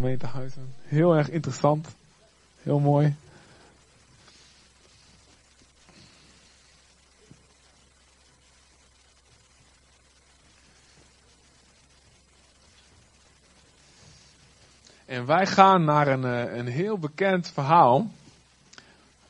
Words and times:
gemeentehuizen. 0.00 0.74
Heel 0.82 1.16
erg 1.16 1.30
interessant. 1.30 1.88
Heel 2.62 2.78
mooi. 2.78 3.14
En 15.06 15.26
wij 15.26 15.46
gaan 15.46 15.84
naar 15.84 16.08
een, 16.08 16.24
eh, 16.24 16.56
een 16.56 16.66
heel 16.66 16.98
bekend 16.98 17.50
verhaal. 17.50 18.10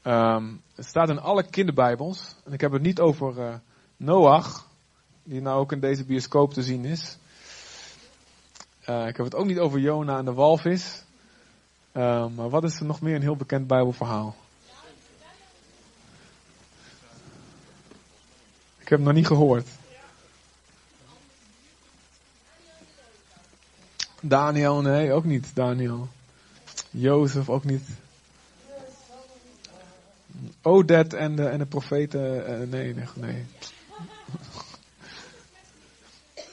Ehm, 0.02 0.45
het 0.75 0.87
staat 0.87 1.09
in 1.09 1.21
alle 1.21 1.43
kinderbijbels. 1.43 2.34
En 2.45 2.52
ik 2.52 2.61
heb 2.61 2.73
het 2.73 2.82
niet 2.82 3.00
over 3.00 3.39
uh, 3.39 3.55
Noach, 3.96 4.66
die 5.23 5.41
nou 5.41 5.61
ook 5.61 5.73
in 5.73 5.80
deze 5.80 6.05
bioscoop 6.05 6.52
te 6.52 6.62
zien 6.62 6.84
is. 6.84 7.18
Uh, 8.91 9.07
ik 9.07 9.16
heb 9.16 9.27
het 9.27 9.34
ook 9.34 9.46
niet 9.46 9.59
over 9.59 9.79
Jona 9.79 10.18
en 10.18 10.25
de 10.25 10.32
walvis. 10.32 11.04
Uh, 11.93 12.27
maar 12.27 12.50
wat 12.50 12.64
is 12.64 12.81
er 12.81 12.86
nog 12.86 13.00
meer 13.00 13.14
een 13.14 13.22
heel 13.22 13.36
bekend 13.36 13.67
Bijbelverhaal? 13.67 14.36
Ik 18.79 18.89
heb 18.89 18.98
het 18.98 19.07
nog 19.07 19.12
niet 19.12 19.26
gehoord. 19.26 19.68
Daniel, 24.21 24.81
nee, 24.81 25.12
ook 25.12 25.25
niet 25.25 25.54
Daniel. 25.54 26.09
Jozef, 26.90 27.48
ook 27.48 27.64
niet. 27.64 27.89
Oded 30.62 31.14
en 31.14 31.36
de, 31.36 31.46
en 31.46 31.59
de 31.59 31.67
profeten, 31.67 32.36
uh, 32.36 32.69
nee, 32.69 32.95
nee, 32.95 33.05
nee. 33.14 33.47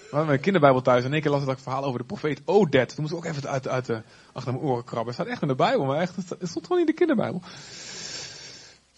We 0.09 0.15
hadden 0.15 0.33
een 0.33 0.41
kinderbijbel 0.41 0.81
thuis 0.81 1.03
en 1.03 1.13
één 1.13 1.21
keer 1.21 1.31
las 1.31 1.41
ik 1.41 1.47
dat 1.47 1.61
verhaal 1.61 1.83
over 1.83 1.99
de 1.99 2.05
profeet 2.05 2.41
Oded. 2.45 2.89
Toen 2.89 3.01
moest 3.01 3.11
ik 3.11 3.17
ook 3.17 3.25
even 3.25 3.49
uit, 3.49 3.67
uit 3.67 3.85
de, 3.85 4.01
achter 4.33 4.53
mijn 4.53 4.65
oren 4.65 4.83
krabben. 4.83 5.05
Het 5.05 5.13
staat 5.13 5.27
echt 5.27 5.41
in 5.41 5.47
de 5.47 5.55
Bijbel, 5.55 5.85
maar 5.85 5.99
echt, 5.99 6.15
het 6.15 6.49
stond 6.49 6.65
gewoon 6.65 6.81
in 6.81 6.85
de 6.85 6.93
kinderbijbel. 6.93 7.41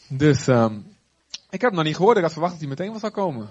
Dus, 0.08 0.48
um, 0.48 0.86
ik 1.50 1.62
heb 1.62 1.70
het 1.70 1.74
nog 1.74 1.84
niet 1.84 1.96
gehoord. 1.96 2.18
Ik 2.18 2.24
had 2.24 2.32
verwacht 2.32 2.52
dat 2.52 2.62
hij 2.62 2.70
meteen 2.70 2.92
wat 2.92 3.00
zou 3.00 3.12
komen. 3.12 3.50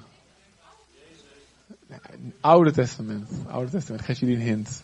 Oude 2.40 2.72
Testament. 2.72 3.30
Oude 3.46 3.70
Testament. 3.70 4.04
Geef 4.04 4.18
jullie 4.18 4.36
een 4.36 4.42
hint. 4.42 4.82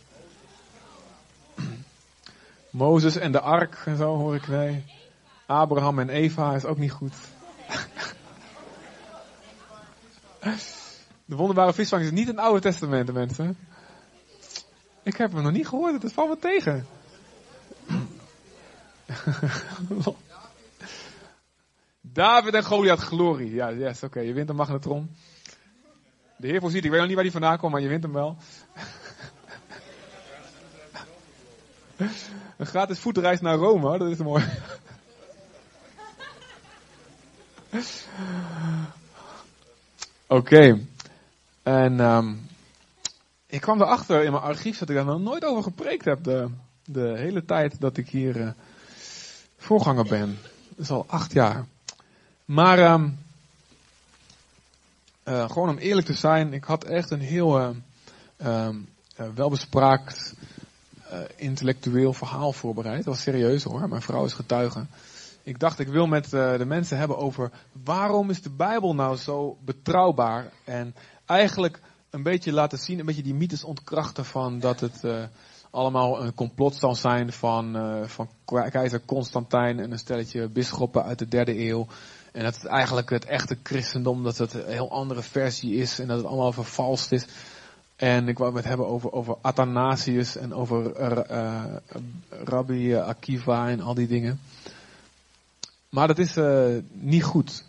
Mozes 2.71 3.17
en 3.17 3.33
de 3.33 3.41
ark 3.41 3.83
en 3.85 3.97
zo 3.97 4.17
hoor 4.17 4.35
ik 4.35 4.49
nee. 4.49 4.85
Abraham 5.47 5.99
en 5.99 6.09
Eva 6.09 6.55
is 6.55 6.65
ook 6.65 6.79
niet 6.79 6.93
goed. 6.93 7.15
De 11.25 11.37
wonderbare 11.37 11.73
visvang 11.73 12.03
is 12.03 12.11
niet 12.11 12.29
in 12.29 12.35
het 12.35 12.45
Oude 12.45 12.61
Testament, 12.61 13.13
mensen. 13.13 13.57
Ik 15.03 15.17
heb 15.17 15.33
hem 15.33 15.43
nog 15.43 15.53
niet 15.53 15.69
gehoord, 15.69 16.03
het 16.03 16.13
valt 16.13 16.29
me 16.29 16.39
tegen. 16.39 16.87
David 22.01 22.55
en 22.55 22.65
Goliath, 22.65 23.01
glorie. 23.01 23.55
Ja, 23.55 23.73
yes, 23.73 24.03
oké, 24.03 24.21
je 24.21 24.33
wint 24.33 24.49
een 24.49 24.57
magnetron. 24.57 25.17
De 26.37 26.47
Heer 26.47 26.61
voorziet, 26.61 26.85
ik 26.85 26.91
weet 26.91 26.99
nog 26.99 27.07
niet 27.07 27.15
waar 27.15 27.25
die 27.25 27.33
vandaan 27.33 27.59
komt, 27.59 27.73
maar 27.73 27.81
je 27.81 27.89
wint 27.89 28.03
hem 28.03 28.13
wel. 28.13 28.37
een 32.57 32.67
gratis 32.67 32.99
voetreis 32.99 33.41
naar 33.41 33.57
Rome, 33.57 33.99
dat 33.99 34.09
is 34.11 34.19
mooi. 34.19 34.45
Oké. 40.27 40.87
En 41.65 42.01
um, 42.01 42.47
ik 43.47 43.61
kwam 43.61 43.81
erachter 43.81 44.25
in 44.25 44.31
mijn 44.31 44.43
archief 44.43 44.79
dat 44.79 44.89
ik 44.89 44.95
daar 44.95 45.05
nog 45.05 45.21
nooit 45.21 45.45
over 45.45 45.63
gepreekt 45.63 46.05
heb. 46.05 46.25
De, 46.25 46.49
de 46.85 47.15
hele 47.17 47.45
tijd 47.45 47.81
dat 47.81 47.97
ik 47.97 48.09
hier 48.09 48.37
uh, 48.37 48.51
voorganger 49.57 50.05
ben. 50.05 50.39
Dat 50.69 50.79
is 50.79 50.91
al 50.91 51.05
acht 51.09 51.33
jaar. 51.33 51.65
Maar 52.45 52.93
um, 52.93 53.19
uh, 55.25 55.51
gewoon 55.51 55.69
om 55.69 55.77
eerlijk 55.77 56.07
te 56.07 56.15
zijn, 56.15 56.53
ik 56.53 56.65
had 56.65 56.85
echt 56.85 57.11
een 57.11 57.21
heel 57.21 57.75
uh, 58.37 58.69
welbespraakt 59.35 60.35
intellectueel 61.37 62.13
verhaal 62.13 62.53
voorbereid. 62.53 62.97
Dat 62.97 63.15
was 63.15 63.23
serieus 63.23 63.63
hoor, 63.63 63.89
mijn 63.89 64.03
vrouw 64.03 64.25
is 64.25 64.33
getuige. 64.33 64.87
Ik 65.43 65.59
dacht, 65.59 65.79
ik 65.79 65.89
wil 65.89 66.07
met 66.07 66.31
de 66.31 66.65
mensen 66.67 66.99
hebben 66.99 67.19
over 67.19 67.51
waarom 67.85 68.31
is 68.31 68.43
de 68.43 68.51
Bijbel 68.51 68.95
nou 68.95 69.17
zo 69.17 69.59
betrouwbaar 69.65 70.51
en 70.65 70.95
eigenlijk 71.27 71.81
een 72.11 72.23
beetje 72.23 72.53
laten 72.53 72.79
zien, 72.79 72.99
een 72.99 73.07
beetje 73.07 73.23
die 73.23 73.35
mythes 73.35 73.65
ontkrachten 73.65 74.25
van 74.25 74.59
dat 74.59 74.81
het 74.81 75.01
uh, 75.05 75.23
allemaal 75.71 76.23
een 76.23 76.35
complot 76.35 76.77
zal 76.77 76.95
zijn 76.95 77.33
van, 77.33 77.77
uh, 77.77 78.07
van 78.07 78.29
keizer 78.71 79.01
Constantijn 79.05 79.79
en 79.79 79.93
een 79.93 79.99
stelletje 79.99 80.49
bisschoppen 80.49 81.05
uit 81.05 81.19
de 81.19 81.29
derde 81.29 81.59
eeuw. 81.69 81.87
En 82.33 82.43
dat 82.43 82.55
het 82.55 82.65
eigenlijk 82.65 83.11
het 83.11 83.25
echte 83.25 83.57
christendom, 83.63 84.23
dat 84.23 84.39
het 84.39 84.55
een 84.55 84.73
heel 84.73 84.91
andere 84.91 85.23
versie 85.23 85.75
is 85.75 85.99
en 85.99 86.07
dat 86.07 86.17
het 86.17 86.27
allemaal 86.27 86.53
vervalst 86.53 87.13
is. 87.13 87.27
En 87.97 88.29
ik 88.29 88.39
wou 88.39 88.57
het 88.57 88.65
hebben 88.65 88.87
over, 88.87 89.13
over 89.13 89.37
Athanasius 89.41 90.37
en 90.37 90.55
over 90.55 91.01
uh, 91.01 91.65
Rabbi 92.29 92.95
Akiva 92.95 93.69
en 93.69 93.81
al 93.81 93.95
die 93.95 94.07
dingen. 94.07 94.41
Maar 95.89 96.07
dat 96.07 96.19
is 96.19 96.37
niet 96.93 97.25
goed. 97.25 97.65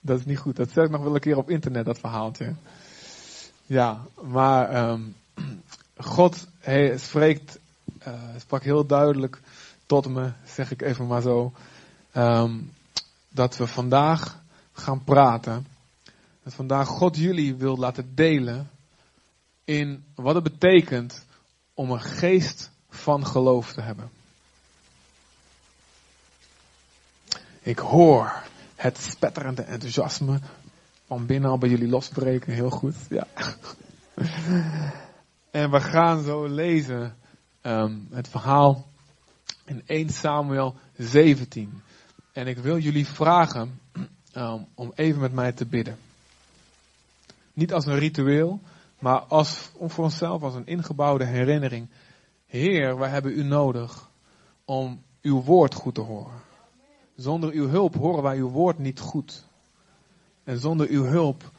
Dat 0.00 0.18
is 0.18 0.24
niet 0.24 0.38
goed. 0.38 0.56
Dat 0.56 0.70
zet 0.70 0.84
ik 0.84 0.90
nog 0.90 1.02
wel 1.02 1.14
een 1.14 1.20
keer 1.20 1.36
op 1.36 1.50
internet, 1.50 1.84
dat 1.84 1.98
verhaaltje. 1.98 2.54
Ja, 3.66 4.00
maar 4.22 4.90
um, 4.90 5.16
God 5.96 6.46
hij 6.58 6.98
spreekt, 6.98 7.58
uh, 8.06 8.14
sprak 8.38 8.62
heel 8.62 8.86
duidelijk 8.86 9.40
tot 9.86 10.08
me, 10.08 10.32
zeg 10.44 10.70
ik 10.70 10.82
even 10.82 11.06
maar 11.06 11.22
zo, 11.22 11.52
um, 12.16 12.72
dat 13.28 13.56
we 13.56 13.66
vandaag 13.66 14.42
gaan 14.72 15.04
praten. 15.04 15.66
Dat 16.42 16.54
vandaag 16.54 16.88
God 16.88 17.16
jullie 17.16 17.54
wil 17.54 17.76
laten 17.76 18.14
delen 18.14 18.70
in 19.64 20.04
wat 20.14 20.34
het 20.34 20.44
betekent 20.44 21.24
om 21.74 21.90
een 21.90 22.00
geest 22.00 22.70
van 22.88 23.26
geloof 23.26 23.72
te 23.72 23.80
hebben. 23.80 24.10
Ik 27.62 27.78
hoor 27.78 28.42
het 28.80 28.98
spetterende 28.98 29.62
enthousiasme 29.62 30.38
van 31.06 31.26
binnen 31.26 31.50
al 31.50 31.58
bij 31.58 31.68
jullie 31.68 31.88
losbreken. 31.88 32.52
Heel 32.52 32.70
goed, 32.70 32.94
ja. 33.08 33.26
en 35.50 35.70
we 35.70 35.80
gaan 35.80 36.22
zo 36.22 36.46
lezen 36.46 37.16
um, 37.62 38.08
het 38.10 38.28
verhaal 38.28 38.86
in 39.64 39.82
1 39.86 40.08
Samuel 40.08 40.74
17. 40.96 41.82
En 42.32 42.46
ik 42.46 42.58
wil 42.58 42.78
jullie 42.78 43.06
vragen 43.06 43.80
um, 44.32 44.66
om 44.74 44.92
even 44.94 45.20
met 45.20 45.32
mij 45.32 45.52
te 45.52 45.66
bidden. 45.66 45.98
Niet 47.52 47.72
als 47.72 47.86
een 47.86 47.98
ritueel, 47.98 48.60
maar 48.98 49.18
als, 49.18 49.70
om 49.74 49.90
voor 49.90 50.04
onszelf 50.04 50.42
als 50.42 50.54
een 50.54 50.66
ingebouwde 50.66 51.24
herinnering. 51.24 51.88
Heer, 52.46 52.98
wij 52.98 53.08
hebben 53.08 53.38
u 53.38 53.42
nodig 53.42 54.08
om 54.64 55.02
uw 55.22 55.42
woord 55.42 55.74
goed 55.74 55.94
te 55.94 56.00
horen. 56.00 56.48
Zonder 57.20 57.52
uw 57.52 57.68
hulp 57.68 57.94
horen 57.94 58.22
wij 58.22 58.36
uw 58.36 58.48
woord 58.48 58.78
niet 58.78 59.00
goed. 59.00 59.44
En 60.44 60.58
zonder 60.58 60.88
uw 60.88 61.04
hulp 61.04 61.50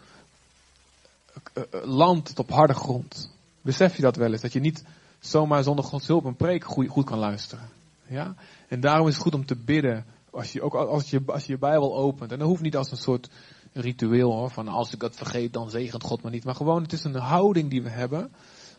uh, 1.53 1.63
landt 1.83 2.27
het 2.27 2.39
op 2.39 2.49
harde 2.49 2.73
grond. 2.73 3.31
Besef 3.61 3.95
je 3.95 4.01
dat 4.01 4.15
wel 4.15 4.31
eens? 4.31 4.41
Dat 4.41 4.53
je 4.53 4.59
niet 4.59 4.83
zomaar 5.19 5.63
zonder 5.63 5.85
Gods 5.85 6.07
hulp 6.07 6.25
een 6.25 6.35
preek 6.35 6.63
goed, 6.63 7.05
kan 7.05 7.17
luisteren. 7.17 7.69
Ja? 8.07 8.35
En 8.67 8.79
daarom 8.79 9.07
is 9.07 9.13
het 9.13 9.23
goed 9.23 9.33
om 9.33 9.45
te 9.45 9.55
bidden. 9.55 10.05
Als 10.29 10.51
je, 10.51 10.61
ook 10.61 10.73
als 10.73 11.09
je, 11.09 11.21
als 11.25 11.45
je 11.45 11.51
je 11.51 11.59
Bijbel 11.59 11.95
opent. 11.95 12.31
En 12.31 12.39
dat 12.39 12.47
hoeft 12.47 12.61
niet 12.61 12.77
als 12.77 12.91
een 12.91 12.97
soort 12.97 13.29
ritueel 13.73 14.31
hoor. 14.31 14.49
Van 14.49 14.67
als 14.67 14.93
ik 14.93 14.99
dat 14.99 15.15
vergeet, 15.15 15.53
dan 15.53 15.69
zegent 15.69 16.03
God 16.03 16.23
me 16.23 16.29
niet. 16.29 16.43
Maar 16.43 16.55
gewoon, 16.55 16.81
het 16.81 16.93
is 16.93 17.03
een 17.03 17.15
houding 17.15 17.69
die 17.69 17.83
we 17.83 17.89
hebben. 17.89 18.31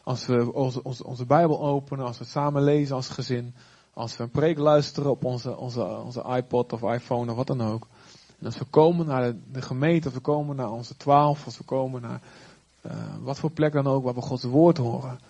Als 0.04 0.26
we 0.26 0.52
onze, 0.52 1.04
onze 1.04 1.26
Bijbel 1.26 1.60
openen, 1.60 2.06
als 2.06 2.18
we 2.18 2.24
samen 2.24 2.62
lezen 2.62 2.96
als 2.96 3.08
gezin. 3.08 3.54
Als 3.94 4.16
we 4.16 4.22
een 4.22 4.30
preek 4.30 4.58
luisteren 4.58 5.10
op 5.10 5.24
onze, 5.24 5.56
onze, 5.56 5.84
onze 5.84 6.24
iPod 6.36 6.72
of 6.72 6.82
iPhone 6.82 7.30
of 7.30 7.36
wat 7.36 7.46
dan 7.46 7.62
ook. 7.62 7.86
En 8.38 8.46
als 8.46 8.58
we 8.58 8.64
komen 8.64 9.06
naar 9.06 9.34
de, 9.52 9.62
gemeente, 9.62 10.04
als 10.04 10.14
we 10.14 10.20
komen 10.20 10.56
naar 10.56 10.70
onze 10.70 10.96
twaalf, 10.96 11.44
als 11.44 11.58
we 11.58 11.64
komen 11.64 12.02
naar 12.02 12.20
uh, 12.86 12.92
wat 13.20 13.38
voor 13.38 13.50
plek 13.50 13.72
dan 13.72 13.86
ook 13.86 14.04
waar 14.04 14.14
we 14.14 14.20
Gods 14.20 14.44
woord 14.44 14.76
horen. 14.76 15.20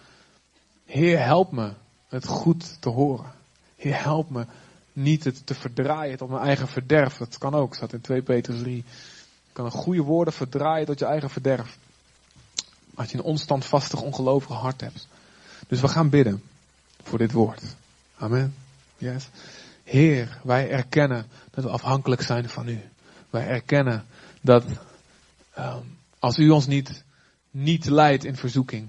Heer, 0.85 1.25
help 1.25 1.53
me 1.53 1.73
het 2.09 2.27
goed 2.27 2.81
te 2.81 2.89
horen. 2.89 3.33
Heer, 3.77 4.03
help 4.03 4.31
me 4.31 4.47
niet 4.93 5.25
het 5.25 5.47
te 5.47 5.55
verdraaien 5.55 6.17
tot 6.17 6.29
mijn 6.29 6.43
eigen 6.43 6.69
verderf. 6.69 7.17
Dat 7.17 7.39
kan 7.39 7.55
ook, 7.55 7.75
staat 7.75 7.93
in 7.93 8.01
2 8.01 8.23
Peter 8.23 8.59
3. 8.59 8.77
Je 8.77 9.53
kan 9.53 9.65
een 9.65 9.71
goede 9.71 10.03
woorden 10.03 10.35
verdraaien 10.35 10.87
tot 10.87 10.99
je 10.99 11.05
eigen 11.05 11.31
verderf. 11.31 11.79
Als 12.95 13.11
je 13.11 13.19
een 13.19 13.25
onstandvastig, 13.25 14.03
ongelovig 14.03 14.57
hart 14.57 14.81
hebt. 14.81 15.09
Dus 15.69 15.81
we 15.81 15.89
gaan 15.89 16.09
bidden 16.09 16.43
voor 17.03 17.19
dit 17.19 17.33
woord. 17.33 17.63
Amen. 18.23 18.55
Yes. 18.99 19.29
Heer, 19.85 20.41
wij 20.43 20.71
erkennen 20.71 21.27
dat 21.51 21.65
we 21.65 21.71
afhankelijk 21.71 22.23
zijn 22.23 22.49
van 22.49 22.69
u. 22.69 22.81
Wij 23.31 23.47
erkennen 23.47 24.05
dat 24.41 24.65
um, 25.59 25.99
als 26.19 26.39
u 26.39 26.51
ons 26.51 26.67
niet, 26.67 27.05
niet 27.51 27.87
leidt 27.87 28.25
in 28.25 28.37
verzoeking, 28.37 28.89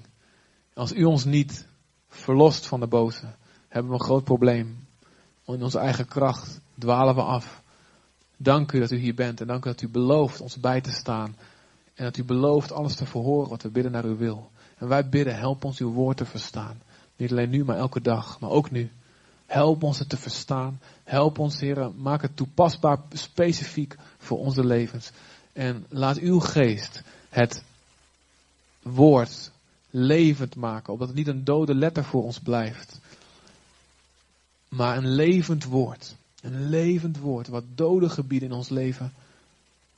als 0.74 0.94
u 0.94 1.04
ons 1.04 1.26
niet 1.26 1.66
verlost 2.10 2.66
van 2.68 2.80
de 2.80 2.88
boze, 2.88 3.26
hebben 3.68 3.92
we 3.92 3.98
een 3.98 4.06
groot 4.06 4.24
probleem. 4.24 4.88
In 5.46 5.64
onze 5.64 5.80
eigen 5.80 6.08
kracht 6.08 6.60
dwalen 6.80 7.16
we 7.16 7.22
af. 7.22 7.62
Dank 8.38 8.72
u 8.72 8.80
dat 8.80 8.92
u 8.92 8.98
hier 8.98 9.16
bent 9.16 9.42
en 9.42 9.48
dank 9.48 9.66
u 9.66 9.70
dat 9.70 9.82
u 9.82 9.90
belooft 9.90 10.42
ons 10.42 10.60
bij 10.60 10.82
te 10.82 10.92
staan. 10.92 11.36
En 11.94 12.04
dat 12.04 12.18
u 12.18 12.24
belooft 12.24 12.72
alles 12.72 12.96
te 12.96 13.06
verhoren 13.06 13.50
wat 13.50 13.62
we 13.62 13.70
bidden 13.70 13.92
naar 13.92 14.06
uw 14.06 14.18
wil. 14.18 14.52
En 14.78 14.88
wij 14.88 15.10
bidden, 15.10 15.38
help 15.38 15.64
ons 15.64 15.80
uw 15.80 15.92
woord 15.92 16.18
te 16.18 16.26
verstaan. 16.26 16.82
Niet 17.16 17.32
alleen 17.32 17.50
nu, 17.50 17.64
maar 17.64 17.78
elke 17.78 18.02
dag, 18.02 18.40
maar 18.40 18.50
ook 18.50 18.72
nu. 18.72 18.92
Help 19.46 19.84
ons 19.84 20.00
het 20.00 20.10
te 20.10 20.18
verstaan. 20.18 20.80
Help 21.04 21.40
ons, 21.40 21.60
heren, 21.60 21.94
maak 21.98 22.22
het 22.22 22.36
toepasbaar, 22.36 23.00
specifiek 23.12 23.96
voor 24.18 24.38
onze 24.38 24.66
levens. 24.66 25.12
En 25.54 25.86
laat 25.90 26.18
uw 26.18 26.40
geest 26.40 27.02
het 27.30 27.64
woord 28.82 29.52
levend 29.90 30.56
maken, 30.56 30.94
opdat 30.94 31.08
het 31.08 31.18
niet 31.18 31.28
een 31.28 31.44
dode 31.44 31.76
letter 31.76 32.04
voor 32.04 32.24
ons 32.24 32.40
blijft, 32.40 33.00
maar 34.70 34.98
een 34.98 35.10
levend 35.10 35.64
woord. 35.64 36.16
Een 36.42 36.70
levend 36.70 37.18
woord 37.18 37.48
wat 37.48 37.64
dode 37.76 38.10
gebieden 38.10 38.50
in 38.50 38.56
ons 38.56 38.70
leven, 38.70 39.14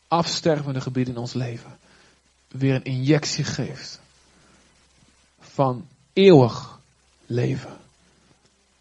afstervende 0.08 0.82
gebieden 0.82 1.14
in 1.14 1.20
ons 1.20 1.34
leven, 1.34 1.78
weer 2.48 2.76
een 2.76 2.84
injectie 2.84 3.44
geeft 3.44 4.00
van 5.40 5.88
eeuwig 6.14 6.80
leven. 7.26 7.78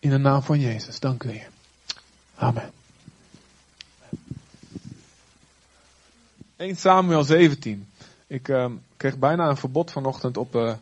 In 0.04 0.10
de 0.10 0.18
naam 0.18 0.42
van 0.42 0.60
Jezus, 0.60 1.00
dank 1.00 1.22
u 1.22 1.30
Heer. 1.30 1.48
Amen. 2.34 2.70
1 6.56 6.76
Samuel 6.76 7.24
17. 7.24 7.88
Ik 8.26 8.48
uh, 8.48 8.70
kreeg 8.96 9.18
bijna 9.18 9.48
een 9.48 9.56
verbod 9.56 9.90
vanochtend 9.90 10.36
op, 10.36 10.54
uh, 10.54 10.74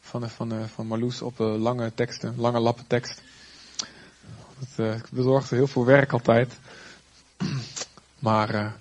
van, 0.00 0.30
van, 0.30 0.52
uh, 0.52 0.64
van 0.64 0.86
Marloes 0.86 1.22
op 1.22 1.38
lange 1.38 1.94
teksten, 1.94 2.34
lange 2.36 2.60
lappen 2.60 2.86
tekst. 2.86 3.22
Het 4.74 5.10
bezorgde 5.10 5.56
heel 5.56 5.66
veel 5.66 5.84
werk 5.84 6.12
altijd. 6.12 6.58
Maar 8.18 8.76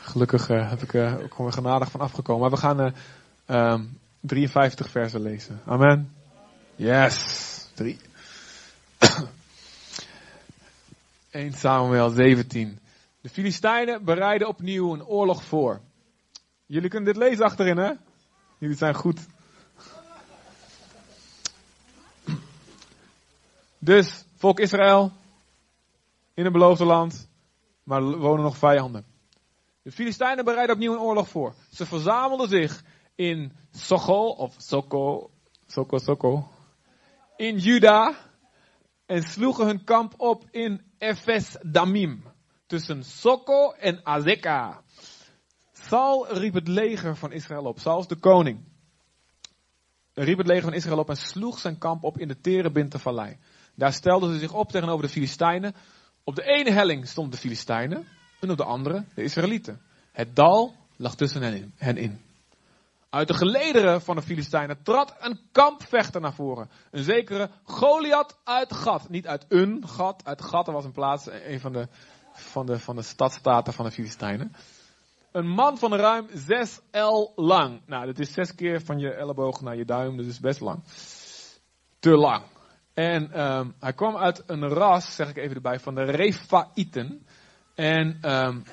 gelukkig 0.00 0.46
heb 0.46 0.82
ik 0.82 0.94
er 0.94 1.30
genadig 1.48 1.90
van 1.90 2.00
afgekomen. 2.00 2.40
Maar 2.40 2.50
we 2.50 2.56
gaan 2.56 2.94
um, 3.46 3.98
53 4.20 4.90
versen 4.90 5.20
lezen. 5.20 5.60
Amen. 5.66 6.12
Yes. 6.76 7.66
3. 7.74 7.98
1 11.30 11.52
Samuel 11.52 12.10
17. 12.10 12.78
De 13.20 13.28
Filistijnen 13.28 14.04
bereiden 14.04 14.48
opnieuw 14.48 14.92
een 14.92 15.04
oorlog 15.04 15.44
voor. 15.44 15.80
Jullie 16.66 16.88
kunnen 16.88 17.12
dit 17.12 17.22
lezen 17.22 17.44
achterin, 17.44 17.76
hè? 17.76 17.92
Jullie 18.58 18.76
zijn 18.76 18.94
goed. 18.94 19.26
Dus, 23.78 24.24
volk 24.36 24.60
Israël, 24.60 25.12
in 26.34 26.44
het 26.44 26.52
beloofde 26.52 26.84
land, 26.84 27.28
maar 27.82 28.02
wonen 28.02 28.42
nog 28.42 28.56
vijanden. 28.56 29.04
De 29.82 29.92
Filistijnen 29.92 30.44
bereiden 30.44 30.74
opnieuw 30.74 30.92
een 30.92 31.00
oorlog 31.00 31.28
voor. 31.28 31.54
Ze 31.70 31.86
verzamelden 31.86 32.48
zich 32.48 32.82
in 33.14 33.52
Socho, 33.70 34.28
of 34.28 34.54
Soko, 34.58 35.30
Soko, 35.66 35.98
Soko, 35.98 36.48
in 37.36 37.58
Juda, 37.58 38.14
en 39.08 39.22
sloegen 39.22 39.66
hun 39.66 39.84
kamp 39.84 40.14
op 40.16 40.44
in 40.50 40.80
Ephes 40.98 41.56
Damim, 41.62 42.22
tussen 42.66 43.04
Soko 43.04 43.70
en 43.70 44.00
Azeka. 44.02 44.82
Saul 45.72 46.26
riep 46.28 46.54
het 46.54 46.68
leger 46.68 47.16
van 47.16 47.32
Israël 47.32 47.64
op. 47.64 47.78
Saul 47.78 48.06
de 48.06 48.16
koning. 48.16 48.64
Riep 50.14 50.38
het 50.38 50.46
leger 50.46 50.62
van 50.62 50.72
Israël 50.72 50.98
op 50.98 51.08
en 51.08 51.16
sloeg 51.16 51.58
zijn 51.58 51.78
kamp 51.78 52.04
op 52.04 52.18
in 52.18 52.28
de 52.28 52.40
Terebinte 52.40 52.98
vallei. 52.98 53.38
Daar 53.74 53.92
stelden 53.92 54.32
ze 54.32 54.38
zich 54.38 54.54
op 54.54 54.70
tegenover 54.70 55.02
de 55.02 55.12
Filistijnen. 55.12 55.74
Op 56.24 56.34
de 56.34 56.44
ene 56.44 56.72
helling 56.72 57.08
stonden 57.08 57.32
de 57.32 57.38
Filistijnen 57.38 58.06
en 58.40 58.50
op 58.50 58.56
de 58.56 58.64
andere 58.64 59.04
de 59.14 59.22
Israëlieten. 59.22 59.80
Het 60.12 60.36
dal 60.36 60.74
lag 60.96 61.14
tussen 61.14 61.72
hen 61.76 61.96
in. 61.96 62.27
Uit 63.10 63.28
de 63.28 63.34
gelederen 63.34 64.02
van 64.02 64.16
de 64.16 64.22
Filistijnen 64.22 64.82
trad 64.82 65.16
een 65.18 65.40
kampvechter 65.52 66.20
naar 66.20 66.34
voren. 66.34 66.70
Een 66.90 67.02
zekere 67.02 67.50
Goliath 67.62 68.38
uit 68.44 68.72
Gat. 68.72 69.08
Niet 69.08 69.26
uit 69.26 69.44
een 69.48 69.88
gat. 69.88 70.24
Uit 70.24 70.42
Gat 70.42 70.66
was 70.66 70.84
een 70.84 70.92
plaats, 70.92 71.26
een 71.26 71.60
van 71.60 71.72
de, 71.72 71.88
van 72.32 72.66
de, 72.66 72.78
van 72.78 72.96
de 72.96 73.02
stadstaten 73.02 73.72
van 73.72 73.84
de 73.84 73.90
Filistijnen. 73.90 74.52
Een 75.32 75.48
man 75.48 75.78
van 75.78 75.94
ruim 75.94 76.26
6 76.32 76.80
L 76.90 77.32
lang. 77.36 77.80
Nou, 77.86 78.06
dat 78.06 78.18
is 78.18 78.32
zes 78.32 78.54
keer 78.54 78.80
van 78.80 78.98
je 78.98 79.12
elleboog 79.12 79.60
naar 79.60 79.76
je 79.76 79.84
duim, 79.84 80.16
dus 80.16 80.26
is 80.26 80.40
best 80.40 80.60
lang. 80.60 80.82
Te 81.98 82.10
lang. 82.10 82.42
En 82.94 83.46
um, 83.46 83.74
hij 83.80 83.92
kwam 83.92 84.16
uit 84.16 84.42
een 84.46 84.68
ras, 84.68 85.14
zeg 85.14 85.28
ik 85.28 85.36
even 85.36 85.54
erbij, 85.54 85.80
van 85.80 85.94
de 85.94 86.02
Refaïten. 86.02 87.26
En 87.74 88.32
um, 88.32 88.64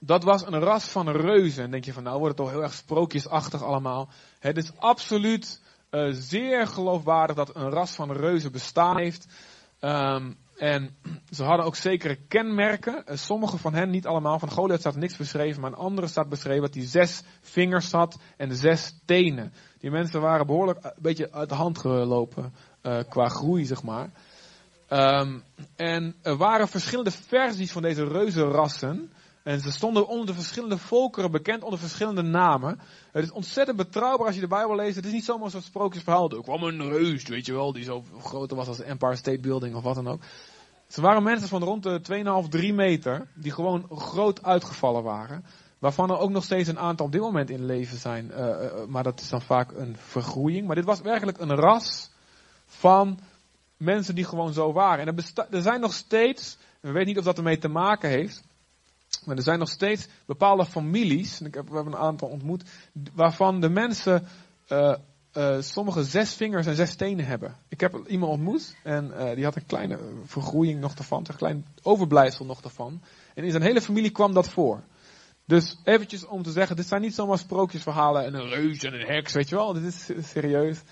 dat 0.00 0.24
was 0.24 0.46
een 0.46 0.60
ras 0.60 0.84
van 0.84 1.08
reuzen. 1.08 1.64
En 1.64 1.70
denk 1.70 1.84
je 1.84 1.92
van, 1.92 2.02
nou 2.02 2.18
wordt 2.18 2.38
het 2.38 2.46
toch 2.46 2.54
heel 2.54 2.62
erg 2.62 2.74
sprookjesachtig 2.74 3.62
allemaal. 3.62 4.08
Het 4.38 4.56
is 4.56 4.72
absoluut 4.76 5.60
uh, 5.90 6.08
zeer 6.12 6.66
geloofwaardig 6.66 7.36
dat 7.36 7.56
een 7.56 7.70
ras 7.70 7.94
van 7.94 8.12
reuzen 8.12 8.52
bestaan 8.52 8.98
heeft. 8.98 9.26
Um, 9.80 10.36
en 10.56 10.96
ze 11.36 11.44
hadden 11.44 11.66
ook 11.66 11.76
zekere 11.76 12.18
kenmerken. 12.28 13.04
Uh, 13.06 13.16
sommige 13.16 13.58
van 13.58 13.74
hen, 13.74 13.90
niet 13.90 14.06
allemaal. 14.06 14.38
Van 14.38 14.50
Goliath 14.50 14.80
staat 14.80 14.96
niks 14.96 15.16
beschreven, 15.16 15.60
maar 15.60 15.70
een 15.70 15.76
andere 15.76 16.06
staat 16.06 16.28
beschreven 16.28 16.62
dat 16.62 16.74
hij 16.74 16.86
zes 16.86 17.22
vingers 17.40 17.92
had 17.92 18.18
en 18.36 18.56
zes 18.56 19.00
tenen. 19.04 19.52
Die 19.78 19.90
mensen 19.90 20.20
waren 20.20 20.46
behoorlijk 20.46 20.84
een 20.84 20.92
beetje 20.96 21.32
uit 21.32 21.48
de 21.48 21.54
hand 21.54 21.78
gelopen 21.78 22.54
qua 23.08 23.28
groei, 23.28 23.64
zeg 23.64 23.82
maar. 23.82 24.10
Um, 24.90 25.42
en 25.76 26.14
er 26.22 26.36
waren 26.36 26.68
verschillende 26.68 27.10
versies 27.10 27.72
van 27.72 27.82
deze 27.82 28.04
reuzenrassen. 28.04 29.12
En 29.42 29.60
ze 29.60 29.72
stonden 29.72 30.08
onder 30.08 30.26
de 30.26 30.34
verschillende 30.34 30.78
volkeren 30.78 31.30
bekend 31.30 31.62
onder 31.62 31.78
verschillende 31.78 32.22
namen. 32.22 32.80
Het 33.12 33.24
is 33.24 33.30
ontzettend 33.30 33.76
betrouwbaar 33.76 34.26
als 34.26 34.34
je 34.34 34.40
de 34.40 34.46
Bijbel 34.46 34.76
leest. 34.76 34.96
Het 34.96 35.06
is 35.06 35.12
niet 35.12 35.24
zomaar 35.24 35.50
zo'n 35.50 35.60
sprookjesverhaal. 35.60 36.30
Er 36.30 36.42
kwam 36.42 36.62
een 36.62 36.88
reus, 36.88 37.26
weet 37.26 37.46
je 37.46 37.52
wel, 37.52 37.72
die 37.72 37.84
zo 37.84 38.04
groter 38.22 38.56
was 38.56 38.68
als 38.68 38.76
de 38.76 38.84
Empire 38.84 39.16
State 39.16 39.40
Building 39.40 39.74
of 39.74 39.82
wat 39.82 39.94
dan 39.94 40.08
ook. 40.08 40.20
Ze 40.88 41.00
waren 41.00 41.22
mensen 41.22 41.48
van 41.48 41.62
rond 41.62 41.82
de 41.82 42.00
2,5, 42.44 42.48
3 42.48 42.72
meter, 42.72 43.26
die 43.34 43.52
gewoon 43.52 43.86
groot 43.90 44.42
uitgevallen 44.42 45.02
waren. 45.02 45.44
Waarvan 45.78 46.10
er 46.10 46.18
ook 46.18 46.30
nog 46.30 46.44
steeds 46.44 46.68
een 46.68 46.78
aantal 46.78 47.06
op 47.06 47.12
dit 47.12 47.20
moment 47.20 47.50
in 47.50 47.64
leven 47.64 47.98
zijn. 47.98 48.30
Uh, 48.30 48.38
uh, 48.38 48.84
maar 48.88 49.02
dat 49.02 49.20
is 49.20 49.28
dan 49.28 49.42
vaak 49.42 49.72
een 49.72 49.96
vergroeiing. 49.96 50.66
Maar 50.66 50.76
dit 50.76 50.84
was 50.84 51.00
werkelijk 51.00 51.38
een 51.38 51.54
ras 51.54 52.10
van 52.66 53.18
mensen 53.76 54.14
die 54.14 54.24
gewoon 54.24 54.52
zo 54.52 54.72
waren. 54.72 55.06
En 55.06 55.16
er, 55.16 55.46
er 55.50 55.62
zijn 55.62 55.80
nog 55.80 55.92
steeds, 55.92 56.58
we 56.80 56.90
weten 56.90 57.08
niet 57.08 57.18
of 57.18 57.24
dat 57.24 57.36
ermee 57.36 57.58
te 57.58 57.68
maken 57.68 58.10
heeft. 58.10 58.47
Maar 59.24 59.36
er 59.36 59.42
zijn 59.42 59.58
nog 59.58 59.68
steeds 59.68 60.08
bepaalde 60.26 60.66
families, 60.66 61.40
en 61.40 61.46
ik 61.46 61.54
heb, 61.54 61.68
we 61.68 61.74
hebben 61.74 61.92
een 61.92 61.98
aantal 61.98 62.28
ontmoet, 62.28 62.62
waarvan 63.14 63.60
de 63.60 63.68
mensen 63.68 64.26
uh, 64.68 64.94
uh, 65.34 65.60
sommige 65.60 66.04
zes 66.04 66.34
vingers 66.34 66.66
en 66.66 66.74
zes 66.74 66.94
tenen 66.94 67.26
hebben. 67.26 67.56
Ik 67.68 67.80
heb 67.80 68.04
iemand 68.06 68.32
ontmoet 68.32 68.76
en 68.82 69.12
uh, 69.16 69.34
die 69.34 69.44
had 69.44 69.56
een 69.56 69.66
kleine 69.66 69.98
vergroeiing 70.24 70.80
nog 70.80 70.94
ervan, 70.94 71.24
een 71.28 71.36
klein 71.36 71.66
overblijfsel 71.82 72.44
nog 72.44 72.62
ervan. 72.62 73.02
En 73.34 73.44
in 73.44 73.50
zijn 73.50 73.62
hele 73.62 73.80
familie 73.80 74.10
kwam 74.10 74.34
dat 74.34 74.48
voor. 74.48 74.82
Dus 75.44 75.76
eventjes 75.84 76.26
om 76.26 76.42
te 76.42 76.50
zeggen, 76.50 76.76
dit 76.76 76.86
zijn 76.86 77.00
niet 77.00 77.14
zomaar 77.14 77.38
sprookjesverhalen 77.38 78.24
en 78.24 78.34
een 78.34 78.48
reus 78.48 78.82
en 78.82 78.94
een 78.94 79.06
heks, 79.06 79.32
weet 79.32 79.48
je 79.48 79.54
wel. 79.54 79.72
Dit 79.72 79.82
is 79.82 80.10
serieus. 80.30 80.82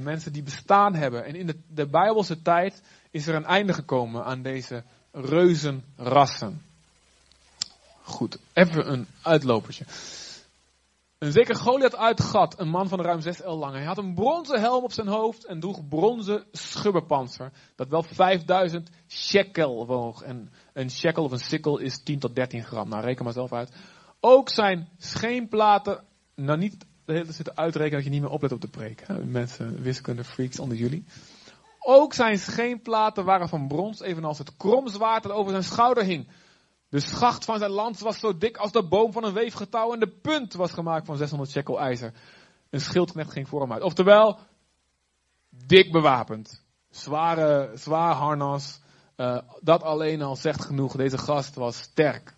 Mensen 0.00 0.32
die 0.32 0.42
bestaan 0.42 0.94
hebben. 0.94 1.24
En 1.24 1.34
in 1.34 1.64
de 1.68 1.86
Bijbelse 1.86 2.42
tijd 2.42 2.82
is 3.10 3.26
er 3.26 3.34
een 3.34 3.44
einde 3.44 3.72
gekomen 3.72 4.24
aan 4.24 4.42
deze 4.42 4.84
reuzenrassen. 5.12 6.62
Goed, 8.08 8.38
even 8.52 8.92
een 8.92 9.06
uitlopertje. 9.22 9.84
Een 11.18 11.32
zeker 11.32 11.54
Goliath 11.54 11.96
uit 11.96 12.20
Gat, 12.20 12.58
een 12.58 12.68
man 12.68 12.88
van 12.88 13.00
ruim 13.00 13.20
6 13.20 13.38
L 13.44 13.50
lang. 13.50 13.74
Hij 13.74 13.84
had 13.84 13.98
een 13.98 14.14
bronzen 14.14 14.60
helm 14.60 14.84
op 14.84 14.92
zijn 14.92 15.06
hoofd 15.06 15.44
en 15.44 15.60
droeg 15.60 15.88
bronzen 15.88 16.44
schubberpanzer. 16.52 17.52
Dat 17.76 17.88
wel 17.88 18.02
5000 18.02 18.90
shekel 19.08 19.86
woog. 19.86 20.22
En 20.22 20.52
een 20.72 20.90
shekel 20.90 21.24
of 21.24 21.32
een 21.32 21.38
sikkel 21.38 21.78
is 21.78 22.02
10 22.02 22.18
tot 22.18 22.34
13 22.34 22.64
gram. 22.64 22.88
Nou, 22.88 23.04
reken 23.04 23.24
maar 23.24 23.32
zelf 23.32 23.52
uit. 23.52 23.72
Ook 24.20 24.48
zijn 24.48 24.88
scheenplaten, 24.98 26.04
nou 26.34 26.58
niet 26.58 26.76
de 27.04 27.12
hele 27.12 27.32
zitten 27.32 27.56
uitrekenen 27.56 27.96
dat 27.96 28.04
je 28.04 28.10
niet 28.10 28.22
meer 28.22 28.30
oplet 28.30 28.52
op 28.52 28.60
de 28.60 28.68
preek. 28.68 29.02
Hè? 29.06 29.24
Mensen, 29.24 29.82
wiskunde 29.82 30.24
freaks 30.24 30.58
onder 30.58 30.76
jullie. 30.76 31.04
Ook 31.78 32.14
zijn 32.14 32.38
scheenplaten 32.38 33.24
waren 33.24 33.48
van 33.48 33.68
brons, 33.68 34.00
evenals 34.00 34.38
het 34.38 34.56
kromzwaard 34.56 35.22
dat 35.22 35.32
over 35.32 35.50
zijn 35.50 35.64
schouder 35.64 36.04
hing. 36.04 36.26
De 36.88 37.00
schacht 37.00 37.44
van 37.44 37.58
zijn 37.58 37.70
lans 37.70 38.00
was 38.00 38.18
zo 38.18 38.38
dik 38.38 38.56
als 38.56 38.72
de 38.72 38.88
boom 38.88 39.12
van 39.12 39.24
een 39.24 39.32
weefgetouw 39.32 39.92
en 39.92 40.00
de 40.00 40.08
punt 40.08 40.54
was 40.54 40.72
gemaakt 40.72 41.06
van 41.06 41.16
600 41.16 41.50
shekel 41.50 41.80
ijzer. 41.80 42.12
Een 42.70 42.80
schildknecht 42.80 43.32
ging 43.32 43.48
voor 43.48 43.60
hem 43.60 43.72
uit. 43.72 43.82
Oftewel, 43.82 44.38
dik 45.48 45.92
bewapend. 45.92 46.64
Zware, 46.90 47.70
zwaar 47.74 48.14
harnas. 48.14 48.80
Uh, 49.16 49.38
dat 49.60 49.82
alleen 49.82 50.22
al 50.22 50.36
zegt 50.36 50.64
genoeg. 50.64 50.96
Deze 50.96 51.18
gast 51.18 51.54
was 51.54 51.78
sterk. 51.78 52.34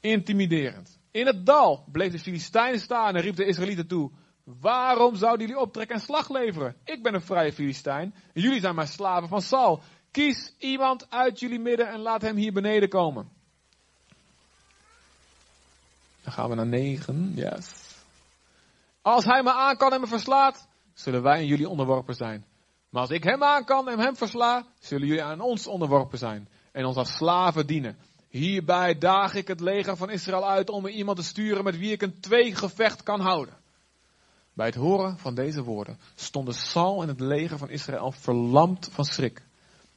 Intimiderend. 0.00 1.00
In 1.10 1.26
het 1.26 1.46
dal 1.46 1.84
bleef 1.92 2.12
de 2.12 2.18
Filistijn 2.18 2.78
staan 2.78 3.16
en 3.16 3.22
riep 3.22 3.36
de 3.36 3.46
Israëlieten 3.46 3.86
toe. 3.86 4.10
Waarom 4.44 5.16
zouden 5.16 5.46
jullie 5.46 5.62
optrekken 5.62 5.96
en 5.96 6.02
slag 6.02 6.28
leveren? 6.28 6.76
Ik 6.84 7.02
ben 7.02 7.14
een 7.14 7.22
vrije 7.22 7.52
Filistijn 7.52 8.14
en 8.32 8.42
jullie 8.42 8.60
zijn 8.60 8.74
maar 8.74 8.88
slaven 8.88 9.28
van 9.28 9.42
Saul. 9.42 9.82
Kies 10.12 10.54
iemand 10.58 11.10
uit 11.10 11.40
jullie 11.40 11.60
midden 11.60 11.88
en 11.88 11.98
laat 11.98 12.22
hem 12.22 12.36
hier 12.36 12.52
beneden 12.52 12.88
komen. 12.88 13.28
Dan 16.22 16.32
gaan 16.32 16.48
we 16.48 16.54
naar 16.54 16.66
9. 16.66 17.32
Yes. 17.34 17.90
Als 19.02 19.24
hij 19.24 19.42
me 19.42 19.52
aan 19.52 19.76
kan 19.76 19.92
en 19.92 20.00
me 20.00 20.06
verslaat, 20.06 20.68
zullen 20.94 21.22
wij 21.22 21.38
en 21.38 21.46
jullie 21.46 21.68
onderworpen 21.68 22.14
zijn. 22.14 22.44
Maar 22.90 23.00
als 23.00 23.10
ik 23.10 23.24
hem 23.24 23.42
aan 23.42 23.64
kan 23.64 23.88
en 23.88 23.98
hem 23.98 24.16
versla, 24.16 24.64
zullen 24.78 25.06
jullie 25.06 25.22
aan 25.22 25.40
ons 25.40 25.66
onderworpen 25.66 26.18
zijn 26.18 26.48
en 26.72 26.84
ons 26.84 26.96
als 26.96 27.16
slaven 27.16 27.66
dienen. 27.66 27.96
Hierbij 28.28 28.98
daag 28.98 29.34
ik 29.34 29.48
het 29.48 29.60
leger 29.60 29.96
van 29.96 30.10
Israël 30.10 30.48
uit 30.48 30.70
om 30.70 30.82
me 30.82 30.90
iemand 30.90 31.16
te 31.16 31.24
sturen 31.24 31.64
met 31.64 31.78
wie 31.78 31.92
ik 31.92 32.02
een 32.02 32.20
tweegevecht 32.20 33.02
kan 33.02 33.20
houden. 33.20 33.54
Bij 34.52 34.66
het 34.66 34.74
horen 34.74 35.18
van 35.18 35.34
deze 35.34 35.62
woorden 35.62 35.98
stonden 36.14 36.54
Saul 36.54 37.02
en 37.02 37.08
het 37.08 37.20
leger 37.20 37.58
van 37.58 37.70
Israël 37.70 38.12
verlamd 38.12 38.88
van 38.92 39.04
schrik. 39.04 39.42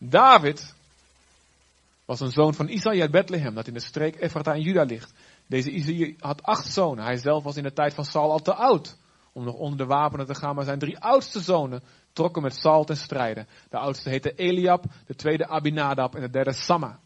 David 0.09 0.75
was 2.05 2.19
een 2.19 2.31
zoon 2.31 2.53
van 2.53 2.67
Isaïe 2.67 3.01
uit 3.01 3.11
Bethlehem, 3.11 3.53
dat 3.53 3.67
in 3.67 3.73
de 3.73 3.79
streek 3.79 4.21
Ephrata 4.21 4.53
in 4.53 4.61
Juda 4.61 4.83
ligt. 4.83 5.13
Deze 5.47 5.71
Isaïe 5.71 6.15
had 6.19 6.43
acht 6.43 6.65
zonen. 6.65 7.03
Hij 7.03 7.17
zelf 7.17 7.43
was 7.43 7.57
in 7.57 7.63
de 7.63 7.73
tijd 7.73 7.93
van 7.93 8.05
Saul 8.05 8.31
al 8.31 8.41
te 8.41 8.53
oud 8.53 8.97
om 9.33 9.43
nog 9.43 9.55
onder 9.55 9.77
de 9.77 9.85
wapenen 9.85 10.25
te 10.25 10.35
gaan, 10.35 10.55
maar 10.55 10.65
zijn 10.65 10.79
drie 10.79 10.99
oudste 10.99 11.39
zonen 11.39 11.83
trokken 12.13 12.41
met 12.41 12.55
Saul 12.55 12.83
ten 12.83 12.97
strijde. 12.97 13.45
De 13.69 13.77
oudste 13.77 14.09
heette 14.09 14.35
Eliab, 14.35 14.83
de 15.05 15.15
tweede 15.15 15.47
Abinadab 15.47 16.15
en 16.15 16.21
de 16.21 16.29
derde 16.29 16.53
Samma. 16.53 16.99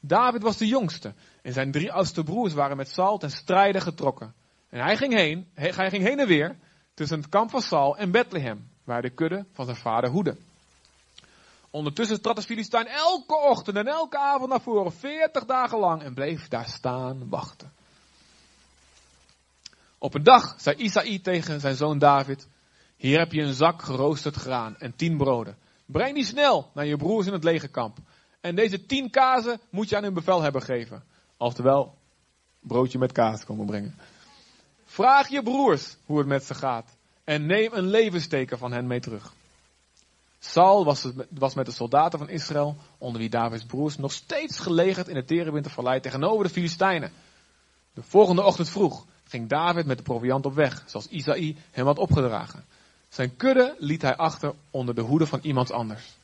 David 0.00 0.42
was 0.42 0.56
de 0.56 0.66
jongste 0.66 1.14
en 1.42 1.52
zijn 1.52 1.70
drie 1.70 1.92
oudste 1.92 2.22
broers 2.22 2.52
waren 2.52 2.76
met 2.76 2.88
Saul 2.88 3.18
ten 3.18 3.30
strijde 3.30 3.80
getrokken. 3.80 4.34
En 4.68 4.80
hij 4.80 4.96
ging 4.96 5.14
heen, 5.14 5.48
hij 5.54 5.90
ging 5.90 6.02
heen 6.02 6.18
en 6.18 6.26
weer 6.26 6.56
tussen 6.94 7.18
het 7.18 7.28
kamp 7.28 7.50
van 7.50 7.60
Saul 7.60 7.96
en 7.96 8.10
Bethlehem, 8.10 8.68
waar 8.84 9.02
de 9.02 9.10
kudde 9.10 9.44
van 9.52 9.64
zijn 9.64 9.76
vader 9.76 10.10
hoedde. 10.10 10.36
Ondertussen 11.70 12.22
trad 12.22 12.36
de 12.36 12.42
Filistijn 12.42 12.86
elke 12.86 13.36
ochtend 13.36 13.76
en 13.76 13.86
elke 13.86 14.18
avond 14.18 14.50
naar 14.50 14.60
voren, 14.60 14.92
veertig 14.92 15.44
dagen 15.44 15.78
lang, 15.78 16.02
en 16.02 16.14
bleef 16.14 16.48
daar 16.48 16.68
staan 16.68 17.28
wachten. 17.28 17.72
Op 19.98 20.14
een 20.14 20.22
dag 20.22 20.54
zei 20.58 20.76
Isaïe 20.76 21.20
tegen 21.20 21.60
zijn 21.60 21.74
zoon 21.74 21.98
David, 21.98 22.48
hier 22.96 23.18
heb 23.18 23.32
je 23.32 23.42
een 23.42 23.54
zak 23.54 23.82
geroosterd 23.82 24.34
graan 24.34 24.76
en 24.76 24.96
tien 24.96 25.16
broden. 25.16 25.56
Breng 25.86 26.14
die 26.14 26.24
snel 26.24 26.70
naar 26.74 26.86
je 26.86 26.96
broers 26.96 27.26
in 27.26 27.32
het 27.32 27.44
legerkamp. 27.44 27.98
En 28.40 28.54
deze 28.54 28.86
tien 28.86 29.10
kazen 29.10 29.60
moet 29.70 29.88
je 29.88 29.96
aan 29.96 30.02
hun 30.02 30.14
bevelhebber 30.14 30.62
geven. 30.62 31.04
Oftewel, 31.36 31.94
broodje 32.60 32.98
met 32.98 33.12
kaas 33.12 33.44
komen 33.44 33.66
brengen. 33.66 33.98
Vraag 34.84 35.28
je 35.28 35.42
broers 35.42 35.96
hoe 36.06 36.18
het 36.18 36.26
met 36.26 36.44
ze 36.44 36.54
gaat. 36.54 36.96
En 37.24 37.46
neem 37.46 37.72
een 37.72 37.86
levensteken 37.86 38.58
van 38.58 38.72
hen 38.72 38.86
mee 38.86 39.00
terug. 39.00 39.32
Saul 40.38 40.84
was, 40.84 41.06
was 41.30 41.54
met 41.54 41.66
de 41.66 41.72
soldaten 41.72 42.18
van 42.18 42.28
Israël, 42.28 42.76
onder 42.98 43.20
wie 43.20 43.30
Davids 43.30 43.64
broers, 43.64 43.96
nog 43.96 44.12
steeds 44.12 44.58
gelegerd 44.58 45.08
in 45.08 45.16
het 45.16 45.26
terebintervallei 45.26 46.00
tegenover 46.00 46.44
de 46.44 46.50
Filistijnen. 46.50 47.12
De 47.94 48.02
volgende 48.02 48.42
ochtend 48.42 48.68
vroeg 48.68 49.04
ging 49.24 49.48
David 49.48 49.86
met 49.86 49.96
de 49.96 50.02
proviant 50.02 50.46
op 50.46 50.54
weg, 50.54 50.82
zoals 50.86 51.08
Isaïe 51.08 51.56
hem 51.70 51.86
had 51.86 51.98
opgedragen. 51.98 52.64
Zijn 53.08 53.36
kudde 53.36 53.76
liet 53.78 54.02
hij 54.02 54.16
achter 54.16 54.54
onder 54.70 54.94
de 54.94 55.00
hoede 55.00 55.26
van 55.26 55.38
iemand 55.42 55.72
anders. 55.72 56.16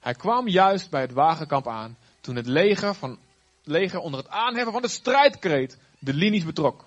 Hij 0.00 0.14
kwam 0.14 0.48
juist 0.48 0.90
bij 0.90 1.00
het 1.00 1.12
wagenkamp 1.12 1.68
aan, 1.68 1.96
toen 2.20 2.36
het 2.36 2.46
leger, 2.46 2.94
van, 2.94 3.18
leger 3.64 3.98
onder 3.98 4.20
het 4.20 4.28
aanheffen 4.28 4.72
van 4.72 4.82
de 4.82 4.88
strijdkreet 4.88 5.78
de 5.98 6.14
linies 6.14 6.44
betrok. 6.44 6.84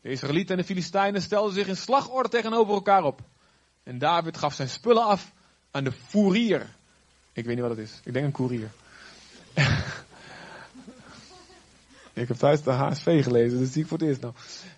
De 0.00 0.08
Israëlieten 0.08 0.54
en 0.54 0.60
de 0.60 0.66
Filistijnen 0.66 1.22
stelden 1.22 1.54
zich 1.54 1.66
in 1.66 1.76
slagorde 1.76 2.28
tegenover 2.28 2.74
elkaar 2.74 3.04
op. 3.04 3.20
En 3.82 3.98
David 3.98 4.36
gaf 4.36 4.54
zijn 4.54 4.68
spullen 4.68 5.04
af 5.04 5.32
aan 5.70 5.84
de 5.84 5.92
fourier. 5.92 6.66
Ik 7.32 7.44
weet 7.44 7.54
niet 7.54 7.64
wat 7.64 7.76
het 7.76 7.86
is. 7.86 8.00
Ik 8.04 8.12
denk 8.12 8.24
een 8.24 8.32
koerier. 8.32 8.70
ik 12.12 12.28
heb 12.28 12.36
thuis 12.36 12.62
de 12.62 12.70
HSV 12.70 13.22
gelezen, 13.22 13.58
dus 13.58 13.72
zie 13.72 13.82
ik 13.82 13.88
voor 13.88 13.98
het 13.98 14.06
eerst 14.06 14.20
nou. 14.20 14.34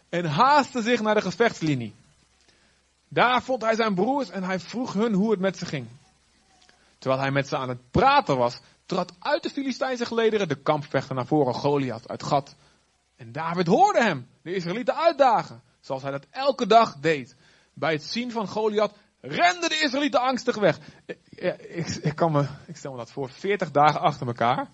En 0.08 0.24
haastte 0.24 0.82
zich 0.82 1.00
naar 1.00 1.14
de 1.14 1.20
gevechtslinie. 1.20 1.94
Daar 3.08 3.42
vond 3.42 3.62
hij 3.62 3.74
zijn 3.74 3.94
broers 3.94 4.30
en 4.30 4.42
hij 4.42 4.60
vroeg 4.60 4.92
hun 4.92 5.12
hoe 5.12 5.30
het 5.30 5.40
met 5.40 5.56
ze 5.56 5.66
ging. 5.66 5.86
Terwijl 6.98 7.22
hij 7.22 7.30
met 7.30 7.48
ze 7.48 7.56
aan 7.56 7.68
het 7.68 7.90
praten 7.90 8.36
was, 8.36 8.60
trad 8.86 9.12
uit 9.18 9.42
de 9.42 9.50
Filistijnse 9.50 10.06
gelederen 10.06 10.48
de 10.48 10.62
kampvechter 10.62 11.14
naar 11.14 11.26
voren, 11.26 11.54
Goliath 11.54 12.08
uit 12.08 12.22
Gat. 12.22 12.54
En 13.16 13.32
David 13.32 13.66
hoorde 13.66 14.02
hem, 14.02 14.28
de 14.42 14.54
Israëlieten 14.54 14.96
uitdagen, 14.96 15.62
zoals 15.80 16.02
hij 16.02 16.10
dat 16.10 16.26
elke 16.30 16.66
dag 16.66 16.96
deed. 17.00 17.36
Bij 17.74 17.92
het 17.92 18.02
zien 18.02 18.30
van 18.30 18.48
Goliath 18.48 18.96
renden 19.22 19.68
de 19.68 19.80
Israëlieten 19.84 20.20
angstig 20.20 20.56
weg. 20.56 20.78
Ik, 21.04 21.88
ik, 21.88 22.14
kan 22.14 22.32
me, 22.32 22.46
ik 22.66 22.76
stel 22.76 22.90
me 22.90 22.96
dat 22.96 23.12
voor, 23.12 23.30
40 23.30 23.70
dagen 23.70 24.00
achter 24.00 24.26
elkaar. 24.26 24.70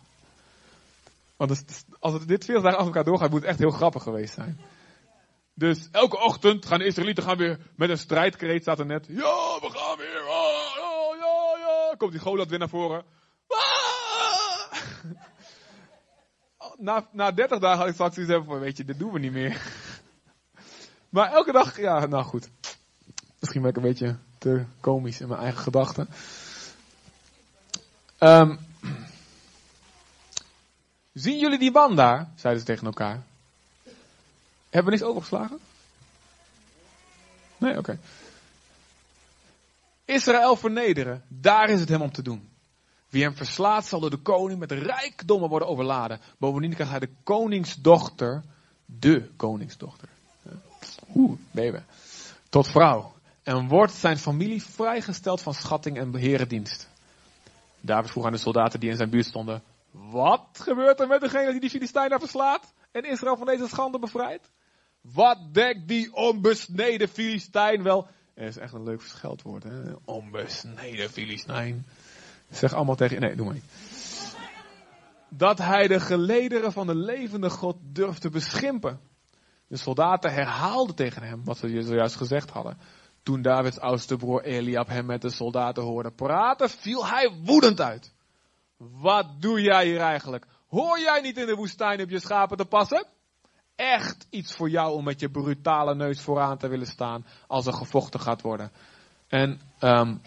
Want 1.36 1.64
als 1.98 2.12
het 2.12 2.28
dit 2.28 2.44
40 2.44 2.64
dagen 2.64 2.78
achter 2.78 2.86
elkaar 2.86 3.04
doorgaat, 3.04 3.30
moet 3.30 3.40
het 3.40 3.48
echt 3.48 3.58
heel 3.58 3.70
grappig 3.70 4.02
geweest 4.02 4.34
zijn. 4.34 4.60
Dus 5.54 5.88
elke 5.90 6.20
ochtend 6.20 6.66
gaan 6.66 6.78
de 6.78 6.84
Israëlieten 6.84 7.24
gaan 7.24 7.36
weer 7.36 7.58
met 7.76 7.90
een 7.90 7.98
strijdkreet, 7.98 8.62
staat 8.62 8.78
er 8.78 8.86
net. 8.86 9.06
Ja, 9.06 9.58
we 9.60 9.70
gaan 9.70 9.96
weer. 9.96 10.20
Ah, 10.20 10.74
ja, 10.76 11.16
ja, 11.18 11.58
ja. 11.58 11.94
Komt 11.96 12.12
die 12.12 12.20
Goliath 12.20 12.48
weer 12.48 12.58
naar 12.58 12.68
voren. 12.68 13.04
Ah! 13.48 14.72
Na, 16.76 17.08
na 17.12 17.30
30 17.32 17.58
dagen 17.58 17.78
had 17.78 17.88
ik 17.88 17.94
straks 17.94 18.18
iets 18.18 18.32
van, 18.32 18.58
weet 18.58 18.76
je, 18.76 18.84
dit 18.84 18.98
doen 18.98 19.12
we 19.12 19.18
niet 19.18 19.32
meer. 19.32 19.62
Maar 21.08 21.32
elke 21.32 21.52
dag, 21.52 21.80
ja, 21.80 22.06
nou 22.06 22.24
goed. 22.24 22.50
Misschien 23.40 23.62
ben 23.62 23.70
ik 23.70 23.76
een 23.76 23.82
beetje 23.82 24.18
te 24.38 24.64
komisch 24.80 25.20
in 25.20 25.28
mijn 25.28 25.40
eigen 25.40 25.60
gedachten. 25.62 26.08
Um, 28.20 28.58
zien 31.12 31.38
jullie 31.38 31.58
die 31.58 31.70
man 31.70 31.96
daar? 31.96 32.30
Zeiden 32.36 32.60
ze 32.60 32.66
tegen 32.66 32.86
elkaar. 32.86 33.22
Hebben 34.70 34.92
we 34.92 34.98
niks 34.98 35.02
overgeslagen? 35.02 35.58
Nee, 37.56 37.78
oké. 37.78 37.98
Israël 40.04 40.56
vernederen, 40.56 41.24
daar 41.28 41.68
is 41.68 41.80
het 41.80 41.88
hem 41.88 42.02
om 42.02 42.12
te 42.12 42.22
doen. 42.22 42.48
Wie 43.08 43.22
hem 43.22 43.36
verslaat 43.36 43.86
zal 43.86 44.00
door 44.00 44.10
de 44.10 44.16
koning 44.16 44.58
met 44.58 44.72
rijkdommen 44.72 45.48
worden 45.48 45.68
overladen. 45.68 46.20
Bovendien 46.38 46.74
krijgt 46.74 46.90
hij 46.90 47.00
de 47.00 47.10
koningsdochter, 47.22 48.42
de 48.84 49.30
koningsdochter. 49.36 50.08
Oeh, 51.14 51.38
baby. 51.50 51.78
Tot 52.48 52.68
vrouw. 52.68 53.17
En 53.48 53.68
wordt 53.68 53.92
zijn 53.92 54.18
familie 54.18 54.62
vrijgesteld 54.62 55.42
van 55.42 55.54
schatting 55.54 55.98
en 55.98 56.10
beherendienst. 56.10 56.88
David 57.80 58.10
vroeg 58.10 58.24
aan 58.24 58.32
de 58.32 58.38
soldaten 58.38 58.80
die 58.80 58.90
in 58.90 58.96
zijn 58.96 59.10
buurt 59.10 59.26
stonden. 59.26 59.62
Wat 59.90 60.48
gebeurt 60.52 61.00
er 61.00 61.08
met 61.08 61.20
degene 61.20 61.50
die 61.50 61.60
die 61.60 61.70
Filistijnen 61.70 62.18
verslaat? 62.18 62.72
En 62.92 63.04
Israël 63.04 63.36
van 63.36 63.46
deze 63.46 63.68
schande 63.68 63.98
bevrijdt? 63.98 64.50
Wat 65.00 65.38
dekt 65.52 65.88
die 65.88 66.14
onbesneden 66.14 67.08
Filistijn 67.08 67.82
wel? 67.82 68.06
Dat 68.34 68.46
is 68.46 68.56
echt 68.56 68.72
een 68.72 68.84
leuk 68.84 69.02
scheldwoord, 69.02 69.62
hè? 69.62 69.92
Onbesneden 70.04 71.10
Filistijn. 71.10 71.86
Zeg 72.50 72.72
allemaal 72.72 72.96
tegen. 72.96 73.20
Nee, 73.20 73.36
doe 73.36 73.44
maar 73.44 73.54
niet. 73.54 73.70
Dat 75.28 75.58
hij 75.58 75.86
de 75.86 76.00
gelederen 76.00 76.72
van 76.72 76.86
de 76.86 76.94
levende 76.94 77.50
God 77.50 77.76
durft 77.82 78.20
te 78.20 78.30
beschimpen. 78.30 79.00
De 79.66 79.76
soldaten 79.76 80.32
herhaalden 80.32 80.94
tegen 80.94 81.22
hem 81.22 81.44
wat 81.44 81.58
ze 81.58 81.82
zojuist 81.82 82.16
gezegd 82.16 82.50
hadden. 82.50 82.78
Toen 83.28 83.42
Davids 83.42 83.80
oudste 83.80 84.16
broer 84.16 84.42
Eliab 84.42 84.88
hem 84.88 85.06
met 85.06 85.22
de 85.22 85.30
soldaten 85.30 85.82
hoorde 85.82 86.10
praten, 86.10 86.70
viel 86.70 87.06
hij 87.06 87.32
woedend 87.44 87.80
uit. 87.80 88.12
Wat 88.76 89.26
doe 89.40 89.60
jij 89.60 89.86
hier 89.86 90.00
eigenlijk? 90.00 90.46
Hoor 90.68 91.00
jij 91.00 91.20
niet 91.20 91.36
in 91.36 91.46
de 91.46 91.54
woestijn 91.54 92.02
op 92.02 92.10
je 92.10 92.20
schapen 92.20 92.56
te 92.56 92.64
passen? 92.64 93.06
Echt 93.76 94.26
iets 94.30 94.54
voor 94.54 94.70
jou 94.70 94.94
om 94.94 95.04
met 95.04 95.20
je 95.20 95.30
brutale 95.30 95.94
neus 95.94 96.20
vooraan 96.20 96.58
te 96.58 96.68
willen 96.68 96.86
staan 96.86 97.26
als 97.46 97.66
er 97.66 97.72
gevochten 97.72 98.20
gaat 98.20 98.42
worden. 98.42 98.70
En 99.26 99.60
um, 99.80 100.20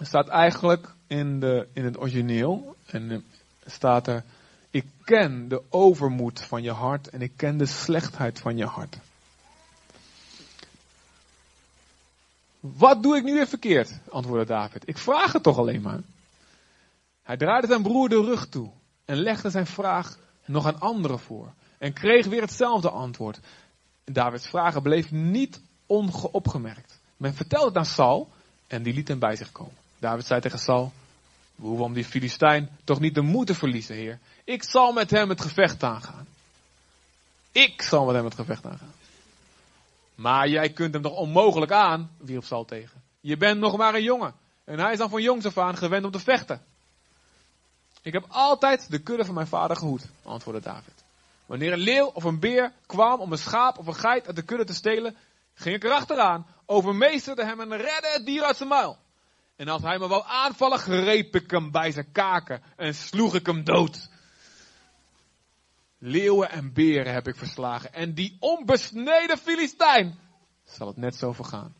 staat 0.00 0.28
eigenlijk 0.28 0.94
in, 1.06 1.40
de, 1.40 1.68
in 1.72 1.84
het 1.84 1.98
origineel, 1.98 2.76
en 2.86 3.10
uh, 3.10 3.18
staat 3.64 4.06
er, 4.06 4.24
ik 4.70 4.84
ken 5.04 5.48
de 5.48 5.62
overmoed 5.70 6.40
van 6.40 6.62
je 6.62 6.72
hart 6.72 7.08
en 7.08 7.22
ik 7.22 7.32
ken 7.36 7.56
de 7.56 7.66
slechtheid 7.66 8.40
van 8.40 8.56
je 8.56 8.66
hart. 8.66 8.98
Wat 12.60 13.02
doe 13.02 13.16
ik 13.16 13.24
nu 13.24 13.34
weer 13.34 13.46
verkeerd? 13.46 13.98
antwoordde 14.08 14.46
David. 14.46 14.88
Ik 14.88 14.98
vraag 14.98 15.32
het 15.32 15.42
toch 15.42 15.58
alleen 15.58 15.82
maar. 15.82 16.00
Hij 17.22 17.36
draaide 17.36 17.66
zijn 17.66 17.82
broer 17.82 18.08
de 18.08 18.24
rug 18.24 18.48
toe 18.48 18.70
en 19.04 19.16
legde 19.16 19.50
zijn 19.50 19.66
vraag 19.66 20.18
nog 20.44 20.66
aan 20.66 20.80
anderen 20.80 21.18
voor. 21.18 21.52
En 21.78 21.92
kreeg 21.92 22.26
weer 22.26 22.40
hetzelfde 22.40 22.90
antwoord. 22.90 23.40
Davids 24.04 24.48
vragen 24.48 24.82
bleef 24.82 25.10
niet 25.10 25.60
ongeopgemerkt. 25.86 27.00
Men 27.16 27.34
vertelde 27.34 27.66
het 27.66 27.76
aan 27.76 27.84
Saul 27.84 28.28
en 28.66 28.82
die 28.82 28.94
liet 28.94 29.08
hem 29.08 29.18
bij 29.18 29.36
zich 29.36 29.52
komen. 29.52 29.74
David 29.98 30.26
zei 30.26 30.40
tegen 30.40 30.58
Saul, 30.58 30.92
we 31.54 31.66
hoeven 31.66 31.84
om 31.84 31.92
die 31.92 32.04
Filistijn 32.04 32.68
toch 32.84 33.00
niet 33.00 33.14
de 33.14 33.20
moed 33.20 33.56
verliezen, 33.56 33.96
heer. 33.96 34.18
Ik 34.44 34.62
zal 34.62 34.92
met 34.92 35.10
hem 35.10 35.28
het 35.28 35.40
gevecht 35.40 35.82
aangaan. 35.82 36.26
Ik 37.52 37.82
zal 37.82 38.04
met 38.04 38.14
hem 38.14 38.24
het 38.24 38.34
gevecht 38.34 38.66
aangaan. 38.66 38.92
Maar 40.20 40.48
jij 40.48 40.70
kunt 40.70 40.92
hem 40.92 41.02
toch 41.02 41.16
onmogelijk 41.16 41.72
aan, 41.72 42.10
wierp 42.18 42.44
Saul 42.44 42.64
tegen. 42.64 43.02
Je 43.20 43.36
bent 43.36 43.60
nog 43.60 43.76
maar 43.76 43.94
een 43.94 44.02
jongen. 44.02 44.34
En 44.64 44.78
hij 44.78 44.92
is 44.92 44.98
dan 44.98 45.10
van 45.10 45.22
jongs 45.22 45.46
af 45.46 45.58
aan 45.58 45.76
gewend 45.76 46.04
om 46.04 46.10
te 46.10 46.18
vechten. 46.18 46.62
Ik 48.02 48.12
heb 48.12 48.24
altijd 48.28 48.90
de 48.90 48.98
kudde 48.98 49.24
van 49.24 49.34
mijn 49.34 49.46
vader 49.46 49.76
gehoed, 49.76 50.06
antwoordde 50.22 50.62
David. 50.62 51.04
Wanneer 51.46 51.72
een 51.72 51.78
leeuw 51.78 52.06
of 52.06 52.24
een 52.24 52.40
beer 52.40 52.72
kwam 52.86 53.20
om 53.20 53.32
een 53.32 53.38
schaap 53.38 53.78
of 53.78 53.86
een 53.86 53.94
geit 53.94 54.26
uit 54.26 54.36
de 54.36 54.42
kudde 54.42 54.64
te 54.64 54.74
stelen, 54.74 55.16
ging 55.54 55.76
ik 55.76 55.84
erachteraan, 55.84 56.46
overmeesterde 56.66 57.44
hem 57.44 57.60
en 57.60 57.76
redde 57.76 58.08
het 58.12 58.26
dier 58.26 58.42
uit 58.42 58.56
zijn 58.56 58.68
muil. 58.68 58.98
En 59.56 59.68
als 59.68 59.82
hij 59.82 59.98
me 59.98 60.08
wou 60.08 60.22
aanvallen, 60.26 60.78
greep 60.78 61.34
ik 61.34 61.50
hem 61.50 61.70
bij 61.70 61.90
zijn 61.92 62.12
kaken 62.12 62.62
en 62.76 62.94
sloeg 62.94 63.34
ik 63.34 63.46
hem 63.46 63.64
dood. 63.64 64.08
Leeuwen 66.02 66.50
en 66.50 66.72
beren 66.72 67.12
heb 67.12 67.28
ik 67.28 67.36
verslagen. 67.36 67.92
En 67.92 68.14
die 68.14 68.36
onbesneden 68.38 69.38
Filistijn 69.38 70.18
zal 70.64 70.86
het 70.86 70.96
net 70.96 71.14
zo 71.14 71.32
vergaan. 71.32 71.74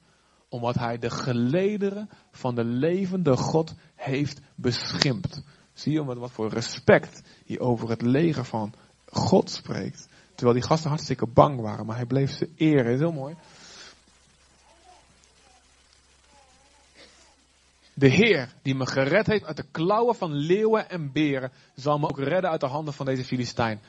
Omdat 0.49 0.75
hij 0.75 0.99
de 0.99 1.11
gelederen 1.11 2.11
van 2.31 2.55
de 2.55 2.65
levende 2.65 3.37
God 3.37 3.75
heeft 3.95 4.41
beschimpt. 4.55 5.43
Zie 5.73 5.93
je 5.93 6.05
wat 6.05 6.31
voor 6.31 6.49
respect 6.49 7.23
hij 7.47 7.61
over 7.61 7.89
het 7.89 8.03
leger 8.03 8.45
van 8.45 8.75
God 9.07 9.51
spreekt. 9.51 10.09
Terwijl 10.35 10.59
die 10.59 10.69
gasten 10.69 10.91
hartstikke 10.91 11.27
bang 11.27 11.61
waren, 11.61 11.87
maar 11.87 11.97
hij 11.97 12.07
bleef 12.07 12.31
ze 12.31 12.49
eren. 12.57 12.99
Heel 12.99 13.13
mooi. 13.13 13.37
De 17.95 18.09
Heer 18.09 18.53
die 18.63 18.75
me 18.75 18.87
gered 18.87 19.27
heeft 19.27 19.45
uit 19.45 19.57
de 19.57 19.71
klauwen 19.71 20.15
van 20.15 20.33
leeuwen 20.33 20.91
en 20.91 21.13
beren, 21.13 21.53
zal 21.75 21.99
me 21.99 22.09
ook 22.09 22.19
redden 22.19 22.51
uit 22.51 22.61
de 22.61 22.67
handen 22.67 22.95
van 22.95 23.07
deze 23.07 23.25
Filistijn. 23.25 23.81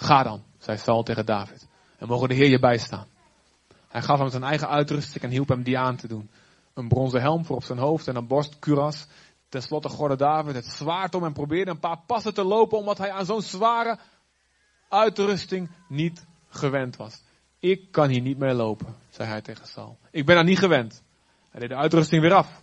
Ga 0.00 0.22
dan, 0.22 0.44
zei 0.58 0.78
Saul 0.78 1.02
tegen 1.02 1.26
David. 1.26 1.66
En 1.98 2.08
mogen 2.08 2.28
de 2.28 2.34
Heer 2.34 2.48
je 2.48 2.58
bijstaan. 2.58 3.06
Hij 3.88 4.02
gaf 4.02 4.18
hem 4.18 4.30
zijn 4.30 4.42
eigen 4.42 4.68
uitrusting 4.68 5.24
en 5.24 5.30
hielp 5.30 5.48
hem 5.48 5.62
die 5.62 5.78
aan 5.78 5.96
te 5.96 6.08
doen. 6.08 6.30
Een 6.74 6.88
bronzen 6.88 7.20
helm 7.20 7.44
voor 7.44 7.56
op 7.56 7.64
zijn 7.64 7.78
hoofd 7.78 8.08
en 8.08 8.16
een 8.16 8.26
borstkuras. 8.26 9.06
Ten 9.48 9.62
slotte 9.62 9.88
gorde 9.88 10.16
David 10.16 10.54
het 10.54 10.66
zwaard 10.66 11.14
om 11.14 11.24
en 11.24 11.32
probeerde 11.32 11.70
een 11.70 11.78
paar 11.78 12.00
passen 12.06 12.34
te 12.34 12.44
lopen 12.44 12.78
omdat 12.78 12.98
hij 12.98 13.10
aan 13.12 13.24
zo'n 13.24 13.42
zware 13.42 13.98
uitrusting 14.88 15.70
niet 15.88 16.26
gewend 16.48 16.96
was. 16.96 17.22
Ik 17.58 17.92
kan 17.92 18.08
hier 18.08 18.20
niet 18.20 18.38
mee 18.38 18.54
lopen, 18.54 18.96
zei 19.10 19.28
hij 19.28 19.40
tegen 19.40 19.66
Saul. 19.66 19.98
Ik 20.10 20.26
ben 20.26 20.36
er 20.36 20.44
niet 20.44 20.58
gewend. 20.58 21.02
Hij 21.50 21.60
deed 21.60 21.68
de 21.68 21.76
uitrusting 21.76 22.22
weer 22.22 22.34
af. 22.34 22.62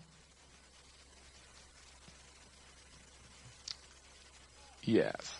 Yes. 4.80 5.40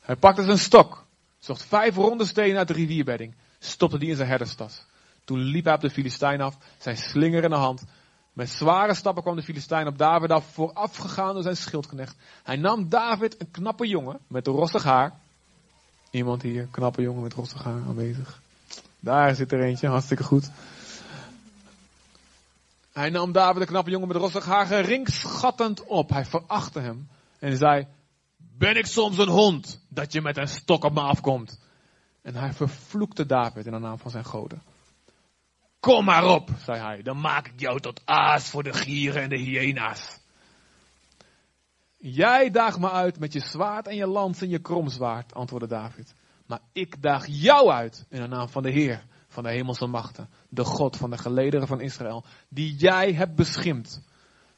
Hij 0.00 0.16
pakte 0.16 0.42
zijn 0.42 0.58
stok, 0.58 1.04
zocht 1.44 1.64
vijf 1.64 1.96
ronde 1.96 2.24
stenen 2.24 2.58
uit 2.58 2.68
de 2.68 2.74
rivierbedding, 2.74 3.34
stopte 3.58 3.98
die 3.98 4.08
in 4.08 4.16
zijn 4.16 4.28
herderstas. 4.28 4.84
Toen 5.24 5.38
liep 5.38 5.64
hij 5.64 5.74
op 5.74 5.80
de 5.80 5.90
Filistijn 5.90 6.40
af, 6.40 6.56
zijn 6.78 6.96
slinger 6.96 7.44
in 7.44 7.50
de 7.50 7.56
hand. 7.56 7.82
Met 8.32 8.50
zware 8.50 8.94
stappen 8.94 9.22
kwam 9.22 9.36
de 9.36 9.42
Filistijn 9.42 9.86
op 9.86 9.98
David 9.98 10.30
af, 10.30 10.44
voorafgegaan 10.52 11.34
door 11.34 11.42
zijn 11.42 11.56
schildknecht. 11.56 12.16
Hij 12.42 12.56
nam 12.56 12.88
David, 12.88 13.40
een 13.40 13.50
knappe 13.50 13.86
jongen, 13.86 14.18
met 14.26 14.46
rossig 14.46 14.82
haar. 14.82 15.12
Iemand 16.10 16.42
hier, 16.42 16.68
knappe 16.70 17.02
jongen 17.02 17.22
met 17.22 17.32
rossig 17.32 17.64
haar 17.64 17.82
aanwezig. 17.88 18.40
Daar 19.00 19.34
zit 19.34 19.52
er 19.52 19.62
eentje, 19.62 19.88
hartstikke 19.88 20.24
goed. 20.24 20.50
Hij 22.92 23.10
nam 23.10 23.32
David, 23.32 23.60
een 23.60 23.66
knappe 23.66 23.90
jongen 23.90 24.08
met 24.08 24.16
rossig 24.16 24.44
haar, 24.44 24.66
geringschattend 24.66 25.84
op. 25.84 26.10
Hij 26.10 26.24
verachtte 26.24 26.80
hem 26.80 27.08
en 27.38 27.56
zei, 27.56 27.86
ben 28.62 28.76
ik 28.76 28.86
soms 28.86 29.18
een 29.18 29.28
hond 29.28 29.84
dat 29.88 30.12
je 30.12 30.20
met 30.20 30.36
een 30.36 30.48
stok 30.48 30.84
op 30.84 30.92
me 30.92 31.00
afkomt? 31.00 31.60
En 32.22 32.34
hij 32.34 32.52
vervloekte 32.52 33.26
David 33.26 33.66
in 33.66 33.72
de 33.72 33.78
naam 33.78 33.98
van 33.98 34.10
zijn 34.10 34.24
goden. 34.24 34.62
Kom 35.80 36.04
maar 36.04 36.24
op, 36.24 36.50
zei 36.64 36.80
hij, 36.80 37.02
dan 37.02 37.20
maak 37.20 37.46
ik 37.46 37.60
jou 37.60 37.80
tot 37.80 38.02
aas 38.04 38.50
voor 38.50 38.62
de 38.62 38.72
gieren 38.72 39.22
en 39.22 39.28
de 39.28 39.38
hyena's. 39.38 40.20
Jij 41.96 42.50
daagt 42.50 42.78
me 42.78 42.90
uit 42.90 43.18
met 43.18 43.32
je 43.32 43.40
zwaard 43.40 43.86
en 43.86 43.96
je 43.96 44.06
lans 44.06 44.40
en 44.40 44.48
je 44.48 44.58
kromzwaard, 44.58 45.34
antwoordde 45.34 45.68
David. 45.68 46.14
Maar 46.46 46.60
ik 46.72 47.02
daag 47.02 47.26
jou 47.26 47.70
uit 47.70 48.06
in 48.08 48.20
de 48.20 48.28
naam 48.28 48.48
van 48.48 48.62
de 48.62 48.70
Heer, 48.70 49.04
van 49.28 49.42
de 49.42 49.50
hemelse 49.50 49.86
machten, 49.86 50.28
de 50.48 50.64
God 50.64 50.96
van 50.96 51.10
de 51.10 51.18
gelederen 51.18 51.66
van 51.66 51.80
Israël, 51.80 52.24
die 52.48 52.74
jij 52.74 53.12
hebt 53.12 53.34
beschimd. 53.34 54.02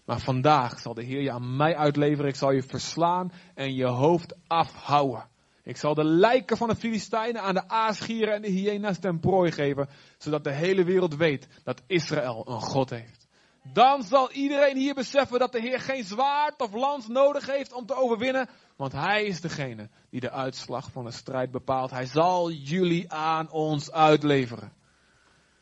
Maar 0.04 0.20
vandaag 0.20 0.80
zal 0.80 0.94
de 0.94 1.02
Heer 1.02 1.22
je 1.22 1.30
aan 1.30 1.56
mij 1.56 1.76
uitleveren. 1.76 2.30
Ik 2.30 2.36
zal 2.36 2.50
je 2.50 2.62
verslaan 2.62 3.32
en 3.54 3.74
je 3.74 3.86
hoofd 3.86 4.34
afhouden. 4.46 5.28
Ik 5.62 5.76
zal 5.76 5.94
de 5.94 6.04
lijken 6.04 6.56
van 6.56 6.68
de 6.68 6.76
Filistijnen 6.76 7.42
aan 7.42 7.54
de 7.54 7.68
aasgieren 7.68 8.34
en 8.34 8.42
de 8.42 8.48
hyena's 8.48 8.98
ten 8.98 9.20
prooi 9.20 9.52
geven. 9.52 9.88
Zodat 10.18 10.44
de 10.44 10.52
hele 10.52 10.84
wereld 10.84 11.16
weet 11.16 11.48
dat 11.62 11.82
Israël 11.86 12.44
een 12.48 12.60
God 12.60 12.90
heeft. 12.90 13.26
Dan 13.72 14.02
zal 14.02 14.30
iedereen 14.30 14.76
hier 14.76 14.94
beseffen 14.94 15.38
dat 15.38 15.52
de 15.52 15.60
Heer 15.60 15.80
geen 15.80 16.04
zwaard 16.04 16.60
of 16.60 16.72
lans 16.72 17.08
nodig 17.08 17.46
heeft 17.46 17.72
om 17.72 17.86
te 17.86 17.94
overwinnen. 17.94 18.48
Want 18.76 18.92
Hij 18.92 19.24
is 19.24 19.40
degene 19.40 19.88
die 20.10 20.20
de 20.20 20.30
uitslag 20.30 20.90
van 20.90 21.04
de 21.04 21.10
strijd 21.10 21.50
bepaalt. 21.50 21.90
Hij 21.90 22.06
zal 22.06 22.50
jullie 22.50 23.12
aan 23.12 23.50
ons 23.50 23.92
uitleveren. 23.92 24.72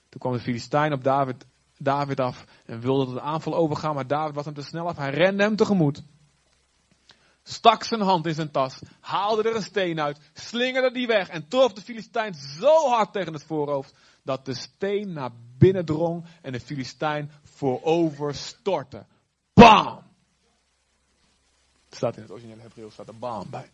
Toen 0.08 0.20
kwam 0.20 0.32
de 0.32 0.40
Filistijn 0.40 0.92
op 0.92 1.04
David 1.04 1.46
David 1.82 2.20
af 2.20 2.44
en 2.72 2.80
wilde 2.80 3.04
tot 3.04 3.14
de 3.14 3.20
aanval 3.20 3.54
overgaan, 3.54 3.94
maar 3.94 4.06
David 4.06 4.34
was 4.34 4.44
hem 4.44 4.54
te 4.54 4.62
snel 4.62 4.88
af. 4.88 4.96
Hij 4.96 5.10
rende 5.10 5.42
hem 5.42 5.56
tegemoet. 5.56 6.02
Stak 7.42 7.84
zijn 7.84 8.00
hand 8.00 8.26
in 8.26 8.34
zijn 8.34 8.50
tas, 8.50 8.78
haalde 9.00 9.42
er 9.42 9.56
een 9.56 9.62
steen 9.62 10.00
uit, 10.00 10.18
slingerde 10.32 10.92
die 10.92 11.06
weg 11.06 11.28
en 11.28 11.48
trof 11.48 11.72
de 11.72 11.80
Filistijn 11.80 12.34
zo 12.34 12.88
hard 12.88 13.12
tegen 13.12 13.32
het 13.32 13.44
voorhoofd 13.44 13.94
dat 14.22 14.44
de 14.44 14.54
steen 14.54 15.12
naar 15.12 15.30
binnen 15.58 15.84
drong 15.84 16.24
en 16.42 16.52
de 16.52 16.60
Filistijn 16.60 17.30
voorover 17.42 18.34
stortte. 18.34 19.06
Bam! 19.54 20.02
Staat 21.90 22.16
in 22.16 22.22
het 22.22 22.30
originele 22.30 22.62
Hebreeuws, 22.62 22.92
staat 22.92 23.08
er 23.08 23.18
bam 23.18 23.50
bij. 23.50 23.70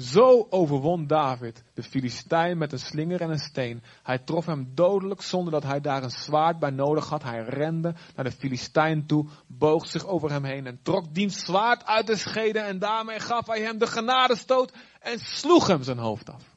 Zo 0.00 0.46
overwon 0.50 1.06
David 1.06 1.64
de 1.74 1.82
Filistijn 1.82 2.58
met 2.58 2.72
een 2.72 2.78
slinger 2.78 3.20
en 3.20 3.30
een 3.30 3.38
steen. 3.38 3.82
Hij 4.02 4.18
trof 4.18 4.46
hem 4.46 4.70
dodelijk 4.74 5.22
zonder 5.22 5.52
dat 5.52 5.62
hij 5.62 5.80
daar 5.80 6.02
een 6.02 6.10
zwaard 6.10 6.58
bij 6.58 6.70
nodig 6.70 7.08
had. 7.08 7.22
Hij 7.22 7.44
rende 7.44 7.94
naar 8.14 8.24
de 8.24 8.30
Filistijn 8.30 9.06
toe, 9.06 9.26
boog 9.46 9.86
zich 9.86 10.06
over 10.06 10.30
hem 10.30 10.44
heen 10.44 10.66
en 10.66 10.80
trok 10.82 11.14
diens 11.14 11.44
zwaard 11.44 11.84
uit 11.84 12.06
de 12.06 12.16
schede 12.16 12.58
en 12.58 12.78
daarmee 12.78 13.20
gaf 13.20 13.46
hij 13.46 13.60
hem 13.60 13.78
de 13.78 13.86
genadestoot 13.86 14.72
en 15.00 15.18
sloeg 15.18 15.66
hem 15.66 15.82
zijn 15.82 15.98
hoofd 15.98 16.30
af. 16.30 16.56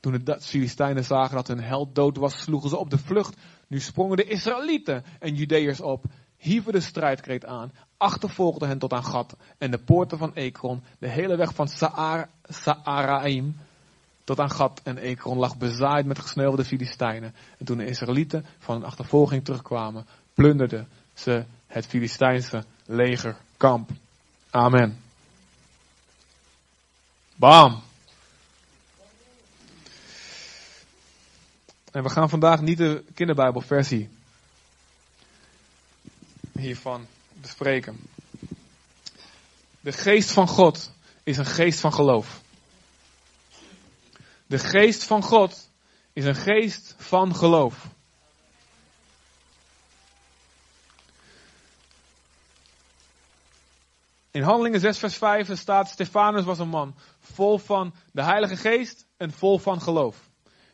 Toen 0.00 0.20
de 0.24 0.40
Filistijnen 0.40 1.04
zagen 1.04 1.34
dat 1.34 1.48
hun 1.48 1.62
held 1.62 1.94
dood 1.94 2.16
was, 2.16 2.42
sloegen 2.42 2.68
ze 2.68 2.76
op 2.76 2.90
de 2.90 2.98
vlucht. 2.98 3.36
Nu 3.68 3.80
sprongen 3.80 4.16
de 4.16 4.24
Israëlieten 4.24 5.04
en 5.18 5.34
Judeërs 5.34 5.80
op 5.80 6.04
hieven 6.36 6.72
de 6.72 6.80
strijdkreet 6.80 7.44
aan, 7.44 7.72
achtervolgden 8.04 8.68
hen 8.68 8.78
tot 8.78 8.92
aan 8.92 9.04
Gat 9.04 9.36
en 9.58 9.70
de 9.70 9.78
poorten 9.78 10.18
van 10.18 10.34
Ekron, 10.34 10.82
de 10.98 11.08
hele 11.08 11.36
weg 11.36 11.54
van 11.54 11.68
Saar, 11.68 12.28
Saaraim 12.48 13.56
tot 14.24 14.40
aan 14.40 14.50
Gat 14.50 14.80
en 14.82 14.98
Ekron 14.98 15.38
lag 15.38 15.56
bezaaid 15.56 16.06
met 16.06 16.18
gesneuvelde 16.18 16.64
Filistijnen. 16.64 17.34
En 17.58 17.66
toen 17.66 17.78
de 17.78 17.86
Israëlieten 17.86 18.46
van 18.58 18.76
een 18.76 18.84
achtervolging 18.84 19.44
terugkwamen, 19.44 20.06
plunderden 20.34 20.88
ze 21.14 21.44
het 21.66 21.86
Filistijnse 21.86 22.64
legerkamp. 22.84 23.90
Amen. 24.50 25.00
Bam. 27.36 27.82
En 31.90 32.02
we 32.02 32.08
gaan 32.08 32.28
vandaag 32.28 32.60
niet 32.60 32.78
de 32.78 33.04
kinderbijbelversie 33.14 34.08
hiervan 36.52 37.06
bespreken. 37.44 38.00
De 39.80 39.92
geest 39.92 40.30
van 40.30 40.48
God 40.48 40.92
is 41.22 41.36
een 41.36 41.46
geest 41.46 41.80
van 41.80 41.92
geloof. 41.92 42.40
De 44.46 44.58
geest 44.58 45.04
van 45.04 45.22
God 45.22 45.70
is 46.12 46.24
een 46.24 46.34
geest 46.34 46.94
van 46.98 47.34
geloof. 47.34 47.86
In 54.30 54.42
Handelingen 54.42 54.80
6, 54.80 54.98
vers 54.98 55.16
5 55.16 55.58
staat: 55.58 55.88
Stefanus 55.88 56.44
was 56.44 56.58
een 56.58 56.68
man 56.68 56.94
vol 57.20 57.58
van 57.58 57.94
de 58.12 58.22
Heilige 58.22 58.56
Geest 58.56 59.06
en 59.16 59.32
vol 59.32 59.58
van 59.58 59.80
geloof. 59.80 60.28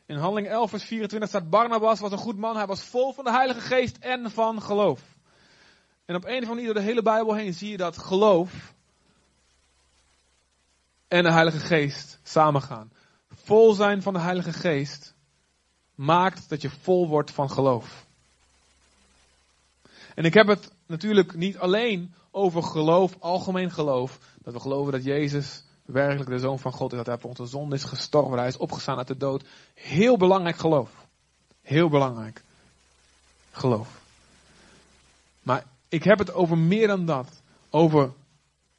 In 0.06 0.16
Handelingen 0.16 0.50
11, 0.50 0.70
vers 0.70 0.84
24 0.84 1.28
staat: 1.28 1.50
Barnabas 1.50 2.00
was 2.00 2.12
een 2.12 2.18
goed 2.18 2.36
man, 2.36 2.56
hij 2.56 2.66
was 2.66 2.82
vol 2.82 3.12
van 3.12 3.24
de 3.24 3.30
Heilige 3.30 3.60
Geest 3.60 3.96
en 3.96 4.30
van 4.30 4.62
geloof. 4.62 5.00
En 6.10 6.16
op 6.16 6.24
een 6.24 6.30
of 6.30 6.34
andere 6.34 6.54
manier 6.54 6.64
door 6.64 6.74
de 6.74 6.88
hele 6.88 7.02
Bijbel 7.02 7.34
heen 7.34 7.54
zie 7.54 7.70
je 7.70 7.76
dat 7.76 7.98
geloof 7.98 8.74
en 11.08 11.22
de 11.22 11.32
Heilige 11.32 11.58
Geest 11.58 12.20
samengaan. 12.22 12.92
Vol 13.30 13.72
zijn 13.72 14.02
van 14.02 14.12
de 14.12 14.18
Heilige 14.18 14.52
Geest 14.52 15.14
maakt 15.94 16.48
dat 16.48 16.62
je 16.62 16.70
vol 16.70 17.08
wordt 17.08 17.30
van 17.30 17.50
geloof. 17.50 18.06
En 20.14 20.24
ik 20.24 20.34
heb 20.34 20.46
het 20.46 20.72
natuurlijk 20.86 21.34
niet 21.34 21.58
alleen 21.58 22.14
over 22.30 22.62
geloof, 22.62 23.16
algemeen 23.18 23.70
geloof. 23.70 24.18
Dat 24.42 24.54
we 24.54 24.60
geloven 24.60 24.92
dat 24.92 25.04
Jezus 25.04 25.64
werkelijk 25.84 26.30
de 26.30 26.38
Zoon 26.38 26.58
van 26.58 26.72
God 26.72 26.90
is. 26.90 26.98
Dat 26.98 27.06
hij 27.06 27.18
voor 27.18 27.30
onze 27.30 27.46
zonde 27.46 27.74
is 27.74 27.84
gestorven. 27.84 28.38
Hij 28.38 28.48
is 28.48 28.56
opgestaan 28.56 28.98
uit 28.98 29.08
de 29.08 29.16
dood. 29.16 29.44
Heel 29.74 30.16
belangrijk 30.16 30.56
geloof. 30.56 30.90
Heel 31.62 31.88
belangrijk. 31.88 32.42
Geloof. 33.50 34.00
Maar 35.42 35.64
ik 35.90 36.04
heb 36.04 36.18
het 36.18 36.32
over 36.32 36.58
meer 36.58 36.86
dan 36.86 37.04
dat. 37.04 37.42
Over 37.70 38.12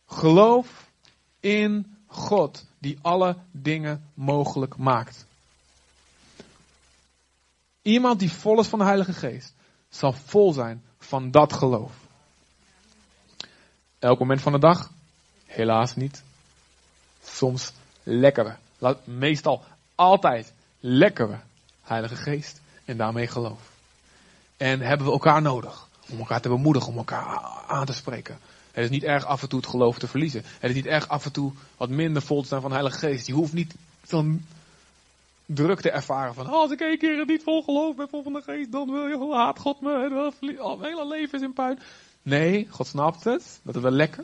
geloof 0.06 0.90
in 1.40 1.98
God 2.08 2.66
die 2.78 3.00
alle 3.02 3.38
dingen 3.52 4.10
mogelijk 4.14 4.78
maakt. 4.78 5.26
Iemand 7.82 8.20
die 8.20 8.32
vol 8.32 8.60
is 8.60 8.68
van 8.68 8.80
de 8.80 8.86
Heilige 8.86 9.14
Geest 9.14 9.54
zal 9.90 10.14
vol 10.14 10.54
zijn 10.54 10.84
van 11.00 11.32
dat 11.32 11.54
geloof. 11.54 11.94
Elk 14.00 14.20
moment 14.20 14.42
van 14.42 14.52
de 14.52 14.60
dag? 14.60 14.92
Helaas 15.46 15.96
niet. 15.96 16.24
Soms 17.24 17.74
lekkere. 18.04 18.56
Meestal 19.04 19.64
altijd 19.96 20.54
lekkere 20.80 21.40
Heilige 21.82 22.16
Geest 22.16 22.62
en 22.86 22.98
daarmee 22.98 23.28
geloof. 23.28 23.72
En 24.58 24.80
hebben 24.80 25.08
we 25.08 25.14
elkaar 25.14 25.42
nodig 25.42 25.90
om 26.12 26.20
elkaar 26.20 26.42
te 26.42 26.50
bemoedigen, 26.50 26.90
om 26.90 26.98
elkaar 26.98 27.26
aan 27.68 27.86
te 27.86 27.94
spreken. 27.94 28.38
Het 28.72 28.84
is 28.84 28.90
niet 28.90 29.04
erg 29.04 29.26
af 29.26 29.42
en 29.42 29.50
toe 29.50 29.60
het 29.60 29.70
geloof 29.70 30.00
te 30.00 30.08
verliezen. 30.08 30.44
Het 30.60 30.70
is 30.70 30.76
niet 30.76 30.86
erg 30.86 31.08
af 31.08 31.26
en 31.26 31.32
toe 31.32 31.52
wat 31.78 31.90
minder 31.90 32.22
vol 32.22 32.42
te 32.42 32.48
zijn 32.48 32.62
van 32.62 32.70
de 32.70 32.76
Heilige 32.76 33.00
Geest. 33.00 33.28
Je 33.28 33.34
hoeft 33.34 33.54
niet 33.54 33.76
zo'n 34.04 34.46
druk 35.46 35.82
te 35.82 35.92
ervaren 35.92 36.34
van, 36.34 36.48
als 36.48 36.72
ik 36.72 36.80
één 36.80 36.98
keer 36.98 37.26
niet 37.26 37.44
vol 37.44 37.64
geloof 37.64 37.96
ben 37.96 38.10
vol 38.10 38.24
van 38.24 38.34
de 38.34 38.42
Geest, 38.42 38.72
dan 38.72 38.92
wil 38.92 39.08
je, 39.08 39.36
haat 39.36 39.60
God 39.60 39.82
me, 39.82 39.94
en 39.94 40.60
oh, 40.60 40.80
mijn 40.80 40.92
hele 40.92 41.08
leven 41.08 41.40
is 41.40 41.46
in 41.46 41.54
puin. 41.54 41.80
Nee, 42.22 42.68
God 42.70 42.88
snapt 42.88 43.24
het, 43.24 43.60
dat 43.64 43.76
is 43.76 43.82
wel 43.82 43.92
lekker. 43.92 44.24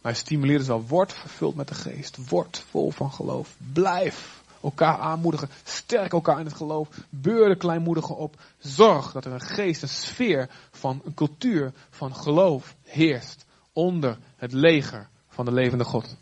Maar 0.00 0.12
hij 0.12 0.20
stimuleert 0.20 0.58
dus 0.58 0.68
wel, 0.68 0.86
word 0.86 1.12
vervuld 1.12 1.54
met 1.54 1.68
de 1.68 1.74
Geest, 1.74 2.28
word 2.28 2.64
vol 2.70 2.90
van 2.90 3.12
geloof, 3.12 3.56
blijf 3.72 4.35
elkaar 4.62 4.98
aanmoedigen. 4.98 5.48
Sterk 5.64 6.12
elkaar 6.12 6.38
in 6.38 6.44
het 6.44 6.54
geloof. 6.54 6.88
Beur 7.08 7.48
de 7.48 7.56
kleinmoedigen 7.56 8.16
op. 8.16 8.40
Zorg 8.58 9.12
dat 9.12 9.24
er 9.24 9.32
een 9.32 9.40
geest, 9.40 9.82
een 9.82 9.88
sfeer 9.88 10.50
van 10.70 11.02
een 11.04 11.14
cultuur 11.14 11.72
van 11.90 12.14
geloof 12.14 12.74
heerst. 12.82 13.44
Onder 13.72 14.18
het 14.36 14.52
leger 14.52 15.08
van 15.28 15.44
de 15.44 15.52
levende 15.52 15.84
God. 15.84 16.16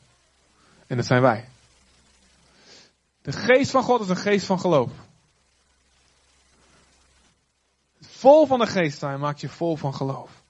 En 0.87 0.97
dat 0.97 1.07
zijn 1.07 1.23
wij. 1.23 1.49
De 3.23 3.33
geest 3.33 3.70
van 3.70 3.83
God 3.83 4.01
is 4.01 4.09
een 4.09 4.16
geest 4.16 4.47
van 4.47 4.61
geloof. 4.61 4.90
Vol 8.01 8.47
van 8.47 8.59
de 8.59 8.66
geest 8.66 8.99
zijn 8.99 9.20
maakt 9.20 9.40
je 9.40 9.49
vol 9.49 9.77
van 9.77 9.94
geloof. 9.94 10.42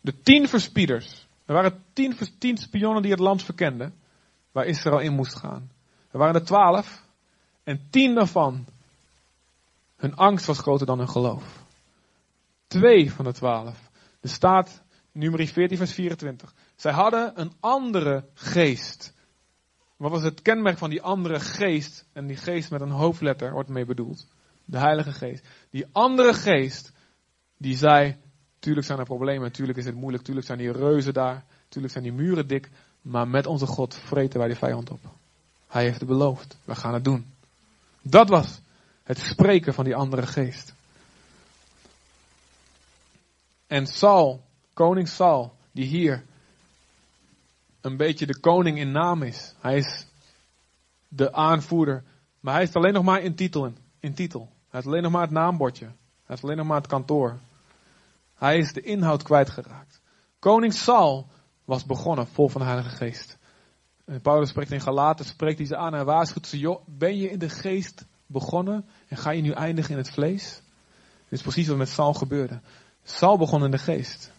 De 0.00 0.22
tien 0.22 0.48
verspieders. 0.48 1.26
Er 1.44 1.54
waren 1.54 1.84
tien, 1.92 2.16
tien 2.38 2.56
spionnen 2.56 3.02
die 3.02 3.10
het 3.10 3.20
land 3.20 3.42
verkenden 3.42 3.94
waar 4.52 4.66
Israël 4.66 4.98
in 4.98 5.12
moest 5.12 5.34
gaan. 5.34 5.70
Er 6.10 6.18
waren 6.18 6.34
er 6.34 6.44
twaalf 6.44 7.02
en 7.64 7.86
tien 7.90 8.14
daarvan, 8.14 8.66
hun 9.96 10.14
angst 10.14 10.46
was 10.46 10.58
groter 10.58 10.86
dan 10.86 10.98
hun 10.98 11.08
geloof. 11.08 11.66
Twee 12.66 13.12
van 13.12 13.24
de 13.24 13.32
twaalf. 13.32 13.90
Er 14.20 14.28
staat, 14.28 14.82
nummer 15.12 15.46
14 15.46 15.76
vers 15.76 15.92
24. 15.92 16.54
Zij 16.76 16.92
hadden 16.92 17.40
een 17.40 17.52
andere 17.60 18.24
geest. 18.34 19.14
Wat 19.96 20.10
was 20.10 20.22
het 20.22 20.42
kenmerk 20.42 20.78
van 20.78 20.90
die 20.90 21.02
andere 21.02 21.40
geest? 21.40 22.06
En 22.12 22.26
die 22.26 22.36
geest 22.36 22.70
met 22.70 22.80
een 22.80 22.90
hoofdletter 22.90 23.52
wordt 23.52 23.68
mee 23.68 23.84
bedoeld. 23.84 24.26
De 24.64 24.78
Heilige 24.78 25.12
Geest. 25.12 25.46
Die 25.70 25.86
andere 25.92 26.34
geest, 26.34 26.92
die 27.56 27.76
zei, 27.76 28.16
tuurlijk 28.58 28.86
zijn 28.86 28.98
er 28.98 29.04
problemen, 29.04 29.52
tuurlijk 29.52 29.78
is 29.78 29.84
het 29.84 29.94
moeilijk, 29.94 30.24
tuurlijk 30.24 30.46
zijn 30.46 30.58
die 30.58 30.72
reuzen 30.72 31.14
daar, 31.14 31.44
tuurlijk 31.68 31.92
zijn 31.92 32.04
die 32.04 32.12
muren 32.12 32.46
dik, 32.46 32.70
maar 33.08 33.28
met 33.28 33.46
onze 33.46 33.66
God 33.66 33.94
vreten 33.94 34.38
wij 34.38 34.48
de 34.48 34.56
vijand 34.56 34.90
op. 34.90 35.00
Hij 35.66 35.82
heeft 35.82 35.98
het 35.98 36.08
beloofd. 36.08 36.56
We 36.64 36.74
gaan 36.74 36.94
het 36.94 37.04
doen. 37.04 37.32
Dat 38.02 38.28
was 38.28 38.60
het 39.02 39.18
spreken 39.18 39.74
van 39.74 39.84
die 39.84 39.96
andere 39.96 40.26
geest. 40.26 40.74
En 43.66 43.86
Saul, 43.86 44.44
koning 44.72 45.08
Saul, 45.08 45.54
die 45.72 45.84
hier 45.84 46.24
een 47.80 47.96
beetje 47.96 48.26
de 48.26 48.40
koning 48.40 48.78
in 48.78 48.90
naam 48.90 49.22
is. 49.22 49.54
Hij 49.60 49.76
is 49.76 50.06
de 51.08 51.32
aanvoerder. 51.32 52.04
Maar 52.40 52.54
hij 52.54 52.62
is 52.62 52.74
alleen 52.74 52.92
nog 52.92 53.04
maar 53.04 53.22
in 53.22 53.34
titel. 53.34 53.72
In 54.00 54.14
titel. 54.14 54.48
Hij 54.68 54.80
is 54.80 54.86
alleen 54.86 55.02
nog 55.02 55.12
maar 55.12 55.22
het 55.22 55.30
naambordje. 55.30 55.86
Hij 56.24 56.36
is 56.36 56.42
alleen 56.42 56.56
nog 56.56 56.66
maar 56.66 56.76
het 56.76 56.86
kantoor. 56.86 57.38
Hij 58.34 58.58
is 58.58 58.72
de 58.72 58.80
inhoud 58.80 59.22
kwijtgeraakt. 59.22 60.00
Koning 60.38 60.74
Saul 60.74 61.26
was 61.68 61.84
begonnen, 61.84 62.26
vol 62.26 62.48
van 62.48 62.60
de 62.60 62.66
Heilige 62.66 62.96
Geest. 62.96 63.38
En 64.04 64.20
Paulus 64.20 64.48
spreekt 64.48 64.70
in 64.70 64.80
Galaten, 64.80 65.24
spreekt 65.24 65.58
hij 65.58 65.66
ze 65.66 65.76
aan 65.76 65.94
en 65.94 66.04
waarschuwt 66.04 66.46
ze, 66.46 66.78
ben 66.86 67.16
je 67.16 67.30
in 67.30 67.38
de 67.38 67.48
geest 67.48 68.04
begonnen 68.26 68.86
en 69.08 69.16
ga 69.16 69.30
je 69.30 69.42
nu 69.42 69.50
eindigen 69.50 69.90
in 69.90 69.96
het 69.98 70.10
vlees? 70.10 70.62
Dit 71.28 71.38
is 71.38 71.42
precies 71.42 71.68
wat 71.68 71.76
met 71.76 71.88
Saul 71.88 72.14
gebeurde. 72.14 72.60
Saul 73.04 73.38
begon 73.38 73.64
in 73.64 73.70
de 73.70 73.78
geest. 73.78 74.32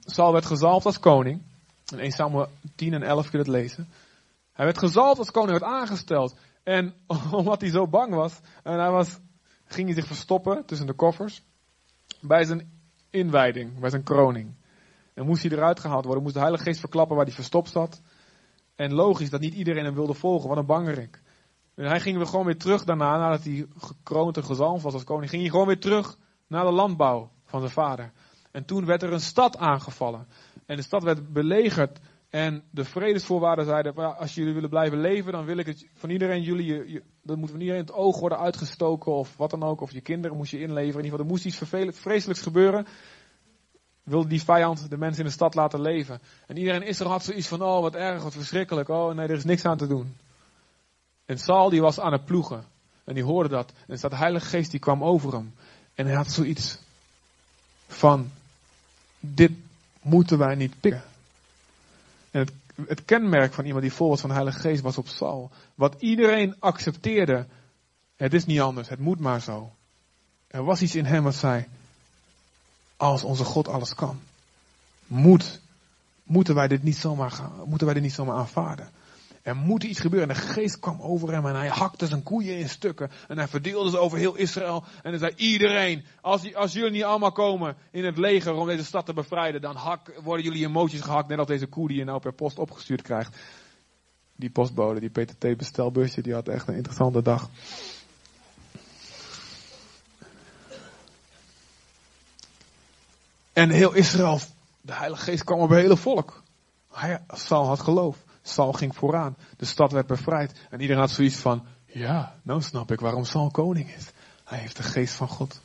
Saul 0.00 0.32
werd 0.32 0.46
gezalfd 0.46 0.86
als 0.86 0.98
koning. 0.98 1.42
In 1.92 1.98
1 1.98 2.12
Samuel 2.12 2.48
10 2.74 2.94
en 2.94 3.02
11 3.02 3.30
kun 3.30 3.38
je 3.38 3.50
het 3.50 3.54
lezen. 3.54 3.88
Hij 4.52 4.64
werd 4.64 4.78
gezalfd 4.78 5.18
als 5.18 5.30
koning, 5.30 5.58
werd 5.58 5.72
aangesteld. 5.72 6.36
En 6.62 6.94
omdat 7.32 7.60
hij 7.60 7.70
zo 7.70 7.86
bang 7.86 8.14
was, 8.14 8.40
en 8.62 8.78
hij 8.78 8.90
was, 8.90 9.18
ging 9.64 9.86
hij 9.86 9.96
zich 9.96 10.06
verstoppen 10.06 10.64
tussen 10.66 10.86
de 10.86 10.92
koffers. 10.92 11.42
Bij 12.20 12.44
zijn 12.44 12.70
inwijding, 13.10 13.78
bij 13.78 13.90
zijn 13.90 14.02
kroning. 14.02 14.58
En 15.20 15.26
moest 15.26 15.42
hij 15.42 15.52
eruit 15.52 15.80
gehaald 15.80 16.04
worden, 16.04 16.22
moest 16.22 16.34
de 16.34 16.40
Heilige 16.40 16.64
Geest 16.64 16.80
verklappen 16.80 17.16
waar 17.16 17.24
hij 17.24 17.34
verstopt 17.34 17.70
zat. 17.70 18.02
En 18.74 18.92
logisch 18.92 19.30
dat 19.30 19.40
niet 19.40 19.54
iedereen 19.54 19.84
hem 19.84 19.94
wilde 19.94 20.14
volgen, 20.14 20.48
wat 20.48 20.58
een 20.58 20.66
bangerik. 20.66 21.22
En 21.74 21.86
hij 21.86 22.00
ging 22.00 22.16
weer 22.16 22.26
gewoon 22.26 22.44
weer 22.44 22.56
terug 22.56 22.84
daarna, 22.84 23.18
nadat 23.18 23.44
hij 23.44 23.66
gekroond 23.76 24.36
en 24.36 24.44
gezalfd 24.44 24.82
was 24.82 24.92
als 24.92 25.04
koning, 25.04 25.30
ging 25.30 25.42
hij 25.42 25.50
gewoon 25.50 25.66
weer 25.66 25.80
terug 25.80 26.18
naar 26.46 26.64
de 26.64 26.72
landbouw 26.72 27.30
van 27.44 27.60
zijn 27.60 27.72
vader. 27.72 28.12
En 28.50 28.64
toen 28.64 28.86
werd 28.86 29.02
er 29.02 29.12
een 29.12 29.20
stad 29.20 29.56
aangevallen. 29.56 30.26
En 30.66 30.76
de 30.76 30.82
stad 30.82 31.02
werd 31.02 31.32
belegerd. 31.32 31.98
En 32.30 32.62
de 32.70 32.84
vredesvoorwaarden 32.84 33.64
zeiden, 33.64 34.16
als 34.18 34.34
jullie 34.34 34.54
willen 34.54 34.70
blijven 34.70 35.00
leven, 35.00 35.32
dan 35.32 35.44
wil 35.44 35.56
ik 35.56 35.66
het 35.66 35.86
van 35.94 36.10
iedereen 36.10 36.42
jullie, 36.42 36.66
je, 36.66 37.02
dan 37.22 37.38
moet 37.38 37.50
van 37.50 37.60
iedereen 37.60 37.80
het 37.80 37.92
oog 37.92 38.20
worden 38.20 38.38
uitgestoken 38.38 39.12
of 39.12 39.36
wat 39.36 39.50
dan 39.50 39.62
ook. 39.62 39.80
Of 39.80 39.92
je 39.92 40.00
kinderen 40.00 40.36
moest 40.36 40.50
je 40.50 40.60
inleveren. 40.60 40.98
In 40.98 41.04
ieder 41.04 41.10
geval, 41.10 41.24
er 41.24 41.30
moest 41.30 41.44
iets 41.44 42.00
vreselijks 42.00 42.42
gebeuren 42.42 42.86
wilde 44.10 44.28
die 44.28 44.42
vijand 44.42 44.90
de 44.90 44.98
mensen 44.98 45.22
in 45.22 45.26
de 45.28 45.34
stad 45.34 45.54
laten 45.54 45.80
leven. 45.80 46.20
En 46.46 46.56
iedereen 46.56 46.82
is 46.82 47.00
er 47.00 47.06
had 47.06 47.24
zoiets 47.24 47.48
van, 47.48 47.62
oh 47.62 47.80
wat 47.80 47.94
erg, 47.94 48.22
wat 48.22 48.32
verschrikkelijk, 48.32 48.88
oh 48.88 49.14
nee, 49.14 49.28
er 49.28 49.36
is 49.36 49.44
niks 49.44 49.64
aan 49.64 49.76
te 49.76 49.86
doen. 49.86 50.16
En 51.26 51.38
Saul 51.38 51.70
die 51.70 51.80
was 51.80 52.00
aan 52.00 52.12
het 52.12 52.24
ploegen. 52.24 52.64
En 53.04 53.14
die 53.14 53.24
hoorde 53.24 53.48
dat. 53.48 53.72
En 53.86 53.98
staat 53.98 54.14
Heilige 54.14 54.46
Geest 54.46 54.70
die 54.70 54.80
kwam 54.80 55.04
over 55.04 55.32
hem. 55.32 55.54
En 55.94 56.06
hij 56.06 56.14
had 56.14 56.30
zoiets 56.30 56.78
van, 57.88 58.30
dit 59.20 59.52
moeten 60.02 60.38
wij 60.38 60.54
niet 60.54 60.80
pikken. 60.80 61.04
En 62.30 62.40
het, 62.40 62.52
het 62.86 63.04
kenmerk 63.04 63.52
van 63.52 63.64
iemand 63.64 63.82
die 63.82 63.92
vol 63.92 64.08
was 64.08 64.20
van 64.20 64.28
de 64.28 64.34
Heilige 64.34 64.58
Geest 64.58 64.82
was 64.82 64.98
op 64.98 65.08
Saul. 65.08 65.50
Wat 65.74 65.94
iedereen 65.98 66.56
accepteerde, 66.58 67.46
het 68.16 68.34
is 68.34 68.46
niet 68.46 68.60
anders, 68.60 68.88
het 68.88 68.98
moet 68.98 69.20
maar 69.20 69.40
zo. 69.40 69.72
Er 70.46 70.64
was 70.64 70.82
iets 70.82 70.94
in 70.94 71.04
hem 71.04 71.22
wat 71.22 71.34
zei, 71.34 71.66
als 73.00 73.24
onze 73.24 73.44
God 73.44 73.68
alles 73.68 73.94
kan. 73.94 74.20
Moet, 75.06 75.60
moeten 76.22 76.54
wij 76.54 76.68
dit 76.68 76.82
niet 76.82 76.96
zomaar 76.96 77.30
gaan, 77.30 77.52
moeten 77.64 77.86
wij 77.86 77.94
dit 77.94 78.02
niet 78.02 78.12
zomaar 78.12 78.36
aanvaarden. 78.36 78.88
Er 79.42 79.56
moet 79.56 79.84
iets 79.84 80.00
gebeuren. 80.00 80.28
En 80.28 80.34
de 80.34 80.40
geest 80.40 80.78
kwam 80.78 81.00
over 81.00 81.32
hem 81.32 81.46
en 81.46 81.54
hij 81.54 81.68
hakte 81.68 82.06
zijn 82.06 82.22
koeien 82.22 82.58
in 82.58 82.68
stukken. 82.68 83.10
En 83.28 83.36
hij 83.38 83.48
verdeelde 83.48 83.90
ze 83.90 83.98
over 83.98 84.18
heel 84.18 84.36
Israël. 84.36 84.84
En 85.02 85.10
hij 85.10 85.18
zei, 85.18 85.32
iedereen, 85.36 86.04
als, 86.20 86.54
als 86.54 86.72
jullie 86.72 86.90
niet 86.90 87.04
allemaal 87.04 87.32
komen 87.32 87.76
in 87.90 88.04
het 88.04 88.18
leger 88.18 88.54
om 88.54 88.66
deze 88.66 88.84
stad 88.84 89.06
te 89.06 89.12
bevrijden, 89.12 89.60
dan 89.60 89.76
hak, 89.76 90.20
worden 90.22 90.44
jullie 90.44 90.66
emoties 90.66 91.00
gehakt. 91.00 91.28
Net 91.28 91.38
als 91.38 91.48
deze 91.48 91.66
koe 91.66 91.88
die 91.88 91.96
je 91.96 92.04
nou 92.04 92.20
per 92.20 92.32
post 92.32 92.58
opgestuurd 92.58 93.02
krijgt. 93.02 93.36
Die 94.36 94.50
postbode, 94.50 95.00
die 95.00 95.24
PTT 95.24 95.56
bestelbusje, 95.56 96.22
die 96.22 96.34
had 96.34 96.48
echt 96.48 96.68
een 96.68 96.76
interessante 96.76 97.22
dag. 97.22 97.50
En 103.60 103.70
heel 103.70 103.94
Israël, 103.94 104.40
de 104.80 104.94
Heilige 104.94 105.22
Geest 105.22 105.44
kwam 105.44 105.60
op 105.60 105.68
het 105.68 105.78
hele 105.78 105.96
volk. 105.96 106.42
Hij, 106.92 107.24
Saul 107.28 107.66
had 107.66 107.80
geloof. 107.80 108.24
Saul 108.42 108.72
ging 108.72 108.96
vooraan. 108.96 109.36
De 109.56 109.64
stad 109.64 109.92
werd 109.92 110.06
bevrijd. 110.06 110.66
En 110.70 110.80
iedereen 110.80 111.02
had 111.02 111.10
zoiets 111.10 111.36
van, 111.36 111.66
ja, 111.86 112.36
nou 112.42 112.62
snap 112.62 112.90
ik 112.90 113.00
waarom 113.00 113.24
Saul 113.24 113.50
koning 113.50 113.94
is. 113.94 114.10
Hij 114.44 114.58
heeft 114.58 114.76
de 114.76 114.82
geest 114.82 115.14
van 115.14 115.28
God. 115.28 115.60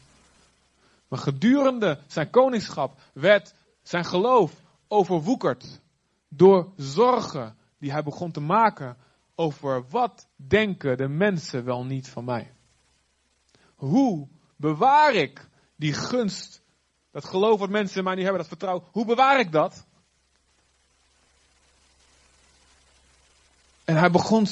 Maar 1.08 1.20
gedurende 1.20 2.00
zijn 2.08 2.30
koningschap 2.30 3.00
werd 3.14 3.54
zijn 3.84 4.06
geloof 4.06 4.52
overwoekerd 4.88 5.82
door 6.30 6.72
zorgen 6.76 7.56
die 7.78 7.92
hij 7.92 8.04
begon 8.04 8.32
te 8.32 8.42
maken 8.42 8.98
over 9.36 9.86
wat 9.90 10.28
denken 10.36 10.98
de 10.98 11.08
mensen 11.08 11.66
wel 11.66 11.86
niet 11.86 12.10
van 12.10 12.26
mij. 12.26 12.52
Hoe 13.76 14.28
bewaar 14.56 15.14
ik 15.14 15.48
die 15.76 15.94
gunst 15.94 16.64
dat 17.16 17.26
geloof 17.26 17.60
wat 17.60 17.70
mensen 17.70 17.98
in 17.98 18.04
mij 18.04 18.14
niet 18.14 18.24
hebben, 18.24 18.42
dat 18.42 18.50
vertrouwen. 18.50 18.84
Hoe 18.92 19.06
bewaar 19.06 19.40
ik 19.40 19.52
dat? 19.52 19.86
En 23.84 23.96
hij 23.96 24.12
begon 24.12 24.48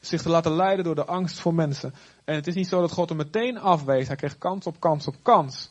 zich 0.00 0.22
te 0.22 0.28
laten 0.28 0.52
leiden 0.52 0.84
door 0.84 0.94
de 0.94 1.04
angst 1.04 1.40
voor 1.40 1.54
mensen. 1.54 1.94
En 2.24 2.34
het 2.34 2.46
is 2.46 2.54
niet 2.54 2.68
zo 2.68 2.80
dat 2.80 2.92
God 2.92 3.08
hem 3.08 3.18
meteen 3.18 3.58
afwees. 3.58 4.06
Hij 4.06 4.16
kreeg 4.16 4.38
kans 4.38 4.66
op 4.66 4.80
kans 4.80 5.06
op 5.06 5.14
kans. 5.22 5.70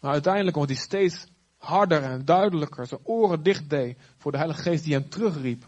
Maar 0.00 0.12
uiteindelijk 0.12 0.56
wordt 0.56 0.70
hij 0.70 0.80
steeds 0.80 1.26
harder 1.58 2.02
en 2.02 2.24
duidelijker 2.24 2.86
zijn 2.86 3.00
oren 3.02 3.42
dicht 3.42 3.70
deed 3.70 3.98
voor 4.18 4.30
de 4.30 4.38
Heilige 4.38 4.62
Geest 4.62 4.84
die 4.84 4.94
hem 4.94 5.08
terugriep. 5.08 5.64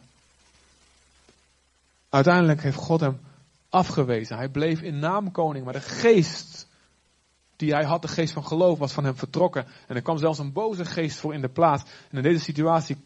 Uiteindelijk 2.09 2.63
heeft 2.63 2.77
God 2.77 3.01
hem 3.01 3.21
afgewezen. 3.69 4.37
Hij 4.37 4.49
bleef 4.49 4.81
in 4.81 4.99
naam 4.99 5.31
koning, 5.31 5.65
maar 5.65 5.75
de 5.75 5.81
geest 5.81 6.56
die 7.57 7.73
hij 7.73 7.85
had, 7.85 8.03
de 8.03 8.09
geest 8.09 8.33
van 8.33 8.47
geloof, 8.47 8.79
was 8.79 8.93
van 8.93 9.05
hem 9.05 9.17
vertrokken. 9.17 9.67
En 9.87 9.97
er 9.97 10.03
kwam 10.03 10.19
zelfs 10.19 10.39
een 10.39 10.53
boze 10.53 10.85
geest 10.85 11.19
voor 11.19 11.35
in 11.35 11.41
de 11.41 11.49
plaats. 11.49 11.83
En 12.11 12.17
in 12.17 12.23
deze 12.23 12.45
situatie 12.45 12.97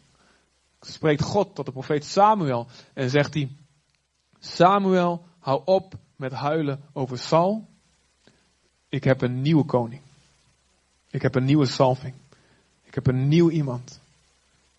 spreekt 0.81 1.21
God 1.21 1.55
tot 1.55 1.65
de 1.65 1.71
profeet 1.71 2.05
Samuel 2.05 2.67
en 2.93 3.09
zegt 3.09 3.33
hij, 3.33 3.55
Samuel, 4.39 5.25
hou 5.39 5.61
op 5.65 5.93
met 6.15 6.31
huilen 6.31 6.81
over 6.93 7.17
Saul. 7.17 7.67
Ik 8.89 9.03
heb 9.03 9.21
een 9.21 9.41
nieuwe 9.41 9.65
koning. 9.65 10.01
Ik 11.09 11.21
heb 11.21 11.35
een 11.35 11.45
nieuwe 11.45 11.65
salving. 11.65 12.13
Ik 12.83 12.95
heb 12.95 13.07
een 13.07 13.27
nieuw 13.27 13.49
iemand 13.49 13.99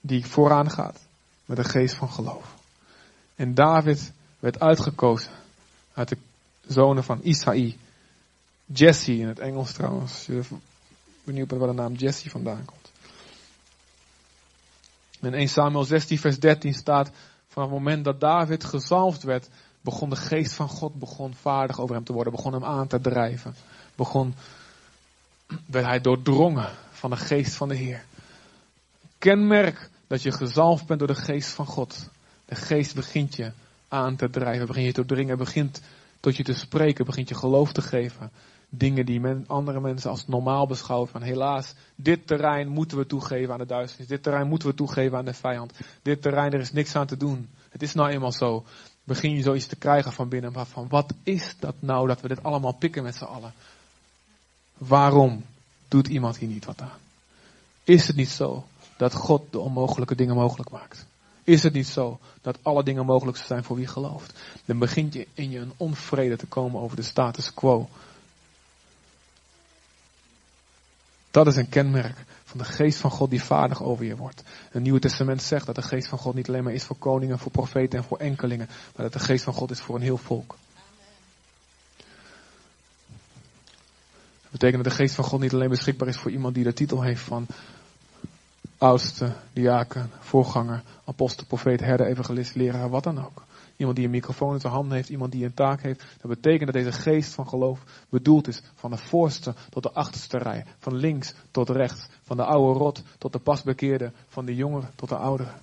die 0.01 0.27
vooraan 0.27 0.71
gaat 0.71 1.07
met 1.45 1.59
een 1.59 1.65
geest 1.65 1.95
van 1.95 2.09
geloof. 2.09 2.55
En 3.35 3.55
David 3.55 4.13
werd 4.39 4.61
uitgekozen 4.61 5.33
uit 5.93 6.09
de 6.09 6.19
zonen 6.67 7.05
van 7.05 7.21
Isaï. 7.23 7.77
Jesse 8.73 9.17
in 9.17 9.29
het 9.29 9.39
Engels 9.39 9.73
trouwens. 9.73 10.13
Als 10.13 10.27
je 10.27 10.43
benieuwd 11.25 11.49
bent 11.49 11.61
waar 11.61 11.71
de 11.71 11.77
naam 11.77 11.95
Jesse 11.95 12.31
vandaan 12.31 12.65
komt. 12.65 12.91
In 15.21 15.35
1 15.35 15.49
Samuel 15.49 15.85
16 15.85 16.19
vers 16.19 16.39
13 16.39 16.75
staat, 16.75 17.11
van 17.49 17.63
het 17.63 17.73
moment 17.73 18.05
dat 18.05 18.21
David 18.21 18.65
gezalfd 18.65 19.23
werd, 19.23 19.49
begon 19.81 20.11
de 20.11 20.17
geest 20.17 20.53
van 20.53 20.69
God 20.69 20.95
begon 20.95 21.35
vaardig 21.35 21.81
over 21.81 21.95
hem 21.95 22.05
te 22.05 22.13
worden, 22.13 22.33
begon 22.33 22.53
hem 22.53 22.65
aan 22.65 22.87
te 22.87 23.01
drijven. 23.01 23.55
Begon, 23.95 24.35
werd 25.67 25.87
hij 25.87 26.01
doordrongen 26.01 26.71
van 26.91 27.11
de 27.11 27.17
geest 27.17 27.55
van 27.55 27.69
de 27.69 27.75
Heer. 27.75 28.05
Kenmerk 29.19 29.91
dat 30.07 30.23
je 30.23 30.33
gezalfd 30.33 30.87
bent 30.87 30.99
door 30.99 31.09
de 31.09 31.15
geest 31.15 31.49
van 31.49 31.67
God. 31.67 32.09
De 32.45 32.55
geest 32.55 32.95
begint 32.95 33.37
je 33.37 33.53
aan 33.89 34.17
te 34.17 34.31
drijven, 34.31 34.67
begint 34.67 34.87
je 34.87 34.93
te 34.93 35.05
dringen, 35.05 35.39
begint 35.39 35.81
tot 36.21 36.37
je 36.37 36.43
te 36.43 36.55
spreken, 36.55 37.05
begint 37.05 37.29
je 37.29 37.35
geloof 37.35 37.73
te 37.73 37.83
geven. 37.83 38.31
Dingen 38.75 39.07
die 39.07 39.21
men, 39.21 39.45
andere 39.47 39.81
mensen 39.81 40.11
als 40.11 40.27
normaal 40.27 40.67
beschouwen. 40.67 41.09
Van 41.09 41.23
helaas, 41.23 41.75
dit 41.95 42.27
terrein 42.27 42.69
moeten 42.69 42.99
we 42.99 43.07
toegeven 43.07 43.53
aan 43.53 43.59
de 43.59 43.67
duisternis. 43.67 44.09
Dit 44.09 44.23
terrein 44.23 44.49
moeten 44.49 44.69
we 44.69 44.75
toegeven 44.75 45.19
aan 45.19 45.25
de 45.25 45.35
vijand. 45.35 45.73
Dit 46.03 46.23
terrein, 46.23 46.53
er 46.53 46.61
is 46.61 46.73
niks 46.73 46.97
aan 46.97 47.07
te 47.07 47.17
doen. 47.17 47.49
Het 47.69 47.83
is 47.83 47.95
nou 47.95 48.11
eenmaal 48.11 48.33
zo. 48.33 48.65
Begin 49.05 49.31
je 49.31 49.43
zoiets 49.43 49.67
te 49.67 49.77
krijgen 49.77 50.13
van 50.13 50.29
binnen. 50.29 50.67
Van 50.67 50.89
wat 50.89 51.13
is 51.23 51.55
dat 51.59 51.75
nou 51.79 52.07
dat 52.07 52.21
we 52.21 52.29
dit 52.29 52.43
allemaal 52.43 52.73
pikken 52.73 53.03
met 53.03 53.15
z'n 53.15 53.25
allen? 53.25 53.53
Waarom 54.79 55.45
doet 55.89 56.09
iemand 56.09 56.37
hier 56.37 56.49
niet 56.49 56.65
wat 56.65 56.81
aan? 56.81 57.01
Is 57.85 58.07
het 58.07 58.17
niet 58.17 58.29
zo 58.29 58.65
dat 58.97 59.15
God 59.15 59.43
de 59.51 59.59
onmogelijke 59.59 60.15
dingen 60.15 60.35
mogelijk 60.35 60.71
maakt? 60.71 61.07
Is 61.45 61.63
het 61.63 61.73
niet 61.73 61.87
zo 61.87 62.19
dat 62.41 62.59
alle 62.63 62.83
dingen 62.83 63.07
mogelijk 63.07 63.37
zijn 63.37 63.65
voor 63.65 63.77
wie 63.77 63.87
gelooft? 63.87 64.41
Dan 64.65 64.79
begint 64.79 65.13
je 65.13 65.27
in 65.35 65.51
je 65.51 65.59
een 65.59 65.73
onvrede 65.77 66.37
te 66.37 66.47
komen 66.47 66.81
over 66.81 66.97
de 66.97 67.03
status 67.03 67.55
quo. 67.55 67.89
Dat 71.33 71.47
is 71.47 71.57
een 71.57 71.68
kenmerk 71.68 72.25
van 72.45 72.59
de 72.59 72.64
geest 72.64 72.99
van 72.99 73.11
God 73.11 73.31
die 73.31 73.42
vaardig 73.42 73.83
over 73.83 74.05
je 74.05 74.16
wordt. 74.16 74.42
Het 74.71 74.83
Nieuwe 74.83 74.99
Testament 74.99 75.42
zegt 75.42 75.66
dat 75.66 75.75
de 75.75 75.83
geest 75.83 76.09
van 76.09 76.18
God 76.18 76.35
niet 76.35 76.49
alleen 76.49 76.64
maar 76.64 76.73
is 76.73 76.85
voor 76.85 76.97
koningen, 76.97 77.38
voor 77.38 77.53
profeten 77.53 77.99
en 77.99 78.05
voor 78.05 78.18
enkelingen, 78.18 78.66
maar 78.66 79.05
dat 79.05 79.12
de 79.12 79.18
geest 79.18 79.45
van 79.45 79.55
God 79.55 79.71
is 79.71 79.81
voor 79.81 79.95
een 79.95 80.03
heel 80.03 80.16
volk. 80.16 80.57
Dat 84.42 84.51
betekent 84.51 84.85
dat 84.85 84.92
de 84.92 84.99
geest 84.99 85.14
van 85.14 85.25
God 85.25 85.40
niet 85.40 85.53
alleen 85.53 85.68
beschikbaar 85.68 86.09
is 86.09 86.16
voor 86.16 86.31
iemand 86.31 86.55
die 86.55 86.64
de 86.64 86.73
titel 86.73 87.03
heeft 87.03 87.23
van 87.23 87.47
oudste, 88.79 89.33
diaken, 89.53 90.11
voorganger, 90.21 90.83
apostel, 91.05 91.47
profeet, 91.47 91.81
herder, 91.81 92.07
evangelist, 92.07 92.55
leraar, 92.55 92.90
wat 92.90 93.05
dan 93.05 93.25
ook. 93.25 93.42
Iemand 93.83 94.01
die 94.01 94.07
een 94.07 94.16
microfoon 94.16 94.55
in 94.55 94.61
zijn 94.61 94.73
hand 94.73 94.92
heeft, 94.92 95.09
iemand 95.09 95.33
die 95.33 95.45
een 95.45 95.55
taak 95.55 95.83
heeft. 95.83 96.05
Dat 96.21 96.31
betekent 96.31 96.73
dat 96.73 96.85
deze 96.85 97.01
geest 97.01 97.35
van 97.35 97.49
geloof 97.49 97.81
bedoeld 98.09 98.49
is 98.49 98.62
van 98.75 98.90
de 98.90 98.97
voorste 98.97 99.55
tot 99.71 99.83
de 99.83 99.92
achterste 99.92 100.38
rij. 100.38 100.64
Van 100.79 100.95
links 100.95 101.35
tot 101.51 101.68
rechts. 101.68 102.09
Van 102.23 102.37
de 102.37 102.45
oude 102.45 102.79
rot 102.79 103.03
tot 103.18 103.33
de 103.33 103.38
pasbekeerde. 103.38 104.12
Van 104.29 104.45
de 104.45 104.55
jongeren 104.55 104.90
tot 104.95 105.09
de 105.09 105.16
ouderen. 105.16 105.55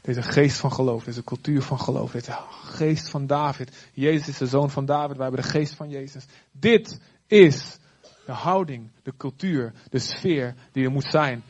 Deze 0.00 0.22
geest 0.22 0.56
van 0.56 0.72
geloof, 0.72 1.04
deze 1.04 1.24
cultuur 1.24 1.62
van 1.62 1.80
geloof, 1.80 2.12
deze 2.12 2.38
geest 2.64 3.08
van 3.08 3.26
David. 3.26 3.88
Jezus 3.92 4.28
is 4.28 4.38
de 4.38 4.46
zoon 4.46 4.70
van 4.70 4.84
David, 4.84 5.16
wij 5.16 5.26
hebben 5.26 5.42
de 5.42 5.50
geest 5.50 5.74
van 5.74 5.88
Jezus. 5.88 6.26
Dit 6.52 7.00
is 7.26 7.78
de 8.26 8.32
houding, 8.32 8.90
de 9.02 9.12
cultuur, 9.16 9.72
de 9.90 9.98
sfeer 9.98 10.54
die 10.72 10.84
er 10.84 10.90
moet 10.90 11.10
zijn 11.10 11.42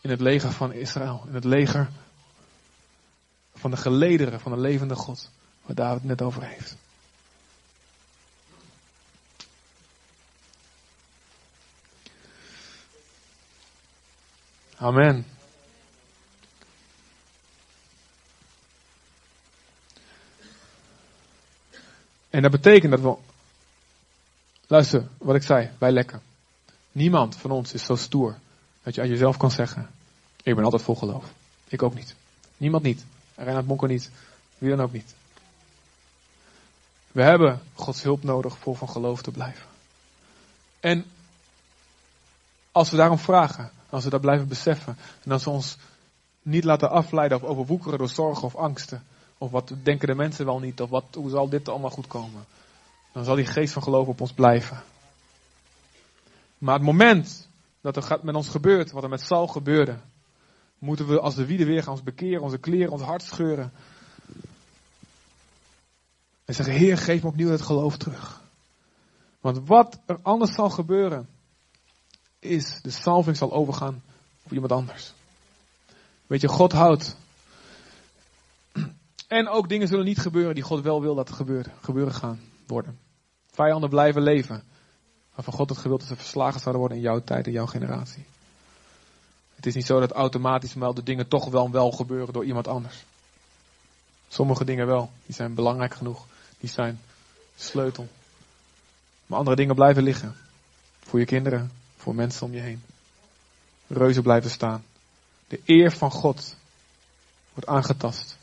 in 0.00 0.10
het 0.10 0.20
leger 0.20 0.50
van 0.50 0.72
Israël. 0.72 1.24
In 1.26 1.34
het 1.34 1.44
leger 1.44 1.88
van 3.64 3.72
de 3.72 3.78
gelederen 3.78 4.40
van 4.40 4.52
de 4.52 4.58
levende 4.58 4.94
God. 4.94 5.30
Waar 5.62 5.76
David 5.76 5.98
het 5.98 6.08
net 6.08 6.22
over 6.22 6.42
heeft. 6.46 6.76
Amen. 14.76 15.26
En 22.30 22.42
dat 22.42 22.50
betekent 22.50 22.90
dat 22.90 23.00
we. 23.00 23.16
Luister, 24.66 25.08
wat 25.18 25.34
ik 25.34 25.42
zei, 25.42 25.70
wij 25.78 25.92
lekker. 25.92 26.20
Niemand 26.92 27.36
van 27.36 27.50
ons 27.50 27.72
is 27.72 27.84
zo 27.84 27.96
stoer 27.96 28.38
dat 28.82 28.94
je 28.94 29.00
aan 29.00 29.08
jezelf 29.08 29.36
kan 29.36 29.50
zeggen: 29.50 29.90
Ik 30.42 30.54
ben 30.54 30.64
altijd 30.64 30.82
vol 30.82 30.96
geloof. 30.96 31.32
Ik 31.68 31.82
ook 31.82 31.94
niet. 31.94 32.14
Niemand 32.56 32.82
niet. 32.82 33.04
Reinhard 33.34 33.66
Bonker 33.66 33.88
niet. 33.88 34.10
Wie 34.58 34.70
dan 34.70 34.80
ook 34.80 34.92
niet. 34.92 35.14
We 37.12 37.22
hebben 37.22 37.60
Gods 37.74 38.02
hulp 38.02 38.22
nodig 38.22 38.58
voor 38.58 38.76
van 38.76 38.88
geloof 38.88 39.22
te 39.22 39.30
blijven. 39.30 39.66
En 40.80 41.04
als 42.72 42.90
we 42.90 42.96
daarom 42.96 43.18
vragen, 43.18 43.70
als 43.88 44.04
we 44.04 44.10
dat 44.10 44.20
blijven 44.20 44.48
beseffen, 44.48 44.96
en 45.24 45.32
als 45.32 45.44
we 45.44 45.50
ons 45.50 45.76
niet 46.42 46.64
laten 46.64 46.90
afleiden 46.90 47.42
of 47.42 47.48
overwoekeren 47.48 47.98
door 47.98 48.08
zorgen 48.08 48.44
of 48.44 48.56
angsten, 48.56 49.04
of 49.38 49.50
wat 49.50 49.72
denken 49.82 50.08
de 50.08 50.14
mensen 50.14 50.44
wel 50.44 50.58
niet, 50.58 50.80
of 50.80 50.90
wat, 50.90 51.04
hoe 51.14 51.30
zal 51.30 51.48
dit 51.48 51.68
allemaal 51.68 51.90
goed 51.90 52.06
komen, 52.06 52.44
dan 53.12 53.24
zal 53.24 53.34
die 53.34 53.46
geest 53.46 53.72
van 53.72 53.82
geloof 53.82 54.06
op 54.06 54.20
ons 54.20 54.32
blijven. 54.32 54.82
Maar 56.58 56.74
het 56.74 56.82
moment 56.82 57.48
dat 57.80 57.96
er 57.96 58.18
met 58.22 58.34
ons 58.34 58.48
gebeurt, 58.48 58.90
wat 58.90 59.02
er 59.02 59.08
met 59.08 59.20
Saul 59.20 59.46
gebeurde, 59.46 59.96
moeten 60.84 61.06
we 61.06 61.20
als 61.20 61.34
de 61.34 61.46
wieden 61.46 61.66
weer 61.66 61.82
gaan 61.82 61.92
ons 61.92 62.02
bekeren, 62.02 62.42
onze 62.42 62.58
kleren, 62.58 62.92
ons 62.92 63.02
hart 63.02 63.22
scheuren. 63.22 63.72
En 66.44 66.54
zeggen, 66.54 66.74
Heer, 66.74 66.98
geef 66.98 67.22
me 67.22 67.28
opnieuw 67.28 67.50
het 67.50 67.62
geloof 67.62 67.96
terug. 67.96 68.42
Want 69.40 69.66
wat 69.66 70.00
er 70.06 70.18
anders 70.22 70.54
zal 70.54 70.70
gebeuren, 70.70 71.28
is 72.38 72.80
de 72.82 72.90
salving 72.90 73.36
zal 73.36 73.52
overgaan 73.52 74.02
op 74.42 74.52
iemand 74.52 74.72
anders. 74.72 75.12
Weet 76.26 76.40
je, 76.40 76.48
God 76.48 76.72
houdt. 76.72 77.16
En 79.28 79.48
ook 79.48 79.68
dingen 79.68 79.88
zullen 79.88 80.04
niet 80.04 80.18
gebeuren 80.18 80.54
die 80.54 80.64
God 80.64 80.82
wel 80.82 81.00
wil 81.00 81.14
dat 81.14 81.30
gebeuren, 81.30 81.72
gebeuren 81.80 82.14
gaan 82.14 82.40
worden. 82.66 82.98
Vijanden 83.50 83.90
blijven 83.90 84.22
leven. 84.22 84.62
Waarvan 85.34 85.54
God 85.54 85.68
het 85.68 85.78
gewild 85.78 86.00
dat 86.00 86.08
ze 86.08 86.16
verslagen 86.16 86.60
zouden 86.60 86.80
worden 86.80 86.98
in 86.98 87.04
jouw 87.04 87.20
tijd, 87.20 87.46
in 87.46 87.52
jouw 87.52 87.66
generatie. 87.66 88.24
Het 89.64 89.72
is 89.72 89.78
niet 89.78 89.88
zo 89.88 90.00
dat 90.00 90.12
automatisch 90.12 90.74
wel 90.74 90.94
de 90.94 91.02
dingen 91.02 91.28
toch 91.28 91.48
wel 91.48 91.70
wel 91.70 91.90
gebeuren 91.90 92.32
door 92.32 92.44
iemand 92.44 92.68
anders. 92.68 93.04
Sommige 94.28 94.64
dingen 94.64 94.86
wel, 94.86 95.10
die 95.26 95.34
zijn 95.34 95.54
belangrijk 95.54 95.94
genoeg, 95.94 96.26
die 96.58 96.70
zijn 96.70 97.00
sleutel. 97.56 98.08
Maar 99.26 99.38
andere 99.38 99.56
dingen 99.56 99.74
blijven 99.74 100.02
liggen. 100.02 100.36
Voor 101.00 101.18
je 101.18 101.24
kinderen, 101.24 101.72
voor 101.96 102.14
mensen 102.14 102.46
om 102.46 102.52
je 102.52 102.60
heen. 102.60 102.82
Reuzen 103.86 104.22
blijven 104.22 104.50
staan. 104.50 104.84
De 105.48 105.60
eer 105.64 105.92
van 105.92 106.10
God 106.10 106.56
wordt 107.52 107.68
aangetast. 107.68 108.36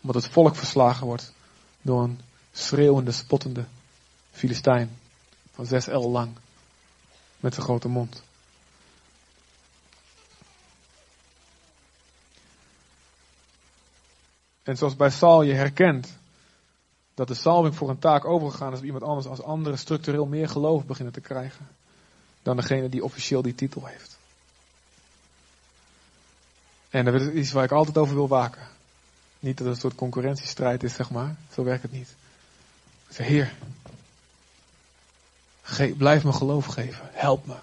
Omdat 0.00 0.22
het 0.22 0.32
volk 0.32 0.56
verslagen 0.56 1.06
wordt 1.06 1.32
door 1.82 2.02
een 2.02 2.20
schreeuwende, 2.52 3.12
spottende 3.12 3.64
Filistijn 4.30 4.98
van 5.52 5.66
zes 5.66 5.86
el 5.86 6.10
lang. 6.10 6.30
Met 7.40 7.54
zijn 7.54 7.66
grote 7.66 7.88
mond. 7.88 8.22
En 14.68 14.76
zoals 14.76 14.96
bij 14.96 15.10
Saul 15.10 15.42
je 15.42 15.52
herkent 15.52 16.18
dat 17.14 17.28
de 17.28 17.34
salving 17.34 17.74
voor 17.74 17.90
een 17.90 17.98
taak 17.98 18.24
overgegaan 18.24 18.72
is 18.72 18.78
op 18.78 18.84
iemand 18.84 19.02
anders 19.04 19.26
als 19.26 19.42
anderen 19.42 19.78
structureel 19.78 20.26
meer 20.26 20.48
geloof 20.48 20.84
beginnen 20.84 21.12
te 21.12 21.20
krijgen 21.20 21.68
dan 22.42 22.56
degene 22.56 22.88
die 22.88 23.04
officieel 23.04 23.42
die 23.42 23.54
titel 23.54 23.86
heeft. 23.86 24.18
En 26.88 27.04
dat 27.04 27.14
is 27.14 27.28
iets 27.28 27.52
waar 27.52 27.64
ik 27.64 27.70
altijd 27.70 27.98
over 27.98 28.14
wil 28.14 28.28
waken. 28.28 28.62
Niet 29.38 29.56
dat 29.56 29.66
het 29.66 29.74
een 29.74 29.80
soort 29.80 29.94
concurrentiestrijd 29.94 30.82
is, 30.82 30.94
zeg 30.94 31.10
maar. 31.10 31.36
Zo 31.52 31.64
werkt 31.64 31.82
het 31.82 31.92
niet. 31.92 32.14
Ik 33.08 33.14
zeg, 33.14 33.26
Heer, 33.26 33.54
blijf 35.96 36.24
me 36.24 36.32
geloof 36.32 36.66
geven. 36.66 37.08
Help 37.12 37.46
me. 37.46 37.56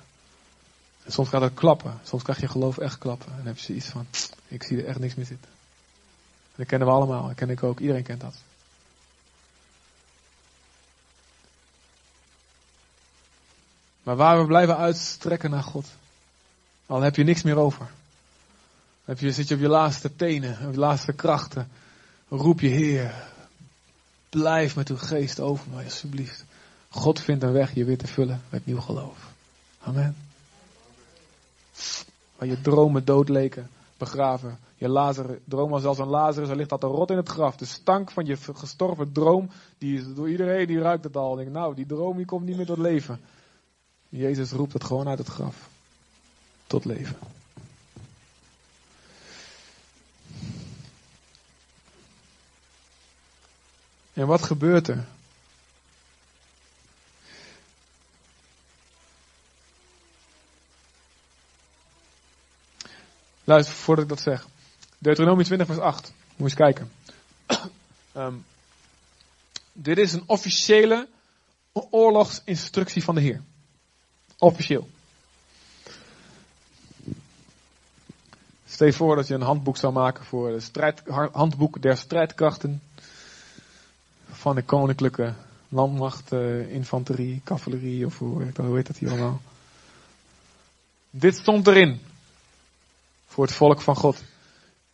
En 1.03 1.11
soms 1.11 1.29
gaat 1.29 1.41
het 1.41 1.53
klappen. 1.53 1.99
Soms 2.03 2.23
krijg 2.23 2.39
je 2.39 2.47
geloof 2.47 2.77
echt 2.77 2.97
klappen. 2.97 3.29
En 3.29 3.37
dan 3.37 3.45
heb 3.45 3.57
je 3.57 3.65
zoiets 3.65 3.87
van, 3.87 4.07
ik 4.47 4.63
zie 4.63 4.77
er 4.77 4.85
echt 4.85 4.99
niks 4.99 5.15
meer 5.15 5.25
zitten. 5.25 5.54
Dat 6.55 6.67
kennen 6.67 6.87
we 6.87 6.93
allemaal. 6.93 7.27
Dat 7.27 7.35
ken 7.35 7.49
ik 7.49 7.63
ook. 7.63 7.79
Iedereen 7.79 8.03
kent 8.03 8.21
dat. 8.21 8.35
Maar 14.03 14.15
waar 14.15 14.39
we 14.39 14.45
blijven 14.45 14.77
uitstrekken 14.77 15.49
naar 15.49 15.63
God. 15.63 15.85
Al 16.85 17.01
heb 17.01 17.15
je 17.15 17.23
niks 17.23 17.43
meer 17.43 17.57
over. 17.57 17.89
Heb 19.05 19.19
je, 19.19 19.31
zit 19.31 19.47
je 19.47 19.55
op 19.55 19.61
je 19.61 19.67
laatste 19.67 20.15
tenen, 20.15 20.67
op 20.67 20.73
je 20.73 20.79
laatste 20.79 21.13
krachten. 21.13 21.67
Roep 22.29 22.59
je 22.59 22.67
Heer. 22.67 23.13
Blijf 24.29 24.75
met 24.75 24.89
uw 24.89 24.97
geest 24.97 25.39
over 25.39 25.65
mij, 25.73 25.83
alsjeblieft. 25.83 26.45
God 26.89 27.19
vindt 27.21 27.43
een 27.43 27.51
weg 27.51 27.73
je 27.73 27.85
weer 27.85 27.97
te 27.97 28.07
vullen 28.07 28.41
met 28.49 28.65
nieuw 28.65 28.79
geloof. 28.79 29.17
Amen. 29.81 30.15
Waar 32.37 32.47
je 32.47 32.61
dromen 32.61 33.05
dood 33.05 33.29
leken, 33.29 33.69
begraven. 33.97 34.59
Je 34.75 34.89
Lazarus, 34.89 35.37
droom 35.45 35.69
was 35.69 35.81
zelfs 35.81 35.99
een 35.99 36.07
Lazarus, 36.07 36.49
er 36.49 36.55
ligt 36.55 36.69
dat 36.69 36.83
een 36.83 36.89
rot 36.89 37.09
in 37.09 37.17
het 37.17 37.29
graf. 37.29 37.55
De 37.55 37.65
stank 37.65 38.11
van 38.11 38.25
je 38.25 38.37
gestorven 38.37 39.11
droom, 39.11 39.49
die 39.77 39.97
is 39.97 40.13
door 40.13 40.29
iedereen, 40.29 40.67
die 40.67 40.79
ruikt 40.79 41.03
het 41.03 41.15
al. 41.15 41.35
Denk, 41.35 41.49
nou, 41.49 41.75
die 41.75 41.85
droom 41.85 42.17
die 42.17 42.25
komt 42.25 42.45
niet 42.45 42.57
meer 42.57 42.65
tot 42.65 42.77
leven. 42.77 43.19
Jezus 44.09 44.51
roept 44.51 44.73
het 44.73 44.83
gewoon 44.83 45.07
uit 45.07 45.17
het 45.17 45.27
graf. 45.27 45.69
Tot 46.67 46.85
leven. 46.85 47.15
En 54.13 54.27
wat 54.27 54.43
gebeurt 54.43 54.87
er? 54.87 55.05
Luister, 63.45 63.75
voordat 63.75 64.03
ik 64.03 64.09
dat 64.09 64.19
zeg. 64.19 64.47
Deuteronomie 64.97 65.45
20 65.45 65.67
vers 65.67 65.79
8. 65.79 66.13
Moet 66.35 66.47
eens 66.47 66.53
kijken. 66.57 66.91
um, 68.17 68.45
dit 69.73 69.97
is 69.97 70.13
een 70.13 70.23
officiële 70.25 71.07
oorlogsinstructie 71.73 73.03
van 73.03 73.15
de 73.15 73.21
Heer. 73.21 73.41
Officieel. 74.37 74.89
Stel 78.65 78.87
je 78.87 78.93
voor 78.93 79.15
dat 79.15 79.27
je 79.27 79.33
een 79.33 79.41
handboek 79.41 79.77
zou 79.77 79.93
maken 79.93 80.25
voor 80.25 80.51
het 80.51 80.63
strijd, 80.63 81.01
handboek 81.31 81.81
der 81.81 81.97
strijdkrachten 81.97 82.81
van 84.31 84.55
de 84.55 84.61
koninklijke 84.61 85.33
landmacht, 85.69 86.33
uh, 86.33 86.71
infanterie, 86.71 87.41
cavalerie 87.43 88.05
of 88.05 88.17
hoe, 88.17 88.51
hoe 88.55 88.75
heet 88.75 88.87
dat 88.87 88.97
hier 88.97 89.09
allemaal. 89.09 89.41
Dit 91.09 91.35
stond 91.35 91.67
erin 91.67 91.99
voor 93.35 93.43
het 93.45 93.53
volk 93.53 93.81
van 93.81 93.95
God. 93.95 94.23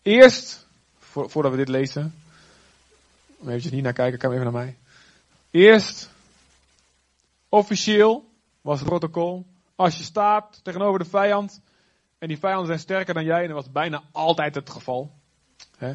Eerst, 0.01 0.67
voordat 0.99 1.51
we 1.51 1.57
dit 1.57 1.67
lezen, 1.67 2.15
even 3.47 3.73
niet 3.73 3.83
naar 3.83 3.93
kijken, 3.93 4.19
kijk 4.19 4.33
even 4.33 4.43
naar 4.43 4.53
mij. 4.53 4.77
Eerst, 5.51 6.09
officieel, 7.49 8.29
was 8.61 8.79
het 8.79 8.87
protocol. 8.87 9.45
Als 9.75 9.97
je 9.97 10.03
staat 10.03 10.59
tegenover 10.63 10.99
de 10.99 11.05
vijand, 11.05 11.61
en 12.17 12.27
die 12.27 12.37
vijanden 12.37 12.65
zijn 12.67 12.79
sterker 12.79 13.13
dan 13.13 13.23
jij, 13.23 13.41
en 13.41 13.47
dat 13.47 13.55
was 13.55 13.71
bijna 13.71 14.03
altijd 14.11 14.55
het 14.55 14.69
geval. 14.69 15.11
Hè? 15.77 15.93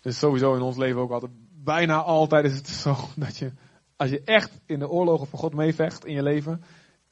Dus 0.00 0.18
sowieso 0.18 0.54
in 0.54 0.62
ons 0.62 0.76
leven 0.76 1.00
ook 1.00 1.10
altijd. 1.10 1.32
Bijna 1.64 2.02
altijd 2.02 2.44
is 2.44 2.56
het 2.56 2.68
zo 2.68 2.96
dat 3.16 3.36
je, 3.36 3.52
als 3.96 4.10
je 4.10 4.22
echt 4.24 4.50
in 4.66 4.78
de 4.78 4.88
oorlogen 4.88 5.26
van 5.26 5.38
God 5.38 5.54
meevecht 5.54 6.04
in 6.04 6.14
je 6.14 6.22
leven, 6.22 6.64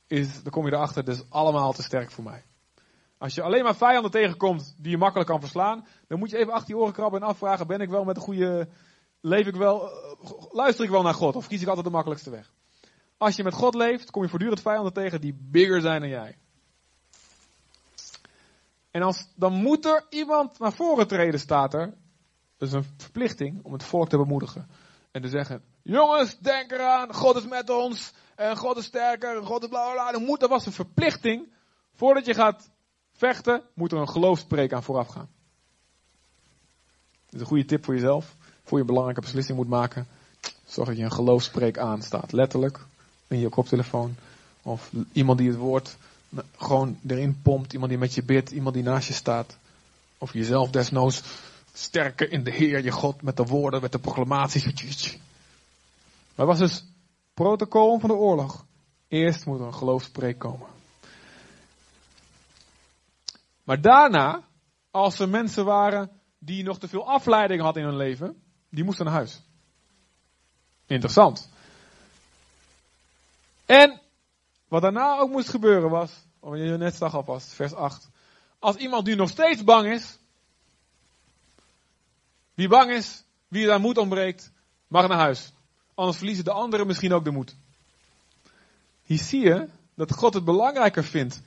is, 0.07 0.43
dan 0.43 0.53
kom 0.53 0.67
je 0.67 0.73
erachter, 0.73 1.09
is 1.09 1.31
allemaal 1.31 1.73
te 1.73 1.83
sterk 1.83 2.11
voor 2.11 2.25
mij. 2.25 2.43
Als 3.21 3.35
je 3.35 3.43
alleen 3.43 3.63
maar 3.63 3.77
vijanden 3.77 4.11
tegenkomt 4.11 4.75
die 4.79 4.91
je 4.91 4.99
makkelijk 4.99 5.29
kan 5.29 5.41
verslaan, 5.41 5.87
dan 6.09 6.19
moet 6.19 6.31
je 6.31 6.37
even 6.37 6.53
achter 6.53 6.69
je 6.69 6.81
oren 6.81 6.93
krabben 6.93 7.21
en 7.21 7.27
afvragen, 7.27 7.67
ben 7.67 7.81
ik 7.81 7.89
wel 7.89 8.05
met 8.05 8.17
een 8.17 8.23
goede, 8.23 8.69
leef 9.21 9.47
ik 9.47 9.55
wel, 9.55 9.91
eh, 9.91 10.53
luister 10.53 10.85
ik 10.85 10.91
wel 10.91 11.03
naar 11.03 11.15
God 11.15 11.37
of 11.37 11.47
kies 11.47 11.63
ik 11.63 11.69
altijd 11.69 11.87
de 11.87 11.93
makkelijkste 11.93 12.31
weg? 12.31 12.53
Als 13.17 13.37
je 13.37 13.43
met 13.43 13.55
God 13.55 13.75
leeft, 13.75 14.11
kom 14.11 14.23
je 14.23 14.29
voortdurend 14.29 14.61
vijanden 14.61 14.93
tegen 14.93 15.21
die 15.21 15.37
bigger 15.41 15.81
zijn 15.81 16.01
dan 16.01 16.09
jij. 16.09 16.39
En 18.91 19.03
als, 19.03 19.27
dan 19.35 19.53
moet 19.53 19.85
er 19.85 20.07
iemand 20.11 20.59
naar 20.59 20.73
voren 20.73 21.09
treden, 21.09 21.41
staat 21.41 21.75
er. 21.75 21.95
Dat 22.57 22.69
is 22.69 22.75
een 22.75 22.87
verplichting 22.97 23.65
om 23.65 23.73
het 23.73 23.85
volk 23.85 24.09
te 24.09 24.17
bemoedigen. 24.17 24.71
En 25.11 25.23
te 25.23 25.29
zeggen, 25.29 25.63
jongens, 25.83 26.39
denk 26.39 26.73
eraan, 26.73 27.15
God 27.15 27.37
is 27.37 27.47
met 27.47 27.71
ons. 27.71 28.13
En 28.35 28.57
God 28.57 28.77
is 28.77 28.85
sterker, 28.85 29.37
en 29.37 29.45
God 29.45 29.63
is 29.63 29.69
bla 29.69 29.93
bla. 29.93 30.19
bla. 30.19 30.37
Dat 30.37 30.49
was 30.49 30.67
een 30.67 30.73
verplichting. 30.73 31.53
Voordat 31.95 32.27
je 32.27 32.35
gaat 32.35 32.71
vechten, 33.21 33.63
moet 33.75 33.93
er 33.93 33.99
een 33.99 34.09
geloofspreek 34.09 34.73
aan 34.73 34.83
vooraf 34.83 35.09
gaan. 35.09 35.29
Dat 37.25 37.35
is 37.35 37.41
een 37.41 37.47
goede 37.47 37.65
tip 37.65 37.85
voor 37.85 37.95
jezelf. 37.95 38.37
Voor 38.65 38.73
je 38.73 38.81
een 38.81 38.87
belangrijke 38.87 39.21
beslissing 39.21 39.59
moet 39.59 39.69
maken. 39.69 40.07
Zorg 40.65 40.89
dat 40.89 40.97
je 40.97 41.05
een 41.05 41.13
geloofspreek 41.13 41.79
aanstaat. 41.79 42.33
Letterlijk. 42.33 42.81
In 43.29 43.39
je 43.39 43.49
koptelefoon. 43.49 44.15
Of 44.63 44.91
iemand 45.13 45.39
die 45.39 45.49
het 45.49 45.59
woord 45.59 45.97
gewoon 46.57 46.99
erin 47.07 47.43
pompt. 47.43 47.73
Iemand 47.73 47.91
die 47.91 48.01
met 48.01 48.15
je 48.15 48.23
bidt. 48.23 48.51
Iemand 48.51 48.75
die 48.75 48.85
naast 48.85 49.09
je 49.09 49.15
staat. 49.15 49.57
Of 50.19 50.33
jezelf 50.33 50.71
desnoods 50.71 51.23
sterker 51.73 52.33
in 52.33 52.45
de 52.45 52.51
Heer, 52.51 52.85
je 52.85 52.91
God, 52.91 53.23
met 53.23 53.37
de 53.37 53.45
woorden, 53.45 53.81
met 53.81 53.93
de 53.93 53.99
proclamaties. 53.99 55.19
Maar 56.35 56.47
was 56.47 56.59
dus 56.59 56.85
protocol 57.35 57.99
van 57.99 58.09
de 58.09 58.15
oorlog. 58.15 58.65
Eerst 59.09 59.47
moet 59.47 59.61
er 59.61 59.67
een 59.67 59.75
geloofspreek 59.75 60.39
komen. 60.39 60.67
Maar 63.71 63.81
daarna, 63.81 64.49
als 64.91 65.19
er 65.19 65.29
mensen 65.29 65.65
waren 65.65 66.11
die 66.39 66.63
nog 66.63 66.79
te 66.79 66.89
veel 66.89 67.09
afleiding 67.09 67.61
hadden 67.61 67.83
in 67.83 67.89
hun 67.89 67.99
leven, 67.99 68.43
die 68.69 68.85
moesten 68.85 69.05
naar 69.05 69.15
huis. 69.15 69.43
Interessant. 70.87 71.49
En 73.67 74.01
wat 74.69 74.83
daarna 74.83 75.19
ook 75.19 75.31
moest 75.31 75.49
gebeuren 75.49 75.91
was, 75.91 76.13
wat 76.41 76.59
je 76.59 76.65
net 76.65 76.95
zag 76.95 77.15
alvast, 77.15 77.53
vers 77.53 77.75
8. 77.75 78.09
Als 78.59 78.77
iemand 78.77 79.07
nu 79.07 79.15
nog 79.15 79.29
steeds 79.29 79.65
bang 79.65 79.89
is, 79.89 80.19
wie 82.55 82.69
bang 82.69 82.91
is, 82.91 83.25
wie 83.49 83.67
daar 83.67 83.81
moed 83.81 83.99
ontbreekt, 83.99 84.53
mag 84.87 85.09
naar 85.09 85.19
huis. 85.19 85.53
Anders 85.95 86.17
verliezen 86.17 86.45
de 86.45 86.53
anderen 86.53 86.87
misschien 86.87 87.13
ook 87.13 87.25
de 87.25 87.31
moed. 87.31 87.57
Hier 89.03 89.19
zie 89.19 89.41
je 89.41 89.69
dat 89.95 90.13
God 90.13 90.35
het 90.35 90.45
belangrijker 90.45 91.05
vindt. 91.05 91.43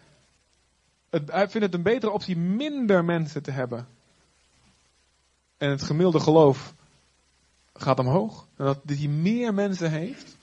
Het, 1.14 1.32
hij 1.32 1.50
vindt 1.50 1.66
het 1.66 1.76
een 1.76 1.84
betere 1.84 2.12
optie 2.12 2.38
minder 2.38 3.06
mensen 3.06 3.44
te 3.44 3.52
hebben. 3.52 3.88
En 5.58 5.70
het 5.70 5.82
gemiddelde 5.82 6.20
geloof 6.20 6.74
gaat 7.74 8.00
omhoog. 8.00 8.48
En 8.58 8.66
dat 8.66 8.80
hij 8.86 9.08
meer 9.08 9.54
mensen 9.54 9.92
heeft. 9.92 10.36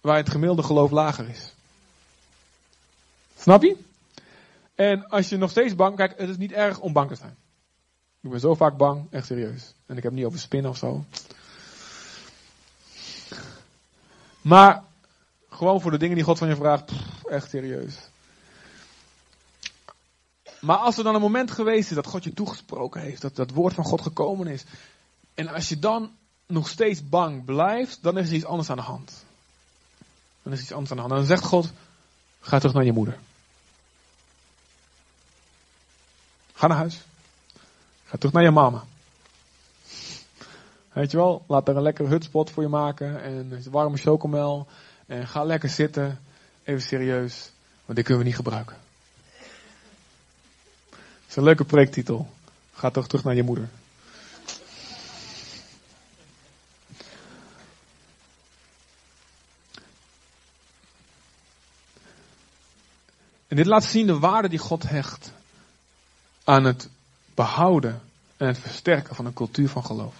Waar 0.00 0.16
het 0.16 0.30
gemiddelde 0.30 0.62
geloof 0.62 0.90
lager 0.90 1.28
is. 1.28 1.54
Snap 3.36 3.62
je? 3.62 3.76
En 4.74 5.08
als 5.08 5.28
je 5.28 5.36
nog 5.36 5.50
steeds 5.50 5.74
bang, 5.74 5.96
kijk, 5.96 6.18
het 6.18 6.28
is 6.28 6.36
niet 6.36 6.52
erg 6.52 6.80
om 6.80 6.92
bang 6.92 7.08
te 7.08 7.16
zijn. 7.16 7.36
Ik 8.20 8.30
ben 8.30 8.40
zo 8.40 8.54
vaak 8.54 8.76
bang, 8.76 9.06
echt 9.10 9.26
serieus. 9.26 9.74
En 9.86 9.96
ik 9.96 10.02
heb 10.02 10.12
niet 10.12 10.24
over 10.24 10.38
spinnen 10.38 10.70
of 10.70 10.76
zo. 10.76 11.04
Maar 14.40 14.84
gewoon 15.48 15.80
voor 15.80 15.90
de 15.90 15.98
dingen 15.98 16.14
die 16.14 16.24
God 16.24 16.38
van 16.38 16.48
je 16.48 16.56
vraagt, 16.56 16.92
echt 17.28 17.50
serieus. 17.50 18.09
Maar 20.60 20.76
als 20.76 20.98
er 20.98 21.04
dan 21.04 21.14
een 21.14 21.20
moment 21.20 21.50
geweest 21.50 21.90
is 21.90 21.96
dat 21.96 22.06
God 22.06 22.24
je 22.24 22.32
toegesproken 22.32 23.00
heeft, 23.00 23.22
dat 23.22 23.36
dat 23.36 23.50
woord 23.50 23.74
van 23.74 23.84
God 23.84 24.00
gekomen 24.00 24.46
is. 24.46 24.64
En 25.34 25.48
als 25.48 25.68
je 25.68 25.78
dan 25.78 26.10
nog 26.46 26.68
steeds 26.68 27.08
bang 27.08 27.44
blijft, 27.44 28.02
dan 28.02 28.18
is 28.18 28.28
er 28.28 28.34
iets 28.34 28.44
anders 28.44 28.70
aan 28.70 28.76
de 28.76 28.82
hand. 28.82 29.24
Dan 30.42 30.52
is 30.52 30.60
iets 30.60 30.72
anders 30.72 30.90
aan 30.90 30.96
de 30.96 31.02
hand. 31.02 31.14
Dan 31.14 31.24
zegt 31.24 31.44
God, 31.44 31.72
ga 32.40 32.58
terug 32.58 32.74
naar 32.74 32.84
je 32.84 32.92
moeder. 32.92 33.18
Ga 36.52 36.66
naar 36.66 36.76
huis. 36.76 37.00
Ga 38.04 38.16
terug 38.16 38.32
naar 38.32 38.42
je 38.42 38.50
mama. 38.50 38.84
Weet 40.92 41.10
je 41.10 41.16
wel, 41.16 41.44
laat 41.46 41.68
er 41.68 41.76
een 41.76 41.82
lekkere 41.82 42.08
hutspot 42.08 42.50
voor 42.50 42.62
je 42.62 42.68
maken. 42.68 43.22
En 43.22 43.52
een 43.52 43.70
warme 43.70 43.96
chocomel. 43.96 44.66
En 45.06 45.28
ga 45.28 45.44
lekker 45.44 45.68
zitten. 45.68 46.20
Even 46.64 46.82
serieus. 46.82 47.52
Want 47.84 47.96
dit 47.96 48.04
kunnen 48.04 48.22
we 48.22 48.28
niet 48.28 48.38
gebruiken. 48.38 48.76
Is 51.30 51.36
een 51.36 51.42
leuke 51.42 51.64
projecttitel. 51.64 52.30
Ga 52.72 52.90
toch 52.90 53.06
terug 53.06 53.24
naar 53.24 53.34
je 53.34 53.42
moeder. 53.42 53.68
En 63.48 63.56
dit 63.56 63.66
laat 63.66 63.84
zien 63.84 64.06
de 64.06 64.18
waarde 64.18 64.48
die 64.48 64.58
God 64.58 64.82
hecht 64.82 65.32
aan 66.44 66.64
het 66.64 66.88
behouden 67.34 68.02
en 68.36 68.46
het 68.46 68.58
versterken 68.58 69.14
van 69.14 69.26
een 69.26 69.32
cultuur 69.32 69.68
van 69.68 69.84
geloof. 69.84 70.14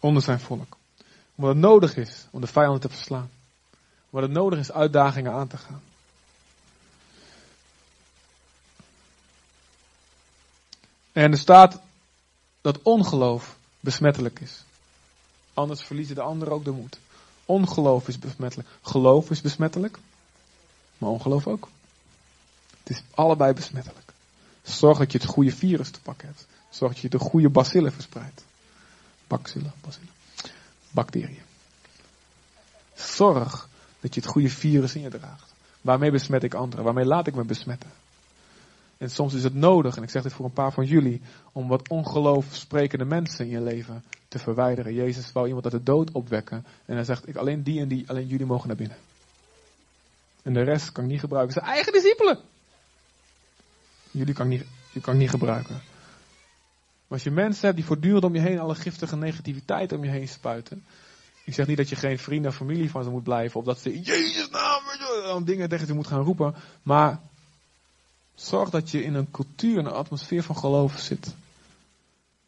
Onder 0.00 0.22
zijn 0.22 0.40
volk. 0.40 0.76
Omdat 1.34 1.52
het 1.52 1.62
nodig 1.62 1.96
is 1.96 2.26
om 2.30 2.40
de 2.40 2.46
vijanden 2.46 2.80
te 2.80 2.88
verslaan. 2.88 3.30
Omdat 4.10 4.28
het 4.28 4.38
nodig 4.38 4.58
is 4.58 4.72
uitdagingen 4.72 5.32
aan 5.32 5.48
te 5.48 5.56
gaan. 5.56 5.82
En 11.12 11.32
er 11.32 11.38
staat 11.38 11.80
dat 12.60 12.82
ongeloof 12.82 13.56
besmettelijk 13.80 14.40
is. 14.40 14.64
Anders 15.54 15.82
verliezen 15.82 16.14
de 16.14 16.20
anderen 16.20 16.54
ook 16.54 16.64
de 16.64 16.70
moed. 16.70 16.98
Ongeloof 17.46 18.08
is 18.08 18.18
besmettelijk. 18.18 18.68
Geloof 18.82 19.30
is 19.30 19.40
besmettelijk. 19.40 19.98
Maar 20.98 21.10
ongeloof 21.10 21.46
ook. 21.46 21.68
Het 22.82 22.90
is 22.90 23.02
allebei 23.14 23.52
besmettelijk. 23.52 24.12
Zorg 24.62 24.98
dat 24.98 25.12
je 25.12 25.18
het 25.18 25.26
goede 25.26 25.52
virus 25.52 25.90
te 25.90 26.00
pakken 26.00 26.28
hebt. 26.28 26.46
Zorg 26.70 26.92
dat 26.92 27.02
je 27.02 27.08
de 27.08 27.18
goede 27.18 27.48
bacillen 27.48 27.92
verspreidt. 27.92 28.44
Bacillen, 29.26 29.72
bacillen. 29.80 30.10
Bacteriën. 30.90 31.42
Zorg 32.94 33.68
dat 34.00 34.14
je 34.14 34.20
het 34.20 34.30
goede 34.30 34.48
virus 34.48 34.94
in 34.94 35.02
je 35.02 35.10
draagt. 35.10 35.52
Waarmee 35.80 36.10
besmet 36.10 36.42
ik 36.42 36.54
anderen? 36.54 36.84
Waarmee 36.84 37.04
laat 37.04 37.26
ik 37.26 37.34
me 37.34 37.44
besmetten? 37.44 37.90
En 39.02 39.10
soms 39.10 39.34
is 39.34 39.44
het 39.44 39.54
nodig, 39.54 39.96
en 39.96 40.02
ik 40.02 40.10
zeg 40.10 40.22
dit 40.22 40.32
voor 40.32 40.44
een 40.44 40.52
paar 40.52 40.72
van 40.72 40.84
jullie, 40.84 41.20
om 41.52 41.68
wat 41.68 41.88
ongeloof 41.88 42.46
sprekende 42.50 43.04
mensen 43.04 43.44
in 43.44 43.50
je 43.50 43.60
leven 43.60 44.04
te 44.28 44.38
verwijderen. 44.38 44.94
Jezus 44.94 45.32
wou 45.32 45.46
iemand 45.46 45.64
uit 45.64 45.72
de 45.72 45.82
dood 45.82 46.10
opwekken. 46.12 46.64
En 46.84 46.94
hij 46.94 47.04
zegt, 47.04 47.28
ik 47.28 47.36
alleen 47.36 47.62
die 47.62 47.80
en 47.80 47.88
die, 47.88 48.08
alleen 48.08 48.26
jullie 48.26 48.46
mogen 48.46 48.68
naar 48.68 48.76
binnen. 48.76 48.96
En 50.42 50.52
de 50.52 50.62
rest 50.62 50.92
kan 50.92 51.04
ik 51.04 51.10
niet 51.10 51.20
gebruiken. 51.20 51.52
Zijn 51.52 51.64
eigen 51.64 51.92
discipelen. 51.92 52.38
Jullie 54.10 54.34
kan 54.34 54.50
ik 54.50 54.58
niet, 54.58 54.68
je 54.92 55.00
kan 55.00 55.14
ik 55.14 55.20
niet 55.20 55.30
gebruiken. 55.30 55.74
Maar 55.74 57.18
als 57.18 57.22
je 57.22 57.30
mensen 57.30 57.64
hebt 57.64 57.76
die 57.76 57.86
voortdurend 57.86 58.24
om 58.24 58.34
je 58.34 58.40
heen 58.40 58.58
alle 58.58 58.74
giftige 58.74 59.16
negativiteit 59.16 59.92
om 59.92 60.04
je 60.04 60.10
heen 60.10 60.28
spuiten. 60.28 60.84
Ik 61.44 61.54
zeg 61.54 61.66
niet 61.66 61.76
dat 61.76 61.88
je 61.88 61.96
geen 61.96 62.18
vrienden 62.18 62.50
of 62.50 62.56
familie 62.56 62.90
van 62.90 63.04
ze 63.04 63.10
moet 63.10 63.22
blijven. 63.22 63.60
Of 63.60 63.66
dat 63.66 63.78
ze 63.78 63.94
in 63.94 64.02
Jezus 64.02 64.48
naam 64.50 65.44
dingen 65.44 65.68
tegen 65.68 65.86
ze 65.86 65.94
moet 65.94 66.06
gaan 66.06 66.24
roepen. 66.24 66.54
Maar 66.82 67.20
zorg 68.34 68.70
dat 68.70 68.90
je 68.90 69.04
in 69.04 69.14
een 69.14 69.30
cultuur, 69.30 69.78
een 69.78 69.86
atmosfeer 69.86 70.42
van 70.42 70.56
geloof 70.56 70.98
zit. 70.98 71.34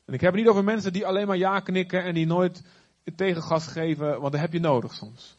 En 0.04 0.14
ik 0.14 0.20
heb 0.20 0.32
het 0.32 0.40
niet 0.40 0.50
over 0.50 0.64
mensen 0.64 0.92
die 0.92 1.06
alleen 1.06 1.26
maar 1.26 1.36
ja 1.36 1.60
knikken 1.60 2.02
en 2.02 2.14
die 2.14 2.26
nooit 2.26 2.62
tegengas 3.16 3.66
geven, 3.66 4.20
want 4.20 4.32
dat 4.32 4.40
heb 4.40 4.52
je 4.52 4.60
nodig 4.60 4.94
soms. 4.94 5.36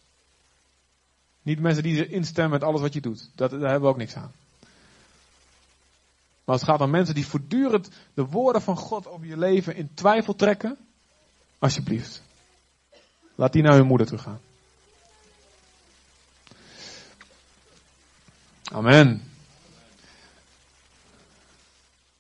Niet 1.42 1.60
mensen 1.60 1.84
die 1.84 2.08
instemmen 2.08 2.60
met 2.60 2.64
alles 2.64 2.82
wat 2.82 2.94
je 2.94 3.02
doet. 3.02 3.30
Dat, 3.36 3.52
daar 3.52 3.60
hebben 3.60 3.82
we 3.82 3.88
ook 3.88 3.98
niks 3.98 4.16
aan. 4.16 4.32
Maar 6.44 6.56
het 6.56 6.64
gaat 6.64 6.82
om 6.82 6.90
mensen 6.90 7.16
die 7.16 7.28
voortdurend 7.28 7.90
de 8.14 8.26
woorden 8.26 8.62
van 8.62 8.78
God 8.78 9.08
over 9.08 9.28
je 9.28 9.38
leven 9.38 9.76
in 9.76 9.90
twijfel 9.94 10.36
trekken. 10.36 10.78
Alsjeblieft. 11.60 12.22
Laat 13.36 13.54
die 13.54 13.62
naar 13.62 13.74
hun 13.74 13.88
moeder 13.88 14.08
toe 14.08 14.18
gaan. 14.18 14.40
Amen. 18.72 19.35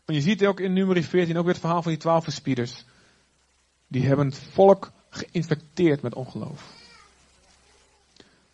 En 0.05 0.13
je 0.13 0.21
ziet 0.21 0.45
ook 0.45 0.59
in 0.59 0.73
nummer 0.73 1.03
14 1.03 1.37
ook 1.37 1.43
weer 1.43 1.53
het 1.53 1.61
verhaal 1.61 1.81
van 1.81 1.91
die 1.91 2.01
twaalf 2.01 2.23
verspieders. 2.23 2.85
Die 3.87 4.07
hebben 4.07 4.25
het 4.25 4.37
volk 4.37 4.91
geïnfecteerd 5.09 6.01
met 6.01 6.15
ongeloof. 6.15 6.73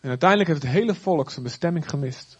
En 0.00 0.08
uiteindelijk 0.08 0.50
heeft 0.50 0.62
het 0.62 0.72
hele 0.72 0.94
volk 0.94 1.30
zijn 1.30 1.44
bestemming 1.44 1.90
gemist. 1.90 2.38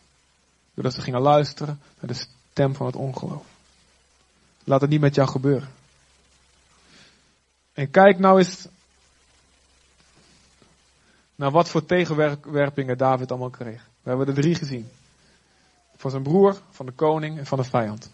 Doordat 0.75 0.95
ze 0.95 1.01
gingen 1.01 1.21
luisteren 1.21 1.81
naar 2.01 2.11
de 2.11 2.27
stem 2.51 2.75
van 2.75 2.87
het 2.87 2.97
ongeloof. 2.97 3.47
Laat 4.65 4.81
het 4.81 4.91
niet 4.91 5.01
met 5.01 5.15
jou 5.15 5.29
gebeuren. 5.29 5.69
En 7.73 7.91
kijk 7.91 8.19
nou 8.19 8.39
eens 8.39 8.69
naar 11.35 11.51
wat 11.51 11.69
voor 11.69 11.85
tegenwerpingen 11.85 12.99
David 12.99 13.31
allemaal 13.31 13.51
kreeg. 13.51 13.89
We 14.03 14.09
hebben 14.09 14.27
er 14.27 14.35
drie 14.35 14.55
gezien. 14.55 14.91
Van 15.97 16.11
zijn 16.11 16.23
broer, 16.23 16.61
van 16.71 16.87
de 16.87 16.93
koning 16.93 17.39
en 17.39 17.47
van 17.47 17.59
de 17.59 17.65
vijand. 17.65 18.11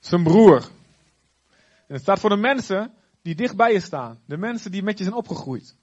Zijn 0.00 0.22
broer. 0.22 0.68
En 1.86 1.94
het 1.94 2.02
staat 2.02 2.20
voor 2.20 2.30
de 2.30 2.36
mensen 2.36 2.94
die 3.22 3.34
dicht 3.34 3.56
bij 3.56 3.72
je 3.72 3.80
staan. 3.80 4.20
De 4.26 4.36
mensen 4.36 4.70
die 4.70 4.82
met 4.82 4.98
je 4.98 5.04
zijn 5.04 5.16
opgegroeid. 5.16 5.76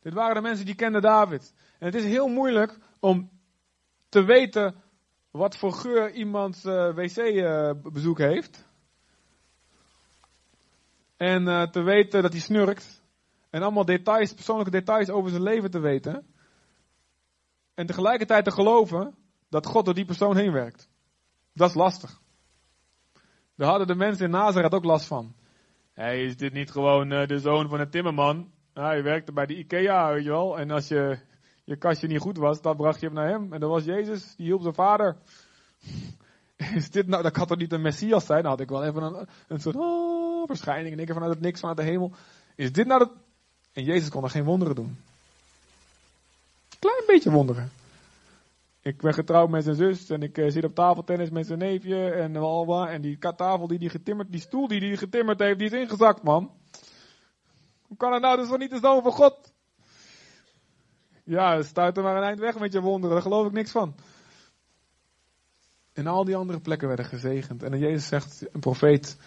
Dit 0.00 0.14
waren 0.14 0.34
de 0.34 0.40
mensen 0.40 0.66
die 0.66 0.74
kenden 0.74 1.02
David. 1.02 1.54
En 1.78 1.86
het 1.86 1.94
is 1.94 2.04
heel 2.04 2.28
moeilijk 2.28 2.78
om 3.00 3.30
te 4.08 4.24
weten 4.24 4.74
wat 5.30 5.56
voor 5.56 5.72
geur 5.72 6.12
iemands 6.12 6.64
uh, 6.64 6.94
wc-bezoek 6.94 8.18
heeft. 8.18 8.66
En 11.16 11.42
uh, 11.42 11.62
te 11.62 11.82
weten 11.82 12.22
dat 12.22 12.32
hij 12.32 12.40
snurkt. 12.40 13.02
En 13.50 13.62
allemaal 13.62 13.84
details, 13.84 14.34
persoonlijke 14.34 14.70
details 14.70 15.10
over 15.10 15.30
zijn 15.30 15.42
leven 15.42 15.70
te 15.70 15.78
weten. 15.78 16.26
En 17.74 17.86
tegelijkertijd 17.86 18.44
te 18.44 18.50
geloven 18.50 19.14
dat 19.48 19.66
God 19.66 19.84
door 19.84 19.94
die 19.94 20.04
persoon 20.04 20.36
heen 20.36 20.52
werkt. 20.52 20.88
Dat 21.52 21.68
is 21.68 21.74
lastig. 21.74 22.22
Daar 23.56 23.68
hadden 23.68 23.86
de 23.86 23.94
mensen 23.94 24.24
in 24.24 24.30
Nazareth 24.30 24.74
ook 24.74 24.84
last 24.84 25.06
van. 25.06 25.34
Hey, 25.92 26.24
is 26.24 26.36
dit 26.36 26.52
niet 26.52 26.70
gewoon 26.70 27.12
uh, 27.12 27.26
de 27.26 27.38
zoon 27.38 27.68
van 27.68 27.80
een 27.80 27.90
timmerman? 27.90 28.52
hij 28.74 29.02
werkte 29.02 29.32
bij 29.32 29.46
de 29.46 29.56
IKEA, 29.56 30.12
weet 30.12 30.24
je 30.24 30.30
wel. 30.30 30.58
En 30.58 30.70
als 30.70 30.88
je, 30.88 31.18
je 31.64 31.76
kastje 31.76 32.06
niet 32.06 32.20
goed 32.20 32.36
was, 32.36 32.60
dan 32.60 32.76
bracht 32.76 33.00
je 33.00 33.06
hem 33.06 33.14
naar 33.14 33.28
hem. 33.28 33.52
En 33.52 33.60
dat 33.60 33.70
was 33.70 33.84
Jezus, 33.84 34.34
die 34.36 34.46
hielp 34.46 34.62
zijn 34.62 34.74
vader. 34.74 35.16
Is 36.74 36.90
dit 36.90 37.06
nou, 37.06 37.22
dat 37.22 37.32
kan 37.32 37.46
toch 37.46 37.58
niet 37.58 37.72
een 37.72 37.82
Messias 37.82 38.26
zijn? 38.26 38.42
Dan 38.42 38.50
had 38.50 38.60
ik 38.60 38.68
wel 38.68 38.84
even 38.84 39.02
een, 39.02 39.28
een 39.48 39.60
soort 39.60 39.76
oh, 39.76 40.46
verschijning. 40.46 40.94
En 40.94 41.00
ik 41.00 41.12
vanuit 41.12 41.32
het 41.32 41.40
niks, 41.40 41.60
vanuit 41.60 41.78
de 41.78 41.84
hemel. 41.84 42.12
Is 42.54 42.72
dit 42.72 42.86
nou 42.86 42.98
dat... 42.98 43.10
En 43.72 43.84
Jezus 43.84 44.08
kon 44.08 44.24
er 44.24 44.30
geen 44.30 44.44
wonderen 44.44 44.74
doen. 44.74 44.98
Klein 46.78 47.02
beetje 47.06 47.30
wonderen. 47.30 47.70
Ik 48.84 49.00
ben 49.00 49.14
getrouwd 49.14 49.50
met 49.50 49.64
zijn 49.64 49.76
zus 49.76 50.10
en 50.10 50.22
ik 50.22 50.38
uh, 50.38 50.50
zit 50.50 50.64
op 50.64 50.74
tafeltennis 50.74 51.30
met 51.30 51.46
zijn 51.46 51.58
neefje 51.58 52.10
en 52.10 52.36
Alba. 52.36 52.88
En 52.88 53.00
die 53.00 53.18
tafel 53.18 53.66
die 53.66 53.78
die 53.78 53.88
getimmerd, 53.88 54.32
die 54.32 54.40
stoel 54.40 54.68
die 54.68 54.80
die 54.80 54.96
getimmerd 54.96 55.38
heeft, 55.38 55.58
die 55.58 55.66
is 55.66 55.80
ingezakt, 55.80 56.22
man. 56.22 56.50
Hoe 57.86 57.96
kan 57.96 58.12
het 58.12 58.22
nou? 58.22 58.36
Dat 58.36 58.50
is 58.50 58.56
niet 58.56 58.70
de 58.70 58.78
zoon 58.78 59.02
van 59.02 59.12
God. 59.12 59.52
Ja, 61.24 61.62
stuit 61.62 61.96
er 61.96 62.02
maar 62.02 62.16
een 62.16 62.22
eind 62.22 62.38
weg 62.38 62.58
met 62.58 62.72
je 62.72 62.80
wonderen, 62.80 63.14
daar 63.14 63.24
geloof 63.24 63.46
ik 63.46 63.52
niks 63.52 63.70
van. 63.70 63.94
En 65.92 66.06
al 66.06 66.24
die 66.24 66.36
andere 66.36 66.60
plekken 66.60 66.88
werden 66.88 67.06
gezegend. 67.06 67.62
En 67.62 67.70
dan 67.70 67.80
Jezus 67.80 68.06
zegt, 68.06 68.46
een 68.52 68.60
profeet 68.60 69.18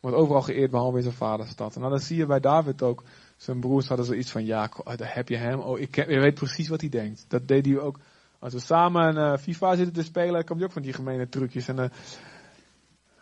wordt 0.00 0.16
overal 0.16 0.42
geëerd 0.42 0.70
behalve 0.70 0.96
in 0.96 1.02
zijn 1.02 1.14
vaderstad. 1.14 1.76
En 1.76 1.82
dan 1.82 1.98
zie 1.98 2.16
je 2.16 2.26
bij 2.26 2.40
David 2.40 2.82
ook, 2.82 3.04
zijn 3.36 3.60
broers 3.60 3.88
hadden 3.88 4.06
zoiets 4.06 4.30
van, 4.30 4.44
ja, 4.44 4.70
daar 4.96 5.14
heb 5.14 5.28
je 5.28 5.36
hem. 5.36 5.60
Oh, 5.60 5.78
ik 5.78 5.94
weet 5.94 6.34
precies 6.34 6.68
wat 6.68 6.80
hij 6.80 6.90
denkt. 6.90 7.24
Dat 7.28 7.48
deed 7.48 7.66
hij 7.66 7.78
ook 7.78 7.98
als 8.44 8.52
we 8.52 8.58
samen 8.58 9.16
uh, 9.16 9.36
FIFA 9.36 9.74
zitten 9.74 9.94
te 9.94 10.02
spelen, 10.02 10.44
komt 10.44 10.58
hij 10.58 10.68
ook 10.68 10.74
van 10.74 10.82
die 10.82 10.92
gemene 10.92 11.28
trucjes. 11.28 11.68
En, 11.68 11.76
uh, 11.78 11.88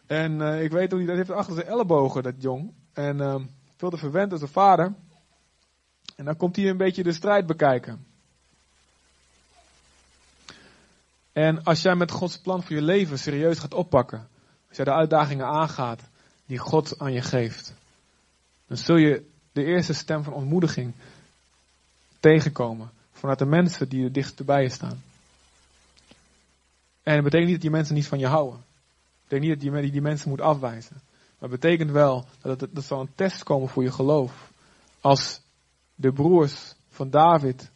en 0.06 0.40
uh, 0.40 0.62
ik 0.62 0.70
weet 0.70 0.90
hoe 0.90 0.98
hij 0.98 1.08
dat 1.08 1.16
heeft 1.16 1.30
achter 1.30 1.54
zijn 1.54 1.66
ellebogen, 1.66 2.22
dat 2.22 2.34
jong. 2.38 2.72
En 2.92 3.48
veel 3.76 3.90
te 3.90 3.96
verwend 3.96 4.32
als 4.32 4.40
een 4.40 4.48
vader. 4.48 4.94
En 6.16 6.24
dan 6.24 6.36
komt 6.36 6.56
hij 6.56 6.68
een 6.68 6.76
beetje 6.76 7.02
de 7.02 7.12
strijd 7.12 7.46
bekijken. 7.46 8.06
En 11.32 11.62
als 11.62 11.82
jij 11.82 11.94
met 11.94 12.10
Gods 12.10 12.38
plan 12.38 12.62
voor 12.62 12.76
je 12.76 12.82
leven 12.82 13.18
serieus 13.18 13.58
gaat 13.58 13.74
oppakken, 13.74 14.28
als 14.68 14.76
jij 14.76 14.84
de 14.84 14.92
uitdagingen 14.92 15.46
aangaat 15.46 16.00
die 16.46 16.58
God 16.58 16.98
aan 16.98 17.12
je 17.12 17.22
geeft, 17.22 17.74
dan 18.66 18.76
zul 18.76 18.96
je 18.96 19.28
de 19.52 19.64
eerste 19.64 19.92
stem 19.92 20.24
van 20.24 20.32
ontmoediging 20.32 20.94
tegenkomen 22.20 22.90
vanuit 23.12 23.38
de 23.38 23.46
mensen 23.46 23.88
die 23.88 24.04
er 24.04 24.12
dicht 24.12 24.44
bij 24.44 24.62
je 24.62 24.68
staan. 24.68 25.02
En 27.02 27.14
het 27.14 27.24
betekent 27.24 27.44
niet 27.44 27.52
dat 27.52 27.62
die 27.62 27.70
mensen 27.70 27.94
niet 27.94 28.06
van 28.06 28.18
je 28.18 28.26
houden. 28.26 28.58
Het 28.58 29.28
betekent 29.28 29.62
niet 29.62 29.72
dat 29.72 29.84
je 29.84 29.90
die 29.90 30.00
mensen 30.00 30.28
moet 30.28 30.40
afwijzen. 30.40 31.00
Maar 31.38 31.50
het 31.50 31.60
betekent 31.60 31.90
wel 31.90 32.24
dat 32.40 32.60
het, 32.60 32.74
dat 32.74 32.84
zal 32.84 33.00
een 33.00 33.14
test 33.14 33.42
komen 33.42 33.68
voor 33.68 33.82
je 33.82 33.92
geloof. 33.92 34.52
Als 35.00 35.40
de 35.94 36.12
broers 36.12 36.74
van 36.88 37.10
David 37.10 37.70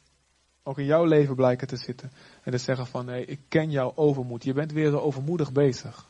ook 0.62 0.78
in 0.78 0.84
jouw 0.84 1.04
leven 1.04 1.34
blijken 1.34 1.66
te 1.66 1.76
zitten. 1.76 2.10
En 2.42 2.52
te 2.52 2.58
zeggen 2.58 2.86
van, 2.86 3.04
nee, 3.04 3.24
ik 3.24 3.40
ken 3.48 3.70
jouw 3.70 3.92
overmoed. 3.94 4.44
Je 4.44 4.52
bent 4.52 4.72
weer 4.72 4.90
zo 4.90 4.98
overmoedig 4.98 5.52
bezig. 5.52 6.08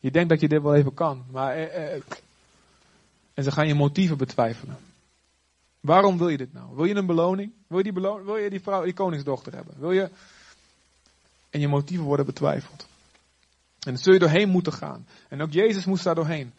Je 0.00 0.10
denkt 0.10 0.28
dat 0.28 0.40
je 0.40 0.48
dit 0.48 0.62
wel 0.62 0.74
even 0.74 0.94
kan. 0.94 1.24
Maar, 1.30 1.54
eh, 1.54 1.94
eh, 1.94 2.02
en 3.34 3.44
ze 3.44 3.52
gaan 3.52 3.66
je 3.66 3.74
motieven 3.74 4.18
betwijfelen. 4.18 4.76
Waarom 5.80 6.18
wil 6.18 6.28
je 6.28 6.36
dit 6.36 6.52
nou? 6.52 6.76
Wil 6.76 6.84
je 6.84 6.94
een 6.94 7.06
beloning? 7.06 7.52
Wil 7.66 7.78
je 7.78 7.84
die, 7.84 7.92
beloning, 7.92 8.26
wil 8.26 8.36
je 8.36 8.50
die, 8.50 8.60
vrouw, 8.60 8.84
die 8.84 8.94
koningsdochter 8.94 9.54
hebben? 9.54 9.74
Wil 9.78 9.92
je 9.92 10.10
en 11.54 11.60
je 11.60 11.68
motieven 11.68 12.06
worden 12.06 12.26
betwijfeld. 12.26 12.86
En 13.80 13.92
dan 13.92 13.98
zul 13.98 14.12
je 14.12 14.18
doorheen 14.18 14.48
moeten 14.48 14.72
gaan. 14.72 15.06
En 15.28 15.42
ook 15.42 15.52
Jezus 15.52 15.84
moest 15.84 16.04
daar 16.04 16.14
doorheen. 16.14 16.52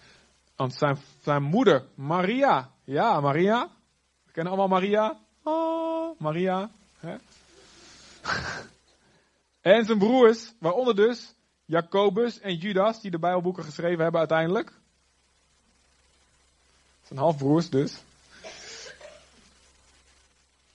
Want 0.55 0.73
zijn, 0.73 0.97
zijn 1.21 1.43
moeder, 1.43 1.85
Maria. 1.95 2.71
Ja, 2.83 3.19
Maria. 3.19 3.69
We 4.25 4.31
kennen 4.31 4.53
allemaal 4.53 4.79
Maria. 4.79 5.19
Oh, 5.43 6.19
Maria. 6.19 6.69
Hè? 6.99 7.15
En 9.61 9.85
zijn 9.85 9.97
broers, 9.97 10.53
waaronder 10.59 10.95
dus 10.95 11.33
Jacobus 11.65 12.39
en 12.39 12.55
Judas, 12.55 13.01
die 13.01 13.11
de 13.11 13.19
Bijbelboeken 13.19 13.63
geschreven 13.63 14.01
hebben 14.01 14.19
uiteindelijk. 14.19 14.73
Zijn 17.03 17.19
halfbroers 17.19 17.69
dus. 17.69 18.03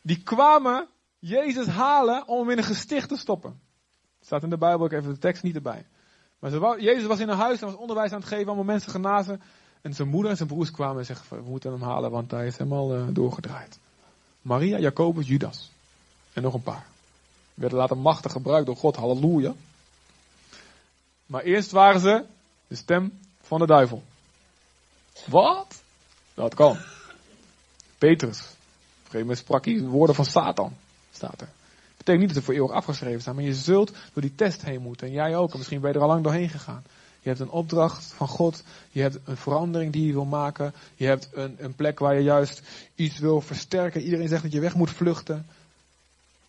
Die 0.03 0.23
kwamen 0.23 0.89
Jezus 1.19 1.67
halen 1.67 2.29
om 2.29 2.39
hem 2.39 2.51
in 2.51 2.59
een 2.59 2.65
gesticht 2.65 3.09
te 3.09 3.17
stoppen. 3.17 3.61
Staat 4.25 4.43
in 4.43 4.51
de 4.51 4.59
Bijbel, 4.59 4.87
ik 4.87 4.93
even 4.93 5.13
de 5.13 5.19
tekst 5.19 5.43
niet 5.43 5.55
erbij. 5.55 5.85
Maar 6.39 6.81
Jezus 6.81 7.07
was 7.07 7.21
in 7.21 7.29
een 7.29 7.37
huis 7.37 7.61
en 7.61 7.67
was 7.67 7.77
onderwijs 7.77 8.13
aan 8.13 8.19
het 8.19 8.29
geven, 8.29 8.47
allemaal 8.47 8.65
mensen 8.65 8.91
genazen. 8.91 9.43
En 9.81 9.95
zijn 9.95 10.09
moeder 10.09 10.31
en 10.31 10.37
zijn 10.37 10.49
broers 10.49 10.71
kwamen 10.71 10.99
en 10.99 11.07
zeggen, 11.07 11.37
we 11.37 11.51
moeten 11.51 11.73
hem 11.73 11.83
halen, 11.83 12.11
want 12.11 12.31
hij 12.31 12.47
is 12.47 12.57
helemaal 12.57 12.97
uh, 12.97 13.05
doorgedraaid. 13.11 13.79
Maria, 14.43 14.79
Jacobus, 14.79 15.29
Judas. 15.29 15.71
En 16.33 16.43
nog 16.43 16.55
een 16.55 16.63
paar. 16.63 16.87
Werden 17.55 17.79
later 17.79 17.97
machtig 17.97 18.33
gebruikt 18.33 18.67
door 18.67 18.77
God, 18.77 18.97
halleluja. 18.97 19.55
Maar 21.27 21.43
eerst 21.43 21.71
waren 21.71 22.01
ze 22.01 22.25
de 22.67 22.75
stem 22.75 23.19
van 23.41 23.59
de 23.59 23.67
duivel. 23.67 24.03
Wat? 25.27 25.83
Dat 26.35 26.55
kan. 26.55 26.79
Petrus. 27.99 28.39
Op 28.39 28.47
een 28.47 28.97
gegeven 28.97 29.21
moment 29.21 29.39
sprak 29.39 29.65
hij 29.65 29.81
woorden 29.81 30.15
van 30.15 30.25
Satan. 30.25 30.77
Staat 31.11 31.41
er. 31.41 31.49
Betekent 32.01 32.25
niet 32.25 32.35
dat 32.35 32.39
ze 32.39 32.51
voor 32.51 32.55
eeuwig 32.55 32.77
afgeschreven 32.77 33.21
staan, 33.21 33.35
maar 33.35 33.45
je 33.45 33.55
zult 33.55 33.93
door 34.13 34.23
die 34.23 34.35
test 34.35 34.63
heen 34.63 34.81
moeten. 34.81 35.07
En 35.07 35.13
jij 35.13 35.37
ook. 35.37 35.53
En 35.53 35.59
misschien 35.59 35.81
ben 35.81 35.91
je 35.91 35.97
er 35.97 36.03
al 36.03 36.09
lang 36.09 36.23
doorheen 36.23 36.49
gegaan. 36.49 36.85
Je 37.21 37.29
hebt 37.29 37.41
een 37.41 37.51
opdracht 37.51 38.05
van 38.05 38.29
God. 38.29 38.63
Je 38.91 39.01
hebt 39.01 39.19
een 39.25 39.37
verandering 39.37 39.93
die 39.93 40.07
je 40.07 40.13
wil 40.13 40.25
maken. 40.25 40.75
Je 40.95 41.07
hebt 41.07 41.29
een, 41.33 41.57
een 41.59 41.75
plek 41.75 41.99
waar 41.99 42.15
je 42.15 42.23
juist 42.23 42.63
iets 42.95 43.19
wil 43.19 43.41
versterken. 43.41 44.03
Iedereen 44.03 44.29
zegt 44.29 44.43
dat 44.43 44.53
je 44.53 44.61
weg 44.61 44.75
moet 44.75 44.91
vluchten. 44.91 45.47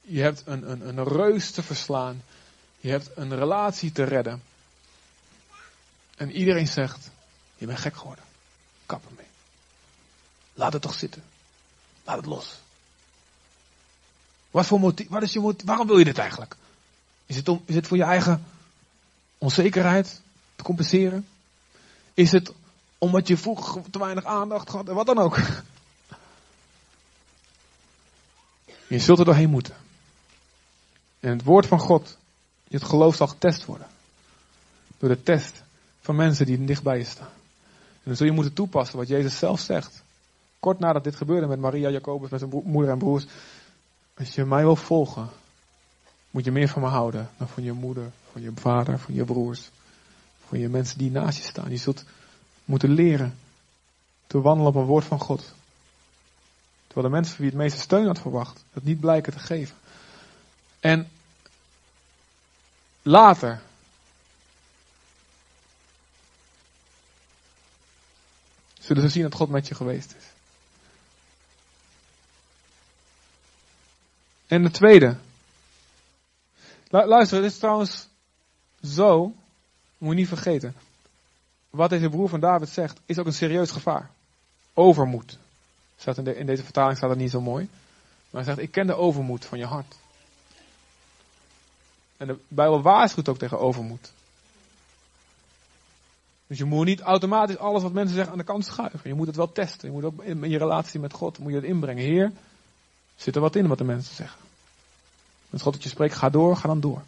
Je 0.02 0.22
hebt 0.22 0.44
een, 0.46 0.72
een, 0.72 0.88
een 0.88 1.04
reus 1.04 1.52
te 1.52 1.64
verslaan. 1.64 2.22
Je 2.80 2.90
hebt 2.90 3.10
een 3.16 3.36
relatie 3.36 3.92
te 3.92 4.04
redden. 4.04 4.42
En 6.18 6.32
iedereen 6.32 6.68
zegt, 6.68 7.10
je 7.58 7.66
bent 7.66 7.80
gek 7.80 7.96
geworden. 7.96 8.24
Kap 8.86 9.06
ermee. 9.10 9.28
Laat 10.54 10.74
het 10.74 10.82
toch 10.82 10.94
zitten. 10.94 11.24
Laat 12.04 12.18
het 12.18 12.26
los. 12.26 12.61
Wat 14.52 14.66
voor 14.66 14.80
motief, 14.80 15.10
wat 15.10 15.22
is 15.22 15.34
je 15.34 15.56
waarom 15.66 15.88
wil 15.88 15.98
je 15.98 16.04
dit 16.04 16.18
eigenlijk? 16.18 16.56
Is 17.26 17.36
het, 17.36 17.48
om, 17.48 17.62
is 17.66 17.76
het 17.76 17.88
voor 17.88 17.98
je 17.98 18.04
eigen 18.04 18.44
onzekerheid 19.38 20.22
te 20.56 20.64
compenseren? 20.64 21.28
Is 22.14 22.32
het 22.32 22.54
omdat 22.98 23.28
je 23.28 23.38
vroeger 23.38 23.82
te 23.90 24.00
weinig 24.00 24.26
aandacht 24.26 24.70
had 24.70 24.90
en 24.90 24.96
wat 24.96 25.06
dan 25.06 25.18
ook? 25.18 25.40
Je 28.88 29.00
zult 29.00 29.20
er 29.20 29.26
doorheen 29.26 29.50
moeten. 29.50 29.76
En 31.20 31.30
het 31.30 31.44
woord 31.44 31.66
van 31.66 31.80
God, 31.80 32.18
het 32.68 32.84
geloof 32.84 33.16
zal 33.16 33.28
getest 33.28 33.66
worden. 33.66 33.88
Door 34.98 35.10
de 35.10 35.24
test 35.24 35.64
van 36.02 36.16
mensen 36.16 36.46
die 36.46 36.66
dichtbij 36.66 36.98
je 36.98 37.04
staan. 37.04 37.30
En 37.94 38.02
dan 38.04 38.16
zul 38.16 38.26
je 38.26 38.32
moeten 38.32 38.54
toepassen 38.54 38.98
wat 38.98 39.08
Jezus 39.08 39.38
zelf 39.38 39.60
zegt. 39.60 40.04
Kort 40.60 40.80
nadat 40.80 41.04
dit 41.04 41.16
gebeurde 41.16 41.48
met 41.48 41.60
Maria, 41.60 41.90
Jacobus, 41.90 42.30
met 42.30 42.40
zijn 42.40 42.62
moeder 42.66 42.92
en 42.92 42.98
broers. 42.98 43.26
Als 44.22 44.36
je 44.36 44.46
mij 44.46 44.62
wil 44.62 44.76
volgen, 44.76 45.30
moet 46.32 46.46
je 46.46 46.52
meer 46.52 46.68
van 46.68 46.82
me 46.82 46.88
houden 46.88 47.30
dan 47.38 47.48
van 47.48 47.64
je 47.64 47.72
moeder, 47.72 48.12
van 48.32 48.42
je 48.42 48.52
vader, 48.56 49.00
van 49.00 49.14
je 49.14 49.26
broers. 49.26 49.70
Van 50.48 50.60
je 50.60 50.70
mensen 50.70 50.98
die 50.98 51.12
naast 51.12 51.38
je 51.38 51.44
staan. 51.44 51.70
Je 51.70 51.78
zult 51.78 52.04
moeten 52.66 52.90
leren 52.90 53.38
te 54.28 54.42
wandelen 54.42 54.72
op 54.72 54.76
een 54.76 54.86
woord 54.86 55.06
van 55.06 55.20
God. 55.20 55.54
Terwijl 56.86 57.08
de 57.08 57.14
mensen 57.14 57.36
voor 57.36 57.44
wie 57.46 57.54
het 57.54 57.62
meeste 57.62 57.80
steun 57.80 58.06
had 58.06 58.20
verwacht, 58.20 58.64
het 58.74 58.84
niet 58.84 59.00
blijken 59.00 59.34
te 59.34 59.40
geven. 59.40 59.76
En 60.80 61.10
later, 63.02 63.62
zullen 68.80 69.04
ze 69.04 69.10
zien 69.10 69.24
dat 69.24 69.36
God 69.36 69.50
met 69.50 69.68
je 69.68 69.76
geweest 69.76 70.16
is. 70.18 70.31
En 74.52 74.64
de 74.64 74.72
tweede. 74.72 75.18
Luister, 76.90 77.38
het 77.38 77.52
is 77.52 77.58
trouwens 77.58 78.08
zo, 78.84 79.34
moet 79.98 80.10
je 80.10 80.16
niet 80.16 80.28
vergeten. 80.28 80.76
Wat 81.70 81.90
deze 81.90 82.10
broer 82.10 82.30
van 82.30 82.40
David 82.40 82.70
zegt, 82.70 83.00
is 83.06 83.18
ook 83.18 83.26
een 83.26 83.34
serieus 83.34 83.72
gevaar. 83.72 84.10
Overmoed. 84.74 85.38
Staat 85.98 86.18
in, 86.18 86.24
de, 86.24 86.36
in 86.36 86.46
deze 86.46 86.64
vertaling 86.64 86.98
staat 86.98 87.10
dat 87.10 87.18
niet 87.18 87.32
zo 87.32 87.42
mooi. 87.42 87.70
Maar 88.30 88.44
hij 88.44 88.54
zegt, 88.54 88.68
ik 88.68 88.72
ken 88.72 88.88
de 88.88 88.96
overmoed 88.96 89.46
van 89.46 89.58
je 89.58 89.66
hart. 89.66 89.96
En 92.18 92.28
de 92.28 92.40
Bijbel 92.48 92.82
waarschuwt 92.82 93.30
ook 93.30 93.38
tegen 93.38 93.60
overmoed. 93.60 94.12
Dus 96.48 96.58
je 96.58 96.66
moet 96.66 96.86
niet 96.86 97.02
automatisch 97.02 97.58
alles 97.58 97.84
wat 97.84 97.94
mensen 97.94 98.16
zeggen 98.16 98.32
aan 98.32 98.40
de 98.40 98.44
kant 98.44 98.66
schuiven. 98.66 99.10
Je 99.10 99.16
moet 99.16 99.28
het 99.28 99.36
wel 99.36 99.52
testen. 99.52 99.88
Je 99.88 99.94
moet 99.94 100.04
ook 100.04 100.24
in 100.24 100.50
je 100.50 100.58
relatie 100.58 101.00
met 101.00 101.14
God 101.14 101.40
moet 101.40 101.52
je 101.52 101.58
het 101.58 101.68
inbrengen. 101.68 102.04
Heer, 102.04 102.32
zit 103.16 103.36
er 103.36 103.42
wat 103.42 103.56
in 103.56 103.68
wat 103.68 103.78
de 103.78 103.84
mensen 103.84 104.16
zeggen? 104.16 104.40
Als 105.52 105.62
God 105.62 105.74
dat 105.74 105.84
je 105.84 105.90
spreekt, 105.90 106.16
ga 106.16 106.30
door, 106.30 106.58
ga 106.58 106.68
dan 106.68 106.80
door. 106.80 107.04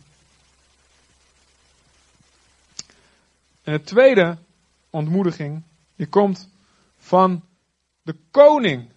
En 3.64 3.74
de 3.74 3.82
tweede 3.82 4.38
ontmoediging, 4.90 5.64
die 5.96 6.08
komt 6.08 6.48
van 6.98 7.44
de 8.02 8.16
koning. 8.32 8.90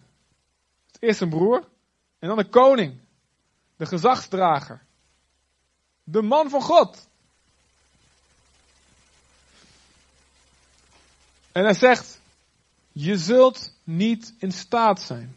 Het 0.86 1.02
eerst 1.02 1.20
een 1.20 1.28
broer, 1.28 1.68
en 2.18 2.28
dan 2.28 2.36
de 2.36 2.48
koning. 2.48 3.00
De 3.76 3.86
gezagsdrager. 3.86 4.82
De 6.04 6.22
man 6.22 6.50
van 6.50 6.62
God. 6.62 7.08
En 11.52 11.64
hij 11.64 11.74
zegt, 11.74 12.20
je 12.92 13.18
zult 13.18 13.72
niet 13.84 14.34
in 14.38 14.52
staat 14.52 15.00
zijn. 15.00 15.36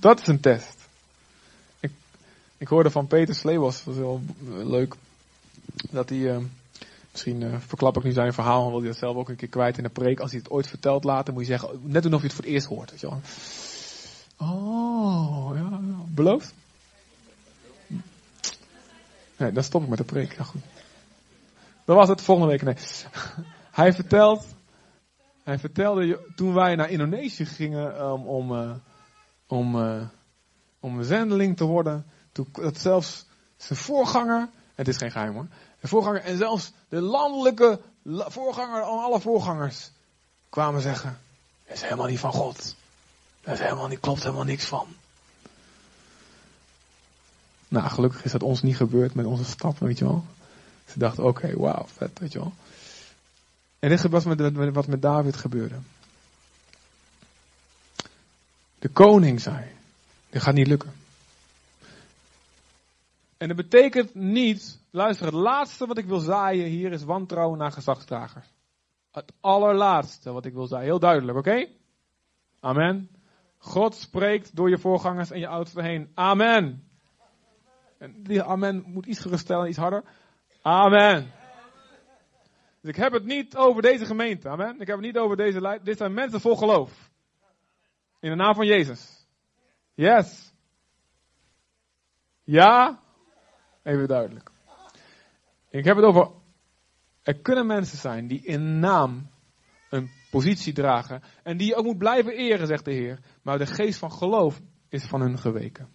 Dat 0.00 0.20
is 0.20 0.26
een 0.26 0.40
test. 0.40 0.88
Ik, 1.80 1.90
ik 2.58 2.68
hoorde 2.68 2.90
van 2.90 3.06
Peter 3.06 3.34
Sleebos, 3.34 3.84
dat 3.84 3.84
was 3.84 3.96
heel 3.96 4.22
leuk, 4.64 4.94
dat 5.90 6.08
hij, 6.08 6.18
uh, 6.18 6.38
misschien 7.12 7.40
uh, 7.40 7.54
verklap 7.58 7.96
ik 7.96 8.02
nu 8.02 8.12
zijn 8.12 8.32
verhaal, 8.32 8.70
wil 8.70 8.78
hij 8.78 8.88
dat 8.88 8.98
zelf 8.98 9.16
ook 9.16 9.28
een 9.28 9.36
keer 9.36 9.48
kwijt 9.48 9.76
in 9.76 9.82
de 9.82 9.88
preek. 9.88 10.20
Als 10.20 10.30
hij 10.30 10.40
het 10.40 10.50
ooit 10.50 10.66
vertelt 10.66 11.04
later, 11.04 11.32
moet 11.32 11.42
je 11.46 11.48
zeggen, 11.48 11.80
net 11.82 12.02
doen 12.02 12.14
of 12.14 12.20
je 12.20 12.26
het 12.26 12.34
voor 12.34 12.44
het 12.44 12.52
eerst 12.52 12.66
hoort. 12.66 12.90
Weet 12.90 13.00
je 13.00 13.08
wel. 13.08 13.20
Oh, 14.38 15.56
ja, 15.56 15.80
beloofd? 16.08 16.54
Nee, 19.36 19.52
dan 19.52 19.62
stop 19.62 19.82
ik 19.82 19.88
met 19.88 19.98
de 19.98 20.04
preek. 20.04 20.36
Ja, 20.36 20.42
goed. 20.42 20.62
Dat 21.84 21.96
was 21.96 22.08
het 22.08 22.22
volgende 22.22 22.50
week. 22.50 22.62
Nee. 22.62 22.76
Hij 23.70 23.92
vertelt, 23.92 24.46
hij 25.42 25.58
vertelde 25.58 26.20
toen 26.34 26.54
wij 26.54 26.74
naar 26.74 26.90
Indonesië 26.90 27.46
gingen 27.46 28.00
um, 28.00 28.26
om, 28.26 28.52
uh, 28.52 28.70
om, 29.46 29.76
uh, 29.76 30.02
om 30.80 30.98
een 30.98 31.04
zendeling 31.04 31.56
te 31.56 31.64
worden, 31.64 32.06
dat 32.32 32.78
zelfs 32.78 33.26
zijn 33.56 33.78
voorganger, 33.78 34.48
het 34.74 34.88
is 34.88 34.96
geen 34.96 35.10
geheim 35.10 35.32
hoor, 35.34 35.46
de 35.80 35.88
voorganger 35.88 36.20
en 36.20 36.36
zelfs 36.36 36.72
de 36.88 37.00
landelijke 37.00 37.80
voorganger, 38.04 38.82
alle 38.82 39.20
voorgangers, 39.20 39.90
kwamen 40.48 40.80
zeggen, 40.80 41.18
dat 41.66 41.76
is 41.76 41.82
helemaal 41.82 42.06
niet 42.06 42.18
van 42.18 42.32
God. 42.32 42.74
Dat 43.40 43.54
is 43.54 43.60
helemaal 43.60 43.88
niet, 43.88 44.00
klopt 44.00 44.22
helemaal 44.22 44.44
niks 44.44 44.64
van. 44.64 44.86
Nou, 47.68 47.88
gelukkig 47.88 48.24
is 48.24 48.32
dat 48.32 48.42
ons 48.42 48.62
niet 48.62 48.76
gebeurd 48.76 49.14
met 49.14 49.26
onze 49.26 49.44
stappen, 49.44 49.86
weet 49.86 49.98
je 49.98 50.04
wel. 50.04 50.24
Ze 50.86 50.98
dachten, 50.98 51.24
oké, 51.24 51.44
okay, 51.44 51.56
wauw, 51.56 51.86
vet, 51.86 52.18
weet 52.18 52.32
je 52.32 52.38
wel. 52.38 52.52
En 53.78 53.88
dit 53.88 54.02
was 54.02 54.24
met, 54.24 54.72
wat 54.72 54.86
met 54.86 55.02
David 55.02 55.36
gebeurde. 55.36 55.74
De 58.86 58.92
koning 58.92 59.40
zei, 59.40 59.64
dit 60.30 60.42
gaat 60.42 60.54
niet 60.54 60.66
lukken. 60.66 60.92
En 63.36 63.48
dat 63.48 63.56
betekent 63.56 64.14
niet, 64.14 64.80
luister, 64.90 65.26
het 65.26 65.34
laatste 65.34 65.86
wat 65.86 65.98
ik 65.98 66.06
wil 66.06 66.18
zaaien 66.18 66.66
hier 66.66 66.92
is 66.92 67.04
wantrouwen 67.04 67.58
naar 67.58 67.72
gezagsdragers. 67.72 68.46
Het 69.10 69.32
allerlaatste 69.40 70.32
wat 70.32 70.44
ik 70.44 70.52
wil 70.52 70.66
zaaien, 70.66 70.86
heel 70.86 70.98
duidelijk, 70.98 71.38
oké? 71.38 71.66
Amen. 72.60 73.10
God 73.58 73.94
spreekt 73.94 74.56
door 74.56 74.68
je 74.68 74.78
voorgangers 74.78 75.30
en 75.30 75.38
je 75.38 75.48
oudsten 75.48 75.84
heen. 75.84 76.10
Amen. 76.14 76.88
En 77.98 78.22
die 78.22 78.42
amen 78.42 78.84
moet 78.86 79.06
iets 79.06 79.20
geruststellen, 79.20 79.68
iets 79.68 79.78
harder. 79.78 80.04
Amen. 80.62 81.32
Dus 82.80 82.90
ik 82.90 82.96
heb 82.96 83.12
het 83.12 83.24
niet 83.24 83.56
over 83.56 83.82
deze 83.82 84.04
gemeente. 84.04 84.48
Amen. 84.48 84.80
Ik 84.80 84.86
heb 84.86 84.96
het 84.96 85.06
niet 85.06 85.18
over 85.18 85.36
deze 85.36 85.60
leid. 85.60 85.84
Dit 85.84 85.96
zijn 85.96 86.14
mensen 86.14 86.40
vol 86.40 86.56
geloof. 86.56 87.05
In 88.20 88.30
de 88.30 88.36
naam 88.36 88.54
van 88.54 88.66
Jezus. 88.66 89.26
Yes. 89.94 90.52
Ja. 92.44 93.00
Even 93.82 94.08
duidelijk. 94.08 94.50
Ik 95.70 95.84
heb 95.84 95.96
het 95.96 96.04
over. 96.04 96.30
Er 97.22 97.40
kunnen 97.40 97.66
mensen 97.66 97.98
zijn 97.98 98.26
die 98.26 98.42
in 98.42 98.78
naam 98.78 99.30
een 99.90 100.10
positie 100.30 100.72
dragen. 100.72 101.22
En 101.42 101.56
die 101.56 101.66
je 101.66 101.74
ook 101.74 101.84
moet 101.84 101.98
blijven 101.98 102.32
eren, 102.32 102.66
zegt 102.66 102.84
de 102.84 102.92
Heer. 102.92 103.18
Maar 103.42 103.58
de 103.58 103.66
geest 103.66 103.98
van 103.98 104.12
geloof 104.12 104.60
is 104.88 105.04
van 105.04 105.20
hun 105.20 105.38
geweken. 105.38 105.88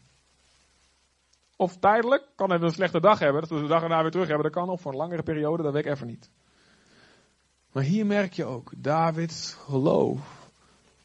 of 1.58 1.78
tijdelijk. 1.78 2.28
Kan 2.36 2.52
even 2.52 2.66
een 2.66 2.72
slechte 2.74 3.00
dag 3.00 3.20
hebben, 3.20 3.42
dat 3.42 3.50
we 3.50 3.62
de 3.62 3.68
dag 3.68 3.82
erna 3.84 4.02
weer 4.02 4.12
terug 4.12 4.28
hebben. 4.28 4.44
Dat 4.44 4.54
kan, 4.54 4.70
of 4.70 4.82
voor 4.82 4.92
een 4.92 4.98
langere 4.98 5.24
periode, 5.24 5.64
dat 5.64 5.74
weet 5.74 5.86
ik 5.86 5.92
even 5.92 6.08
niet. 6.08 6.30
Maar 7.72 7.84
hier 7.84 8.06
merk 8.06 8.34
je 8.34 8.46
ook, 8.46 8.72
Davids 8.78 9.54
geloof 9.54 10.50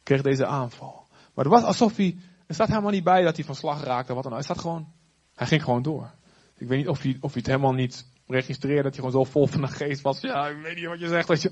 kreeg 0.03 0.21
deze 0.21 0.45
aanval. 0.45 1.06
Maar 1.37 1.45
het 1.45 1.53
was 1.53 1.63
alsof 1.63 1.95
hij, 1.95 2.17
er 2.47 2.53
staat 2.53 2.67
helemaal 2.67 2.91
niet 2.91 3.03
bij 3.03 3.23
dat 3.23 3.35
hij 3.35 3.45
van 3.45 3.55
slag 3.55 3.83
raakte, 3.83 4.13
wat 4.13 4.23
dan. 4.23 4.33
Hij 4.33 4.41
staat 4.41 4.59
gewoon, 4.59 4.91
hij 5.35 5.47
ging 5.47 5.63
gewoon 5.63 5.81
door. 5.81 6.11
Ik 6.57 6.67
weet 6.67 6.77
niet 6.77 6.87
of 6.87 7.01
hij, 7.01 7.17
of 7.21 7.31
hij 7.33 7.41
het 7.41 7.45
helemaal 7.45 7.73
niet 7.73 8.05
registreerde, 8.27 8.83
dat 8.83 8.95
hij 8.95 9.03
gewoon 9.03 9.25
zo 9.25 9.31
vol 9.31 9.47
van 9.47 9.61
de 9.61 9.67
geest 9.67 10.01
was. 10.01 10.21
Ja, 10.21 10.47
ik 10.47 10.61
weet 10.61 10.75
niet 10.75 10.85
wat 10.85 10.99
je 10.99 11.07
zegt. 11.07 11.27
Dat 11.27 11.41
je... 11.41 11.51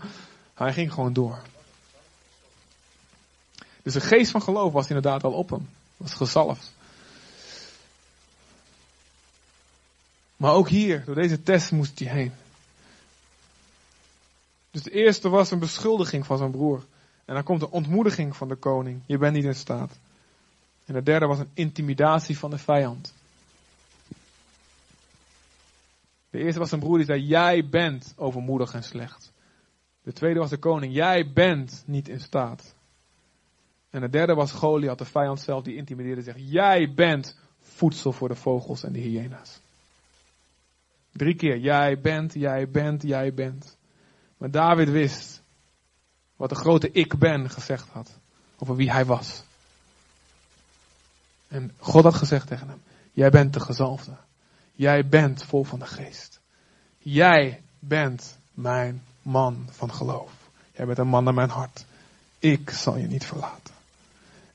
Hij 0.53 0.73
ging 0.73 0.93
gewoon 0.93 1.13
door. 1.13 1.41
Dus 3.83 3.93
de 3.93 4.01
geest 4.01 4.31
van 4.31 4.41
geloof 4.41 4.73
was 4.73 4.87
inderdaad 4.87 5.23
al 5.23 5.33
op 5.33 5.49
hem. 5.49 5.69
Was 5.97 6.13
gezalfd. 6.13 6.71
Maar 10.37 10.53
ook 10.53 10.69
hier, 10.69 11.05
door 11.05 11.15
deze 11.15 11.43
test 11.43 11.71
moest 11.71 11.99
hij 11.99 12.07
heen. 12.07 12.33
Dus 14.71 14.83
de 14.83 14.91
eerste 14.91 15.29
was 15.29 15.51
een 15.51 15.59
beschuldiging 15.59 16.25
van 16.25 16.37
zijn 16.37 16.51
broer. 16.51 16.83
En 17.25 17.33
dan 17.33 17.43
komt 17.43 17.59
de 17.59 17.71
ontmoediging 17.71 18.35
van 18.35 18.47
de 18.47 18.55
koning. 18.55 19.01
Je 19.05 19.17
bent 19.17 19.33
niet 19.33 19.43
in 19.43 19.55
staat. 19.55 19.99
En 20.85 20.93
de 20.93 21.03
derde 21.03 21.25
was 21.25 21.39
een 21.39 21.51
intimidatie 21.53 22.37
van 22.37 22.49
de 22.49 22.57
vijand. 22.57 23.13
De 26.29 26.39
eerste 26.39 26.59
was 26.59 26.69
zijn 26.69 26.81
broer 26.81 26.97
die 26.97 27.05
zei: 27.05 27.21
Jij 27.21 27.69
bent 27.69 28.13
overmoedig 28.17 28.73
en 28.73 28.83
slecht. 28.83 29.31
De 30.01 30.13
tweede 30.13 30.39
was 30.39 30.49
de 30.49 30.57
koning: 30.57 30.93
Jij 30.93 31.31
bent 31.33 31.83
niet 31.85 32.07
in 32.07 32.19
staat. 32.19 32.75
En 33.89 34.01
de 34.01 34.09
derde 34.09 34.33
was 34.33 34.51
Goliath, 34.51 34.97
de 34.97 35.05
vijand 35.05 35.39
zelf, 35.39 35.63
die 35.63 35.75
intimideerde 35.75 36.21
zegt: 36.21 36.39
Jij 36.51 36.93
bent 36.93 37.39
voedsel 37.59 38.11
voor 38.11 38.27
de 38.27 38.35
vogels 38.35 38.83
en 38.83 38.93
de 38.93 38.99
hyena's. 38.99 39.61
Drie 41.11 41.35
keer: 41.35 41.57
Jij 41.57 41.99
bent, 42.01 42.33
jij 42.33 42.69
bent, 42.69 43.01
jij 43.01 43.33
bent. 43.33 43.77
Maar 44.37 44.51
David 44.51 44.89
wist 44.89 45.34
wat 46.35 46.49
de 46.49 46.55
grote 46.55 46.91
ik 46.91 47.17
ben 47.17 47.49
gezegd 47.49 47.87
had. 47.89 48.09
Over 48.57 48.75
wie 48.75 48.91
hij 48.91 49.05
was. 49.05 49.43
En 51.47 51.71
God 51.77 52.03
had 52.03 52.15
gezegd 52.15 52.47
tegen 52.47 52.67
hem: 52.67 52.81
Jij 53.11 53.29
bent 53.29 53.53
de 53.53 53.59
gezalfde. 53.59 54.17
Jij 54.71 55.07
bent 55.07 55.43
vol 55.43 55.63
van 55.63 55.79
de 55.79 55.85
geest. 55.85 56.39
Jij 56.97 57.61
bent 57.79 58.37
mijn 58.53 59.03
man 59.21 59.67
van 59.71 59.93
geloof. 59.93 60.31
Jij 60.71 60.85
bent 60.85 60.97
een 60.97 61.07
man 61.07 61.23
naar 61.23 61.33
mijn 61.33 61.49
hart. 61.49 61.85
Ik 62.39 62.69
zal 62.69 62.97
je 62.97 63.07
niet 63.07 63.25
verlaten. 63.25 63.73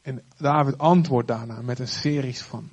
En 0.03 0.23
David 0.37 0.79
antwoordt 0.79 1.29
daarna 1.29 1.61
met 1.63 1.79
een 1.79 1.89
series 1.89 2.43
van 2.43 2.71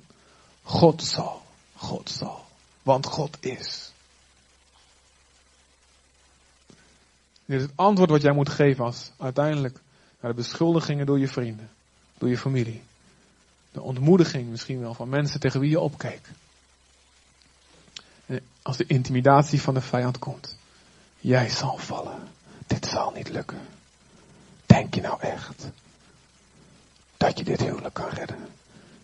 God 0.62 1.02
zal, 1.02 1.42
God 1.76 2.10
zal, 2.10 2.44
want 2.82 3.06
God 3.06 3.36
is. 3.40 3.92
Dit 7.48 7.60
is 7.60 7.62
het 7.62 7.76
antwoord 7.76 8.10
wat 8.10 8.22
jij 8.22 8.32
moet 8.32 8.48
geven 8.48 8.84
als 8.84 9.10
uiteindelijk 9.18 9.80
naar 10.20 10.30
de 10.30 10.36
beschuldigingen 10.36 11.06
door 11.06 11.18
je 11.18 11.28
vrienden, 11.28 11.70
door 12.18 12.28
je 12.28 12.38
familie. 12.38 12.82
De 13.72 13.80
ontmoediging 13.80 14.48
misschien 14.48 14.80
wel 14.80 14.94
van 14.94 15.08
mensen 15.08 15.40
tegen 15.40 15.60
wie 15.60 15.70
je 15.70 15.80
opkeek. 15.80 16.20
Als 18.62 18.76
de 18.76 18.86
intimidatie 18.86 19.60
van 19.60 19.74
de 19.74 19.80
vijand 19.80 20.18
komt. 20.18 20.56
Jij 21.20 21.48
zal 21.48 21.76
vallen. 21.76 22.28
Dit 22.66 22.86
zal 22.86 23.10
niet 23.10 23.28
lukken. 23.28 23.60
Denk 24.66 24.94
je 24.94 25.00
nou 25.00 25.20
echt 25.20 25.70
dat 27.16 27.38
je 27.38 27.44
dit 27.44 27.60
huwelijk 27.60 27.94
kan 27.94 28.08
redden? 28.08 28.48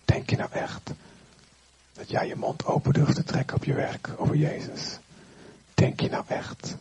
Denk 0.04 0.30
je 0.30 0.36
nou 0.36 0.52
echt 0.52 0.90
dat 1.92 2.10
jij 2.10 2.26
je 2.26 2.36
mond 2.36 2.64
open 2.64 2.92
durft 2.92 3.14
te 3.14 3.24
trekken 3.24 3.56
op 3.56 3.64
je 3.64 3.74
werk 3.74 4.10
over 4.16 4.36
Jezus? 4.36 4.98
Denk 5.74 6.00
je 6.00 6.08
nou 6.08 6.24
echt 6.28 6.76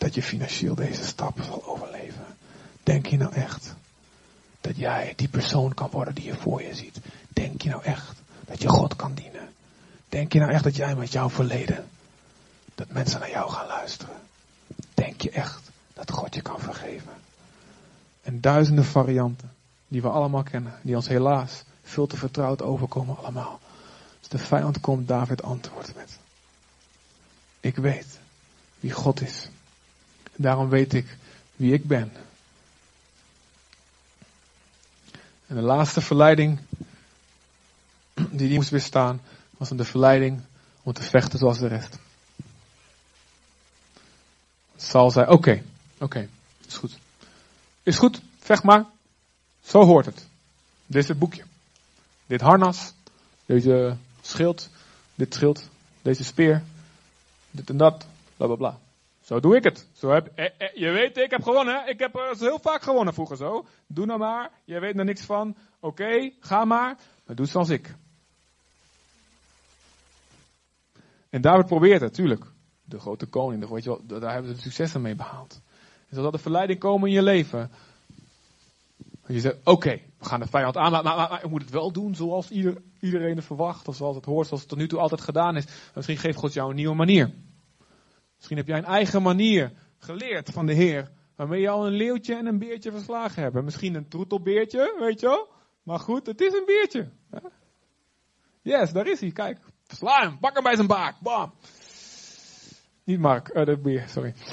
dat 0.00 0.14
je 0.14 0.22
financieel 0.22 0.74
deze 0.74 1.04
stap 1.04 1.40
zal 1.42 1.66
overleven? 1.66 2.24
Denk 2.82 3.06
je 3.06 3.16
nou 3.16 3.32
echt 3.32 3.74
dat 4.60 4.76
jij 4.76 5.12
die 5.16 5.28
persoon 5.28 5.74
kan 5.74 5.90
worden 5.90 6.14
die 6.14 6.24
je 6.24 6.34
voor 6.34 6.62
je 6.62 6.74
ziet? 6.74 6.98
Denk 7.28 7.62
je 7.62 7.68
nou 7.68 7.82
echt 7.82 8.16
dat 8.44 8.62
je 8.62 8.68
God 8.68 8.96
kan 8.96 9.14
dienen? 9.14 9.48
Denk 10.08 10.32
je 10.32 10.38
nou 10.38 10.52
echt 10.52 10.64
dat 10.64 10.76
jij 10.76 10.94
met 10.94 11.12
jouw 11.12 11.30
verleden, 11.30 11.88
dat 12.74 12.90
mensen 12.90 13.20
naar 13.20 13.30
jou 13.30 13.50
gaan 13.50 13.66
luisteren? 13.66 14.16
Denk 14.94 15.20
je 15.20 15.30
echt 15.30 15.70
dat 15.94 16.10
God 16.10 16.34
je 16.34 16.42
kan 16.42 16.60
vergeven? 16.60 17.12
En 18.22 18.40
duizenden 18.40 18.84
varianten 18.84 19.52
die 19.88 20.02
we 20.02 20.08
allemaal 20.08 20.42
kennen, 20.42 20.78
die 20.82 20.96
ons 20.96 21.08
helaas 21.08 21.64
veel 21.82 22.06
te 22.06 22.16
vertrouwd 22.16 22.62
overkomen 22.62 23.16
allemaal. 23.16 23.60
Als 24.18 24.28
de 24.28 24.38
vijand 24.38 24.80
komt, 24.80 25.08
David 25.08 25.42
antwoordt 25.42 25.94
met. 25.96 26.18
Ik 27.60 27.76
weet 27.76 28.18
wie 28.80 28.92
God 28.92 29.20
is. 29.20 29.48
Daarom 30.40 30.68
weet 30.68 30.92
ik 30.92 31.16
wie 31.56 31.72
ik 31.72 31.86
ben. 31.86 32.12
En 35.46 35.56
de 35.56 35.62
laatste 35.62 36.00
verleiding 36.00 36.58
die 38.14 38.46
hij 38.46 38.56
moest 38.56 38.70
weerstaan, 38.70 39.20
was 39.50 39.68
de 39.68 39.84
verleiding 39.84 40.40
om 40.82 40.92
te 40.92 41.02
vechten 41.02 41.38
zoals 41.38 41.58
de 41.58 41.66
rest. 41.66 41.98
Saul 44.76 45.10
zei, 45.10 45.30
oké, 45.30 45.62
oké, 45.98 46.28
is 46.66 46.76
goed. 46.76 46.98
Is 47.82 47.98
goed, 47.98 48.20
vecht 48.38 48.62
maar. 48.62 48.84
Zo 49.64 49.84
hoort 49.84 50.06
het. 50.06 50.26
Dit 50.86 51.02
is 51.02 51.08
het 51.08 51.18
boekje. 51.18 51.44
Dit 52.26 52.40
harnas, 52.40 52.92
deze 53.46 53.96
schild, 54.20 54.68
dit 55.14 55.34
schild, 55.34 55.68
deze 56.02 56.24
speer, 56.24 56.62
dit 57.50 57.70
en 57.70 57.76
dat, 57.76 58.06
bla 58.36 58.46
bla 58.46 58.56
bla. 58.56 58.78
Zo 59.30 59.40
doe 59.40 59.56
ik 59.56 59.64
het. 59.64 59.88
Zo 59.92 60.10
heb, 60.10 60.26
eh, 60.34 60.44
eh, 60.44 60.74
je 60.74 60.90
weet, 60.90 61.16
ik 61.16 61.30
heb 61.30 61.42
gewonnen. 61.42 61.88
Ik 61.88 61.98
heb 61.98 62.16
uh, 62.16 62.38
heel 62.38 62.58
vaak 62.58 62.82
gewonnen 62.82 63.14
vroeger 63.14 63.36
zo. 63.36 63.66
Doe 63.86 64.06
nou 64.06 64.18
maar. 64.18 64.50
Je 64.64 64.80
weet 64.80 64.98
er 64.98 65.04
niks 65.04 65.20
van. 65.20 65.56
Oké, 65.80 66.30
ga 66.40 66.64
maar. 66.64 66.98
Maar 67.26 67.36
doe 67.36 67.46
zoals 67.46 67.68
ik. 67.68 67.94
En 71.28 71.40
David 71.40 71.66
probeert 71.66 72.00
het, 72.00 72.14
tuurlijk. 72.14 72.44
De 72.84 72.98
grote 72.98 73.26
koning, 73.26 73.68
weet 73.68 73.84
je 73.84 73.90
wel, 73.90 74.20
daar 74.20 74.32
hebben 74.32 74.54
ze 74.54 74.60
successen 74.60 75.02
mee 75.02 75.14
behaald. 75.14 75.60
En 76.08 76.16
zodat 76.16 76.32
de 76.32 76.38
verleiding 76.38 76.78
komen 76.78 77.08
in 77.08 77.14
je 77.14 77.22
leven. 77.22 77.70
je 79.26 79.40
zegt, 79.40 79.56
oké, 79.64 80.00
we 80.18 80.24
gaan 80.24 80.40
de 80.40 80.46
vijand 80.46 80.76
aan, 80.76 80.92
maar, 80.92 81.02
maar, 81.02 81.16
maar, 81.16 81.44
ik 81.44 81.50
moet 81.50 81.62
het 81.62 81.70
wel 81.70 81.92
doen 81.92 82.14
zoals 82.14 82.50
ieder, 82.50 82.82
iedereen 83.00 83.36
het 83.36 83.44
verwacht. 83.44 83.88
Of 83.88 83.96
zoals 83.96 84.16
het 84.16 84.24
hoort, 84.24 84.46
zoals 84.46 84.60
het 84.60 84.70
tot 84.70 84.78
nu 84.78 84.88
toe 84.88 84.98
altijd 84.98 85.20
gedaan 85.20 85.56
is. 85.56 85.64
Misschien 85.94 86.16
geeft 86.16 86.38
God 86.38 86.52
jou 86.52 86.70
een 86.70 86.76
nieuwe 86.76 86.94
manier. 86.94 87.34
Misschien 88.40 88.56
heb 88.56 88.66
jij 88.66 88.78
een 88.78 88.84
eigen 88.84 89.22
manier 89.22 89.72
geleerd 89.98 90.50
van 90.50 90.66
de 90.66 90.72
Heer. 90.72 91.10
Waarmee 91.36 91.60
je 91.60 91.68
al 91.68 91.86
een 91.86 91.92
leeuwtje 91.92 92.34
en 92.34 92.46
een 92.46 92.58
beertje 92.58 92.90
verslagen 92.90 93.42
hebt. 93.42 93.62
Misschien 93.62 93.94
een 93.94 94.08
troetelbeertje, 94.08 94.96
weet 94.98 95.20
je 95.20 95.26
wel. 95.26 95.48
Maar 95.82 95.98
goed, 95.98 96.26
het 96.26 96.40
is 96.40 96.52
een 96.52 96.64
beertje. 96.66 97.08
Yes, 98.62 98.92
daar 98.92 99.06
is 99.06 99.20
hij, 99.20 99.30
kijk. 99.32 99.58
Sla 99.86 100.20
hem, 100.20 100.38
pak 100.38 100.54
hem 100.54 100.62
bij 100.62 100.74
zijn 100.74 100.86
baak. 100.86 101.20
Bam. 101.20 101.54
Niet 103.04 103.18
Mark, 103.18 103.54
uh, 103.54 103.64
de 103.64 103.76
beer, 103.76 104.08
sorry. 104.08 104.34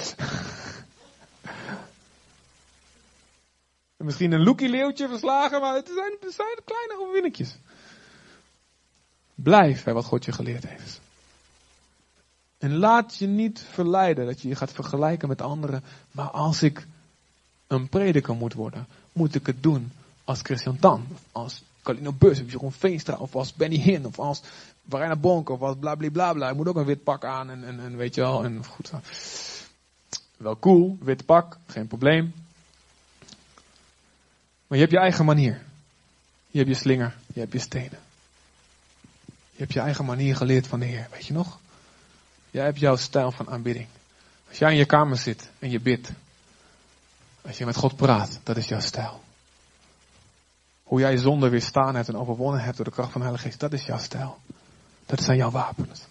Misschien 3.96 4.32
een 4.32 4.42
Loekie 4.42 4.68
leeuwtje 4.68 5.08
verslagen, 5.08 5.60
maar 5.60 5.74
het 5.74 5.90
zijn, 5.94 6.16
het 6.20 6.34
zijn 6.34 6.58
kleine 6.64 6.98
overwinnetjes. 6.98 7.58
Blijf 9.34 9.84
bij 9.84 9.94
wat 9.94 10.04
God 10.04 10.24
je 10.24 10.32
geleerd 10.32 10.68
heeft. 10.68 11.00
En 12.58 12.76
laat 12.76 13.16
je 13.16 13.26
niet 13.26 13.64
verleiden 13.70 14.26
dat 14.26 14.40
je 14.40 14.48
je 14.48 14.54
gaat 14.54 14.72
vergelijken 14.72 15.28
met 15.28 15.42
anderen. 15.42 15.84
Maar 16.10 16.30
als 16.30 16.62
ik 16.62 16.86
een 17.66 17.88
prediker 17.88 18.34
moet 18.34 18.54
worden, 18.54 18.86
moet 19.12 19.34
ik 19.34 19.46
het 19.46 19.62
doen 19.62 19.92
als 20.24 20.40
Christian 20.42 20.78
Tan, 20.78 21.06
als 21.32 21.62
Carlino 21.82 22.12
Bus, 22.12 22.40
of 22.40 22.50
Jeroen 22.50 22.72
Veenstra, 22.72 23.16
of 23.16 23.34
als 23.34 23.54
Benny 23.54 23.76
Hinn, 23.76 24.06
of 24.06 24.18
als 24.18 24.42
Warina 24.82 25.16
Bonk, 25.16 25.48
of 25.48 25.60
als 25.60 25.76
bla 25.76 25.94
bla 25.94 26.10
bla 26.10 26.32
bla. 26.32 26.50
Ik 26.50 26.56
moet 26.56 26.68
ook 26.68 26.76
een 26.76 26.84
wit 26.84 27.02
pak 27.02 27.24
aan 27.24 27.50
en, 27.50 27.64
en, 27.64 27.80
en 27.80 27.96
weet 27.96 28.14
je 28.14 28.20
wel, 28.20 28.44
en 28.44 28.64
goed. 28.64 28.92
Wel 30.36 30.58
cool, 30.58 30.98
wit 31.00 31.24
pak, 31.24 31.58
geen 31.66 31.86
probleem. 31.86 32.34
Maar 34.66 34.78
je 34.78 34.84
hebt 34.84 34.90
je 34.90 34.98
eigen 34.98 35.24
manier. 35.24 35.62
Je 36.50 36.58
hebt 36.58 36.70
je 36.70 36.76
slinger, 36.76 37.16
je 37.34 37.40
hebt 37.40 37.52
je 37.52 37.58
stenen. 37.58 37.98
Je 39.26 39.64
hebt 39.64 39.72
je 39.72 39.80
eigen 39.80 40.04
manier 40.04 40.36
geleerd 40.36 40.66
van 40.66 40.80
de 40.80 40.86
Heer, 40.86 41.08
weet 41.10 41.26
je 41.26 41.32
nog? 41.32 41.58
Jij 42.50 42.64
hebt 42.64 42.78
jouw 42.78 42.96
stijl 42.96 43.30
van 43.30 43.50
aanbidding. 43.50 43.86
Als 44.48 44.58
jij 44.58 44.70
in 44.70 44.76
je 44.76 44.84
kamer 44.84 45.16
zit 45.16 45.50
en 45.58 45.70
je 45.70 45.80
bidt. 45.80 46.10
Als 47.42 47.58
je 47.58 47.64
met 47.64 47.76
God 47.76 47.96
praat, 47.96 48.40
dat 48.42 48.56
is 48.56 48.68
jouw 48.68 48.80
stijl. 48.80 49.20
Hoe 50.82 51.00
jij 51.00 51.16
zonde 51.16 51.48
weerstaan 51.48 51.94
hebt 51.94 52.08
en 52.08 52.16
overwonnen 52.16 52.60
hebt 52.60 52.76
door 52.76 52.84
de 52.84 52.90
kracht 52.90 53.12
van 53.12 53.20
de 53.20 53.26
Heilige 53.26 53.48
Geest, 53.48 53.60
dat 53.60 53.72
is 53.72 53.86
jouw 53.86 53.98
stijl. 53.98 54.38
Dat 55.06 55.20
zijn 55.20 55.36
jouw 55.36 55.50
wapens. 55.50 56.06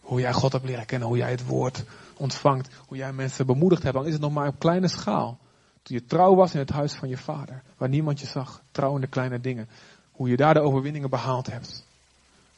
Hoe 0.00 0.20
jij 0.20 0.32
God 0.32 0.52
hebt 0.52 0.64
leren 0.64 0.86
kennen, 0.86 1.08
hoe 1.08 1.16
jij 1.16 1.30
het 1.30 1.46
woord 1.46 1.84
ontvangt, 2.16 2.68
hoe 2.86 2.96
jij 2.96 3.12
mensen 3.12 3.46
bemoedigd 3.46 3.82
hebt, 3.82 3.94
dan 3.94 4.06
is 4.06 4.12
het 4.12 4.20
nog 4.20 4.32
maar 4.32 4.48
op 4.48 4.58
kleine 4.58 4.88
schaal. 4.88 5.38
Toen 5.82 5.96
je 5.96 6.04
trouw 6.04 6.34
was 6.34 6.52
in 6.52 6.58
het 6.58 6.70
huis 6.70 6.92
van 6.92 7.08
je 7.08 7.16
vader, 7.16 7.62
waar 7.76 7.88
niemand 7.88 8.20
je 8.20 8.26
zag, 8.26 8.62
trouw 8.70 8.94
in 8.94 9.00
de 9.00 9.06
kleine 9.06 9.40
dingen. 9.40 9.68
Hoe 10.12 10.28
je 10.28 10.36
daar 10.36 10.54
de 10.54 10.60
overwinningen 10.60 11.10
behaald 11.10 11.46
hebt. 11.46 11.84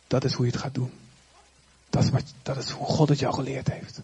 Dat 0.07 0.25
is 0.25 0.33
hoe 0.33 0.47
je 0.47 0.53
het 0.53 0.61
gaat 0.61 0.75
doen. 0.75 0.93
Dat 1.91 2.03
is, 2.03 2.11
wat, 2.11 2.35
dat 2.43 2.57
is 2.57 2.71
hoe 2.71 2.87
God 2.87 3.09
het 3.09 3.19
jou 3.19 3.35
geleerd 3.35 3.69
heeft. 3.69 4.01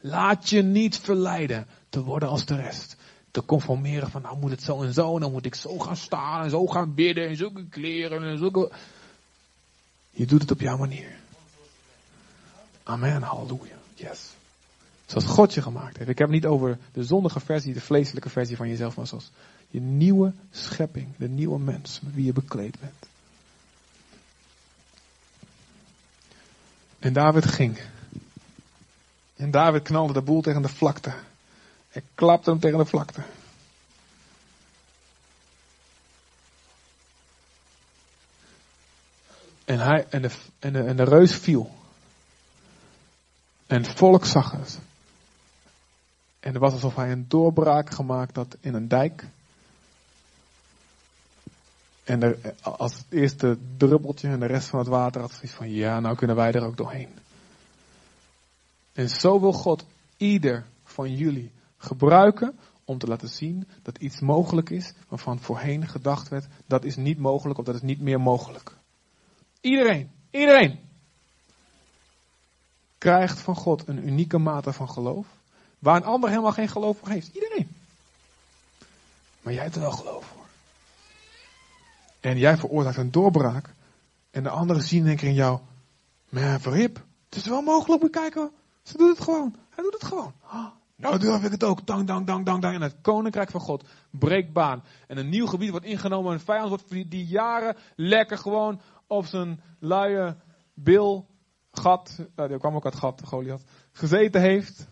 Laat 0.00 0.48
je 0.48 0.62
niet 0.62 0.98
verleiden 0.98 1.66
te 1.88 2.02
worden 2.02 2.28
als 2.28 2.44
de 2.44 2.56
rest. 2.56 2.96
Te 3.30 3.44
conformeren 3.44 4.10
van 4.10 4.22
nou 4.22 4.38
moet 4.38 4.50
het 4.50 4.62
zo 4.62 4.82
en 4.82 4.92
zo. 4.92 5.14
En 5.14 5.20
dan 5.20 5.32
moet 5.32 5.46
ik 5.46 5.54
zo 5.54 5.78
gaan 5.78 5.96
staan 5.96 6.44
en 6.44 6.50
zo 6.50 6.66
gaan 6.66 6.94
bidden 6.94 7.28
en 7.28 7.36
zulke 7.36 7.64
kleren 7.68 8.22
en 8.22 8.38
zulke... 8.38 8.72
Je 10.10 10.26
doet 10.26 10.40
het 10.40 10.50
op 10.50 10.60
jouw 10.60 10.76
manier. 10.76 11.16
Amen, 12.82 13.22
halleluja. 13.22 13.76
Yes. 13.94 14.30
Zoals 15.06 15.26
God 15.26 15.54
je 15.54 15.62
gemaakt 15.62 15.96
heeft. 15.96 16.10
Ik 16.10 16.18
heb 16.18 16.26
het 16.26 16.36
niet 16.36 16.46
over 16.46 16.78
de 16.92 17.04
zondige 17.04 17.40
versie, 17.40 17.72
de 17.72 17.80
vleeselijke 17.80 18.28
versie 18.28 18.56
van 18.56 18.68
jezelf, 18.68 18.96
maar 18.96 19.06
zoals 19.06 19.30
je 19.70 19.80
nieuwe 19.80 20.32
schepping, 20.50 21.08
de 21.16 21.28
nieuwe 21.28 21.58
mens 21.58 22.00
met 22.00 22.14
wie 22.14 22.24
je 22.24 22.32
bekleed 22.32 22.80
bent. 22.80 23.11
En 27.02 27.12
David 27.12 27.46
ging. 27.46 27.78
En 29.36 29.50
David 29.50 29.82
knalde 29.82 30.12
de 30.12 30.22
boel 30.22 30.42
tegen 30.42 30.62
de 30.62 30.68
vlakte. 30.68 31.12
Hij 31.88 32.02
klapte 32.14 32.50
hem 32.50 32.58
tegen 32.58 32.78
de 32.78 32.84
vlakte. 32.84 33.22
En, 39.64 39.78
hij, 39.78 40.06
en, 40.08 40.22
de, 40.22 40.30
en, 40.58 40.72
de, 40.72 40.82
en 40.82 40.96
de 40.96 41.04
reus 41.04 41.34
viel. 41.34 41.70
En 43.66 43.82
het 43.82 43.98
volk 43.98 44.24
zag 44.24 44.50
het. 44.50 44.78
En 46.40 46.52
het 46.52 46.58
was 46.58 46.72
alsof 46.72 46.96
hij 46.96 47.12
een 47.12 47.28
doorbraak 47.28 47.90
gemaakt 47.90 48.36
had 48.36 48.56
in 48.60 48.74
een 48.74 48.88
dijk. 48.88 49.24
En 52.04 52.42
als 52.62 52.96
het 52.96 53.06
eerste 53.08 53.58
druppeltje 53.76 54.28
en 54.28 54.40
de 54.40 54.46
rest 54.46 54.68
van 54.68 54.78
het 54.78 54.88
water 54.88 55.20
had 55.20 55.32
zoiets 55.32 55.52
van, 55.52 55.70
ja, 55.70 56.00
nou 56.00 56.16
kunnen 56.16 56.36
wij 56.36 56.52
er 56.52 56.64
ook 56.66 56.76
doorheen. 56.76 57.08
En 58.92 59.08
zo 59.08 59.40
wil 59.40 59.52
God 59.52 59.84
ieder 60.16 60.64
van 60.84 61.16
jullie 61.16 61.50
gebruiken 61.76 62.58
om 62.84 62.98
te 62.98 63.06
laten 63.06 63.28
zien 63.28 63.68
dat 63.82 63.98
iets 63.98 64.20
mogelijk 64.20 64.70
is 64.70 64.92
waarvan 65.08 65.40
voorheen 65.40 65.88
gedacht 65.88 66.28
werd, 66.28 66.46
dat 66.66 66.84
is 66.84 66.96
niet 66.96 67.18
mogelijk 67.18 67.58
of 67.58 67.64
dat 67.64 67.74
is 67.74 67.82
niet 67.82 68.00
meer 68.00 68.20
mogelijk. 68.20 68.76
Iedereen, 69.60 70.10
iedereen 70.30 70.80
krijgt 72.98 73.40
van 73.40 73.56
God 73.56 73.88
een 73.88 74.06
unieke 74.06 74.38
mate 74.38 74.72
van 74.72 74.90
geloof, 74.90 75.26
waar 75.78 75.96
een 75.96 76.04
ander 76.04 76.28
helemaal 76.30 76.52
geen 76.52 76.68
geloof 76.68 76.98
voor 76.98 77.08
heeft. 77.08 77.30
Iedereen. 77.34 77.76
Maar 79.42 79.52
jij 79.52 79.62
hebt 79.62 79.74
er 79.74 79.80
wel 79.80 79.90
geloof. 79.90 80.21
En 82.22 82.38
jij 82.38 82.56
veroorzaakt 82.56 82.96
een 82.96 83.10
doorbraak. 83.10 83.74
En 84.30 84.42
de 84.42 84.48
anderen 84.48 84.82
zien 84.82 85.04
denk 85.04 85.20
ik 85.20 85.28
in 85.28 85.34
jou, 85.34 85.60
maar 86.28 86.60
verhip, 86.60 87.04
het 87.28 87.36
is 87.36 87.46
wel 87.46 87.62
mogelijk, 87.62 88.02
moet 88.02 88.10
kijken. 88.10 88.50
Ze 88.82 88.96
doet 88.96 89.16
het 89.16 89.24
gewoon. 89.24 89.54
Hij 89.70 89.84
doet 89.84 89.92
het 89.92 90.04
gewoon. 90.04 90.32
Oh, 90.44 90.66
nou 90.96 91.18
durf 91.18 91.44
ik 91.44 91.50
het 91.50 91.64
ook. 91.64 91.86
Dang, 91.86 92.06
dang, 92.06 92.26
dang, 92.26 92.46
dang, 92.46 92.62
dang. 92.62 92.74
En 92.74 92.82
het 92.82 92.96
koninkrijk 93.00 93.50
van 93.50 93.60
God 93.60 93.84
breekt 94.10 94.52
baan. 94.52 94.84
En 95.06 95.18
een 95.18 95.28
nieuw 95.28 95.46
gebied 95.46 95.70
wordt 95.70 95.86
ingenomen. 95.86 96.32
Een 96.32 96.40
vijand 96.40 96.68
wordt 96.68 96.88
die 96.88 97.26
jaren 97.26 97.76
lekker 97.96 98.38
gewoon 98.38 98.80
op 99.06 99.26
zijn 99.26 99.60
luie 99.78 100.34
bil 100.74 101.26
gat, 101.72 102.26
nou, 102.36 102.48
die 102.48 102.58
kwam 102.58 102.74
ook 102.74 102.84
uit 102.84 102.96
gat, 102.96 103.22
Goliath, 103.24 103.64
gezeten 103.92 104.40
heeft. 104.40 104.88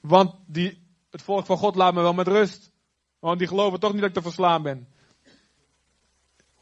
Want 0.00 0.34
die, 0.46 0.82
het 1.10 1.22
volk 1.22 1.46
van 1.46 1.56
God 1.56 1.74
laat 1.74 1.94
me 1.94 2.00
wel 2.00 2.14
met 2.14 2.28
rust. 2.28 2.70
Want 3.18 3.38
die 3.38 3.48
geloven 3.48 3.80
toch 3.80 3.92
niet 3.92 4.00
dat 4.00 4.08
ik 4.08 4.16
te 4.16 4.22
verslaan 4.22 4.62
ben. 4.62 4.88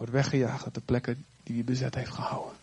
Wordt 0.01 0.15
weggejaagd 0.15 0.65
uit 0.65 0.75
de 0.75 0.81
plekken 0.81 1.27
die 1.43 1.55
hij 1.55 1.65
bezet 1.65 1.95
heeft 1.95 2.11
gehouden. 2.11 2.57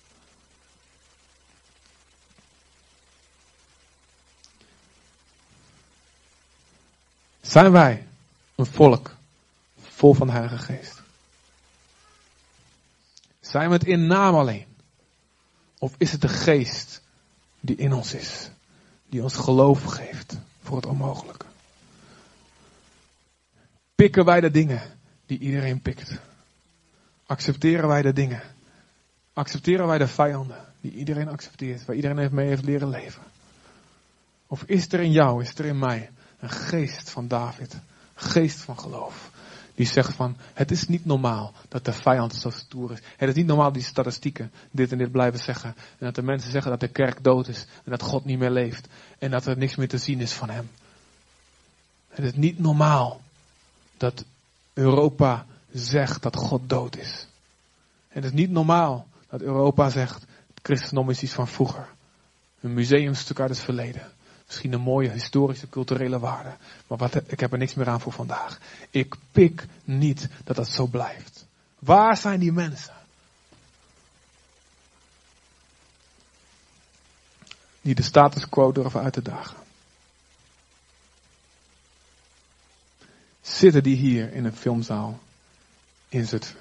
Zijn 7.42 7.72
wij 7.72 8.08
een 8.56 8.66
volk 8.66 9.16
vol 9.82 10.14
van 10.14 10.28
de 10.28 10.34
Heilige 10.34 10.58
Geest? 10.58 11.02
Zijn 13.40 13.68
we 13.68 13.74
het 13.74 13.86
in 13.86 14.08
naam 14.08 14.36
alleen? 14.36 14.68
Of 15.78 15.94
is 15.98 16.12
het 16.12 16.22
de 16.22 16.30
geest 16.30 17.02
die 17.60 17.76
in 17.76 17.94
ons 17.94 18.14
is? 18.14 18.50
Die 19.10 19.24
ons 19.24 19.36
geloof 19.36 19.84
geeft 19.84 20.38
voor 20.62 20.76
het 20.76 20.86
onmogelijke? 20.86 21.46
Pikken 23.96 24.26
wij 24.26 24.42
de 24.42 24.52
dingen 24.52 24.98
die 25.26 25.40
iedereen 25.40 25.82
pikt? 25.82 26.20
Accepteren 27.28 27.88
wij 27.88 28.02
de 28.02 28.14
dingen? 28.14 28.42
Accepteren 29.34 29.88
wij 29.88 29.98
de 29.98 30.08
vijanden 30.08 30.66
die 30.82 30.92
iedereen 30.92 31.28
accepteert, 31.28 31.86
waar 31.86 31.96
iedereen 31.96 32.18
heeft 32.18 32.32
mee 32.32 32.48
heeft 32.48 32.66
leren 32.66 32.90
leven? 32.90 33.24
Of 34.48 34.64
is 34.64 34.92
er 34.92 35.00
in 35.00 35.12
jou, 35.12 35.42
is 35.42 35.58
er 35.58 35.66
in 35.66 35.80
mij 35.80 36.10
een 36.40 36.50
geest 36.50 37.10
van 37.10 37.28
David, 37.28 37.74
een 37.74 37.82
geest 38.16 38.62
van 38.62 38.80
geloof, 38.80 39.32
die 39.76 39.86
zegt 39.86 40.14
van, 40.14 40.38
het 40.54 40.72
is 40.72 40.88
niet 40.88 41.06
normaal 41.06 41.54
dat 41.68 41.86
de 41.86 41.94
vijand 41.94 42.34
zo 42.36 42.50
stoer 42.50 42.92
is. 42.92 43.00
Het 43.18 43.30
is 43.30 43.36
niet 43.36 43.46
normaal 43.46 43.72
die 43.72 43.84
statistieken 43.84 44.52
dit 44.72 44.92
en 44.92 44.98
dit 44.98 45.12
blijven 45.12 45.40
zeggen. 45.40 45.70
En 45.70 46.06
dat 46.06 46.16
de 46.16 46.22
mensen 46.22 46.52
zeggen 46.52 46.72
dat 46.72 46.80
de 46.80 46.88
kerk 46.88 47.24
dood 47.24 47.48
is. 47.48 47.66
En 47.84 47.92
dat 47.92 48.02
God 48.02 48.26
niet 48.26 48.40
meer 48.40 48.52
leeft. 48.52 48.88
En 49.20 49.32
dat 49.32 49.46
er 49.46 49.58
niks 49.58 49.76
meer 49.76 49.88
te 49.88 49.98
zien 49.98 50.20
is 50.20 50.34
van 50.34 50.50
hem. 50.50 50.70
Het 52.08 52.26
is 52.26 52.34
niet 52.34 52.60
normaal 52.60 53.22
dat 53.98 54.26
Europa 54.74 55.46
zegt 55.78 56.22
dat 56.22 56.36
God 56.36 56.70
dood 56.70 56.98
is. 56.98 57.28
Het 58.08 58.24
is 58.24 58.32
niet 58.32 58.50
normaal 58.50 59.08
dat 59.30 59.42
Europa 59.42 59.90
zegt, 59.90 60.22
het 60.22 60.60
christendom 60.62 61.10
is 61.10 61.24
iets 61.24 61.34
van 61.34 61.48
vroeger. 61.48 61.88
Een 62.62 62.74
museumstuk 62.74 63.40
uit 63.40 63.50
het 63.50 63.60
verleden. 63.60 64.12
Misschien 64.46 64.74
een 64.74 64.82
mooie 64.82 65.10
historische, 65.10 65.70
culturele 65.70 66.20
waarde. 66.20 66.56
Maar 66.88 66.98
wat, 66.98 67.16
ik 67.32 67.40
heb 67.40 67.52
er 67.52 67.58
niks 67.58 67.74
meer 67.74 67.90
aan 67.90 68.02
voor 68.02 68.12
vandaag. 68.12 68.60
Ik 68.90 69.16
pik 69.32 69.66
niet 69.84 70.28
dat 70.44 70.56
dat 70.56 70.68
zo 70.68 70.86
blijft. 70.86 71.46
Waar 71.80 72.18
zijn 72.18 72.40
die 72.40 72.52
mensen? 72.52 72.94
Die 77.82 77.96
de 77.96 78.02
status 78.02 78.50
quo 78.50 78.72
durven 78.72 79.02
uit 79.02 79.14
te 79.14 79.22
dagen. 79.22 79.58
Zitten 83.42 83.84
die 83.84 83.96
hier 83.96 84.34
in 84.34 84.46
een 84.46 84.56
filmzaal 84.56 85.20
Zutphen? 86.10 86.56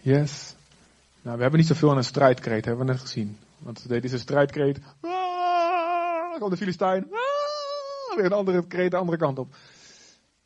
Yes. 0.00 0.54
Nou, 1.22 1.36
we 1.36 1.42
hebben 1.42 1.60
niet 1.60 1.68
zoveel 1.68 1.90
aan 1.90 1.96
een 1.96 2.04
strijdkreet, 2.04 2.64
hebben 2.64 2.86
we 2.86 2.92
net 2.92 3.00
gezien. 3.00 3.38
Want 3.58 3.88
dit 3.88 4.04
is 4.04 4.12
een 4.12 4.18
strijdkreet. 4.18 4.78
Ah, 5.00 6.38
komt 6.38 6.50
de 6.50 6.56
Filistijn. 6.56 7.04
Ah, 7.04 8.16
weer 8.16 8.24
een 8.24 8.32
andere 8.32 8.66
kreet 8.66 8.90
de 8.90 8.96
andere 8.96 9.18
kant 9.18 9.38
op. 9.38 9.54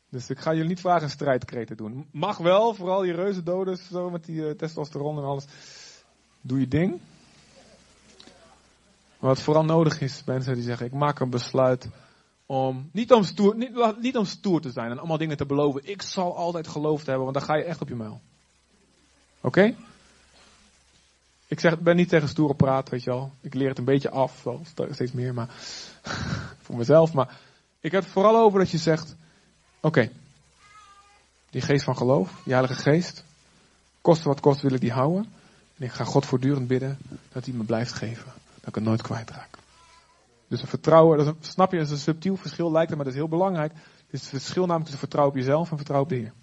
Dus 0.09 0.29
ik 0.29 0.39
ga 0.39 0.53
jullie 0.53 0.67
niet 0.67 0.79
vragen 0.79 1.03
een 1.03 1.09
strijdkreet 1.09 1.67
te 1.67 1.75
doen. 1.75 2.07
Mag 2.11 2.37
wel, 2.37 2.73
vooral 2.73 3.01
die 3.01 3.13
reuzendoders, 3.13 3.87
zo 3.87 4.09
met 4.09 4.25
die 4.25 4.41
uh, 4.41 4.51
testosteron 4.51 5.17
en 5.17 5.23
alles. 5.23 5.45
Doe 6.41 6.59
je 6.59 6.67
ding. 6.67 6.99
Maar 9.19 9.29
wat 9.29 9.41
vooral 9.41 9.65
nodig 9.65 10.01
is, 10.01 10.23
mensen 10.25 10.53
die 10.53 10.63
zeggen, 10.63 10.85
ik 10.85 10.93
maak 10.93 11.19
een 11.19 11.29
besluit 11.29 11.89
om, 12.47 12.89
niet 12.91 13.13
om 13.13 13.23
stoer, 13.23 13.55
niet, 13.55 14.01
niet 14.01 14.17
om 14.17 14.25
stoer 14.25 14.61
te 14.61 14.71
zijn 14.71 14.91
en 14.91 14.97
allemaal 14.97 15.17
dingen 15.17 15.37
te 15.37 15.45
beloven. 15.45 15.81
Ik 15.83 16.01
zal 16.01 16.35
altijd 16.35 16.67
geloofd 16.67 17.05
hebben, 17.05 17.23
want 17.23 17.35
dan 17.37 17.45
ga 17.45 17.55
je 17.55 17.63
echt 17.63 17.81
op 17.81 17.87
je 17.87 17.95
muil. 17.95 18.21
Oké? 19.41 19.75
Ik 21.47 21.59
zeg, 21.59 21.79
ben 21.79 21.95
niet 21.95 22.09
tegen 22.09 22.27
stoere 22.27 22.55
praat, 22.55 22.89
weet 22.89 23.03
je 23.03 23.09
wel. 23.09 23.31
Ik 23.41 23.53
leer 23.53 23.69
het 23.69 23.77
een 23.77 23.85
beetje 23.85 24.09
af, 24.09 24.43
wel 24.43 24.61
steeds 24.91 25.11
meer, 25.11 25.33
maar 25.33 25.49
voor 26.63 26.77
mezelf. 26.77 27.13
Maar 27.13 27.39
ik 27.79 27.91
heb 27.91 28.03
het 28.03 28.11
vooral 28.11 28.37
over 28.37 28.59
dat 28.59 28.69
je 28.69 28.77
zegt, 28.77 29.15
oké, 29.79 30.09
die 31.49 31.61
geest 31.61 31.83
van 31.83 31.97
geloof, 31.97 32.41
die 32.43 32.53
heilige 32.53 32.81
geest, 32.81 33.23
koste 34.01 34.27
wat 34.27 34.39
kost 34.39 34.61
wil 34.61 34.73
ik 34.73 34.81
die 34.81 34.91
houden. 34.91 35.33
En 35.77 35.85
ik 35.85 35.91
ga 35.91 36.03
God 36.03 36.25
voortdurend 36.25 36.67
bidden 36.67 36.97
dat 37.31 37.45
hij 37.45 37.53
me 37.53 37.63
blijft 37.63 37.93
geven. 37.93 38.33
Dat 38.59 38.67
ik 38.67 38.75
het 38.75 38.83
nooit 38.83 39.01
kwijtraak. 39.01 39.56
Dus 40.47 40.61
een 40.61 40.67
vertrouwen, 40.67 41.25
dat 41.25 41.35
snap 41.39 41.71
je, 41.71 41.77
dat 41.77 41.85
is 41.85 41.91
een 41.91 41.97
subtiel 41.97 42.35
verschil 42.35 42.71
lijkt 42.71 42.87
het, 42.87 42.95
maar 42.95 43.05
dat 43.05 43.13
is 43.13 43.19
heel 43.19 43.29
belangrijk. 43.29 43.71
Het 43.73 44.13
is 44.13 44.21
het 44.21 44.29
verschil 44.29 44.61
namelijk 44.61 44.83
tussen 44.83 44.99
vertrouwen 44.99 45.35
op 45.35 45.39
jezelf 45.39 45.71
en 45.71 45.77
vertrouwen 45.77 46.11
op 46.11 46.17
de 46.17 46.23
Heer. 46.23 46.33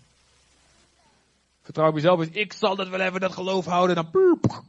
Vertrouwen 1.63 1.97
op 1.97 2.03
jezelf 2.03 2.21
is, 2.21 2.43
ik 2.43 2.53
zal 2.53 2.77
dat 2.77 2.89
wel 2.89 3.01
even 3.01 3.21
dat 3.21 3.33
geloof 3.33 3.65
houden. 3.65 3.97
En 3.97 4.09
dan 4.13 4.65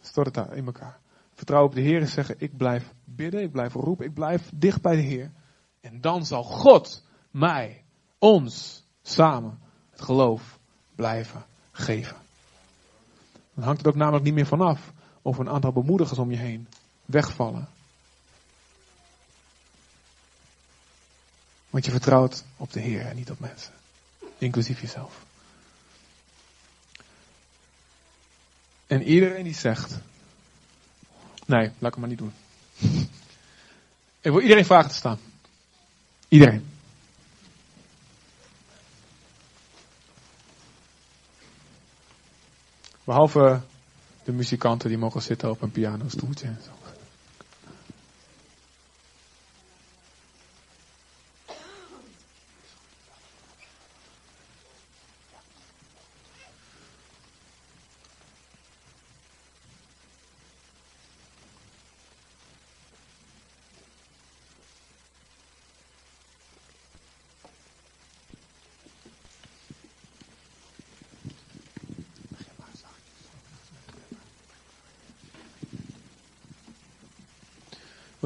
stort 0.00 0.26
het 0.26 0.34
daar 0.34 0.56
in 0.56 0.66
elkaar. 0.66 0.98
Vertrouwen 1.34 1.70
op 1.70 1.76
de 1.76 1.82
Heer 1.82 2.00
is 2.00 2.12
zeggen, 2.12 2.34
ik 2.38 2.56
blijf 2.56 2.92
bidden, 3.04 3.42
ik 3.42 3.52
blijf 3.52 3.72
roepen, 3.72 4.06
ik 4.06 4.14
blijf 4.14 4.50
dicht 4.54 4.82
bij 4.82 4.96
de 4.96 5.02
Heer. 5.02 5.30
En 5.80 6.00
dan 6.00 6.26
zal 6.26 6.44
God 6.44 7.04
mij, 7.30 7.84
ons, 8.18 8.84
samen 9.02 9.58
het 9.90 10.00
geloof 10.00 10.58
blijven 10.94 11.44
geven. 11.72 12.16
Dan 13.54 13.64
hangt 13.64 13.78
het 13.78 13.88
ook 13.88 14.00
namelijk 14.00 14.24
niet 14.24 14.34
meer 14.34 14.46
vanaf 14.46 14.92
of 15.22 15.38
een 15.38 15.48
aantal 15.48 15.72
bemoedigers 15.72 16.18
om 16.18 16.30
je 16.30 16.36
heen 16.36 16.68
wegvallen. 17.04 17.68
Want 21.70 21.84
je 21.84 21.90
vertrouwt 21.90 22.44
op 22.56 22.72
de 22.72 22.80
Heer 22.80 23.06
en 23.06 23.16
niet 23.16 23.30
op 23.30 23.40
mensen. 23.40 23.72
Inclusief 24.38 24.80
jezelf. 24.80 25.24
En 28.86 29.02
iedereen 29.02 29.44
die 29.44 29.54
zegt: 29.54 29.98
Nee, 31.46 31.60
laat 31.60 31.72
ik 31.74 31.80
het 31.80 31.96
maar 31.96 32.08
niet 32.08 32.18
doen. 32.18 32.32
Ik 34.22 34.30
wil 34.30 34.40
iedereen 34.40 34.64
vragen 34.64 34.90
te 34.90 34.96
staan. 34.96 35.18
Iedereen. 36.28 36.68
Behalve 43.04 43.60
de 44.24 44.32
muzikanten 44.32 44.88
die 44.88 44.98
mogen 44.98 45.22
zitten 45.22 45.50
op 45.50 45.62
een 45.62 45.70
pianostoeltje 45.70 46.46
en 46.46 46.60
zo. 46.64 46.89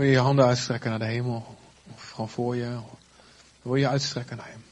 Wil 0.05 0.13
je 0.13 0.19
je 0.19 0.25
handen 0.25 0.45
uitstrekken 0.45 0.91
naar 0.91 0.99
de 0.99 1.05
hemel? 1.05 1.57
Of 1.95 2.11
gewoon 2.11 2.29
voor 2.29 2.57
je? 2.57 2.77
Wil 3.63 3.75
je 3.75 3.89
uitstrekken 3.89 4.37
naar 4.37 4.49
hem? 4.49 4.63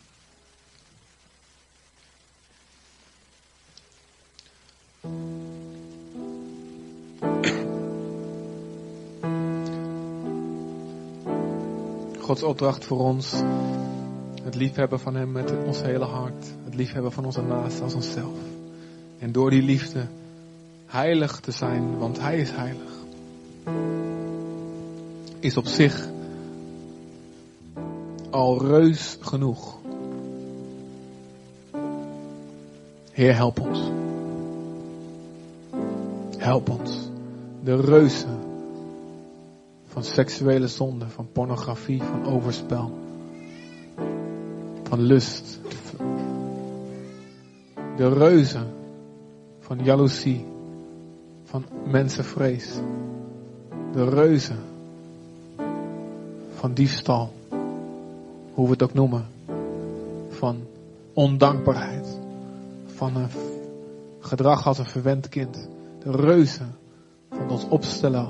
Gods 12.20 12.43
opdracht 12.43 12.85
voor 12.85 12.99
ons. 12.99 13.33
Het 14.43 14.55
liefhebben 14.55 15.01
van 15.01 15.14
Hem 15.14 15.33
met 15.33 15.53
ons 15.66 15.83
hele 15.83 16.05
hart. 16.05 16.47
Het 16.64 16.74
liefhebben 16.74 17.12
van 17.12 17.24
onze 17.24 17.43
naasten 17.43 17.85
als 17.85 17.95
onszelf. 17.95 18.39
En 19.18 19.33
door 19.33 19.51
die 19.51 19.62
liefde 19.62 20.07
heilig 20.87 21.41
te 21.41 21.53
zijn, 21.53 21.99
want 21.99 22.20
Hij 22.20 22.39
is 22.39 22.51
heilig 22.51 22.91
is 25.43 25.57
op 25.57 25.66
zich 25.66 26.09
al 28.30 28.66
reus 28.66 29.18
genoeg. 29.20 29.78
Heer, 33.12 33.34
help 33.34 33.61
ons. 33.61 33.90
Help 36.38 36.70
ons. 36.70 37.09
De 37.64 37.80
reuzen 37.80 38.38
van 39.86 40.05
seksuele 40.05 40.68
zonde, 40.68 41.09
van 41.09 41.28
pornografie, 41.32 42.03
van 42.03 42.26
overspel, 42.26 42.99
van 44.82 45.01
lust. 45.01 45.61
De 47.97 48.09
reuzen 48.09 48.66
van 49.61 49.84
jaloezie, 49.84 50.47
van 51.45 51.64
mensenvrees. 51.84 52.74
De 53.93 54.09
reuzen 54.09 54.72
van 56.63 56.75
diefstal, 56.75 57.33
hoe 58.55 58.67
we 58.67 58.73
het 58.73 58.83
ook 58.83 58.95
noemen, 58.95 59.27
van 60.29 60.61
ondankbaarheid, 61.13 62.19
van 62.87 63.17
een 63.17 63.29
gedrag 64.21 64.67
als 64.67 64.79
een 64.79 64.85
verwend 64.85 65.29
kind, 65.29 65.69
de 66.03 66.11
reuzen 66.11 66.75
van 67.31 67.51
ons 67.51 67.69
opstellen 67.69 68.29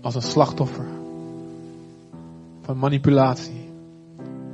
als 0.00 0.14
een 0.14 0.22
slachtoffer, 0.22 0.86
van 2.60 2.78
manipulatie, 2.78 3.70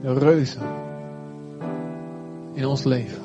de 0.02 0.12
reuzen 0.12 0.66
in 2.52 2.66
ons 2.66 2.84
leven. 2.84 3.22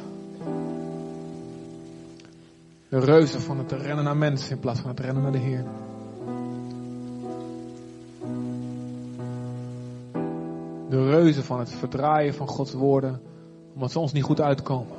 De 2.89 2.99
reuzen 2.99 3.41
van 3.41 3.57
het 3.57 3.71
rennen 3.71 4.03
naar 4.03 4.17
mensen 4.17 4.51
in 4.51 4.59
plaats 4.59 4.79
van 4.79 4.89
het 4.89 4.99
rennen 4.99 5.23
naar 5.23 5.31
de 5.31 5.37
Heer. 5.37 5.65
De 10.89 11.09
reuzen 11.09 11.43
van 11.43 11.59
het 11.59 11.69
verdraaien 11.69 12.33
van 12.33 12.47
Gods 12.47 12.73
woorden, 12.73 13.21
omdat 13.73 13.91
ze 13.91 13.99
ons 13.99 14.11
niet 14.11 14.23
goed 14.23 14.41
uitkomen. 14.41 14.97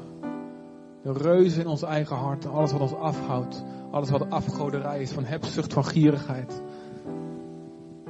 De 1.02 1.12
reuzen 1.12 1.60
in 1.60 1.66
ons 1.66 1.82
eigen 1.82 2.16
hart, 2.16 2.46
alles 2.46 2.72
wat 2.72 2.80
ons 2.80 2.94
afhoudt, 2.94 3.64
alles 3.90 4.10
wat 4.10 4.30
afgoderij 4.30 5.00
is, 5.00 5.10
van 5.10 5.24
hebzucht, 5.24 5.72
van 5.72 5.84
gierigheid, 5.84 6.62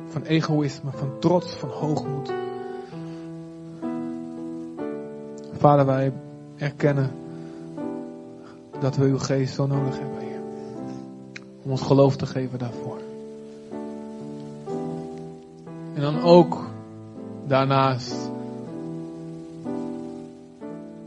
van 0.06 0.22
egoïsme, 0.22 0.90
van 0.90 1.18
trots, 1.18 1.54
van 1.54 1.68
hoogmoed. 1.68 2.32
Vader, 5.52 5.86
wij 5.86 6.12
erkennen 6.56 7.10
dat 8.80 8.96
we 8.96 9.04
uw 9.04 9.18
geest 9.18 9.54
zo 9.54 9.66
nodig 9.66 9.98
hebben. 9.98 10.18
Om 11.62 11.70
ons 11.70 11.82
geloof 11.82 12.16
te 12.16 12.26
geven 12.26 12.58
daarvoor. 12.58 12.98
En 15.94 16.00
dan 16.00 16.22
ook 16.22 16.69
Daarnaast 17.50 18.30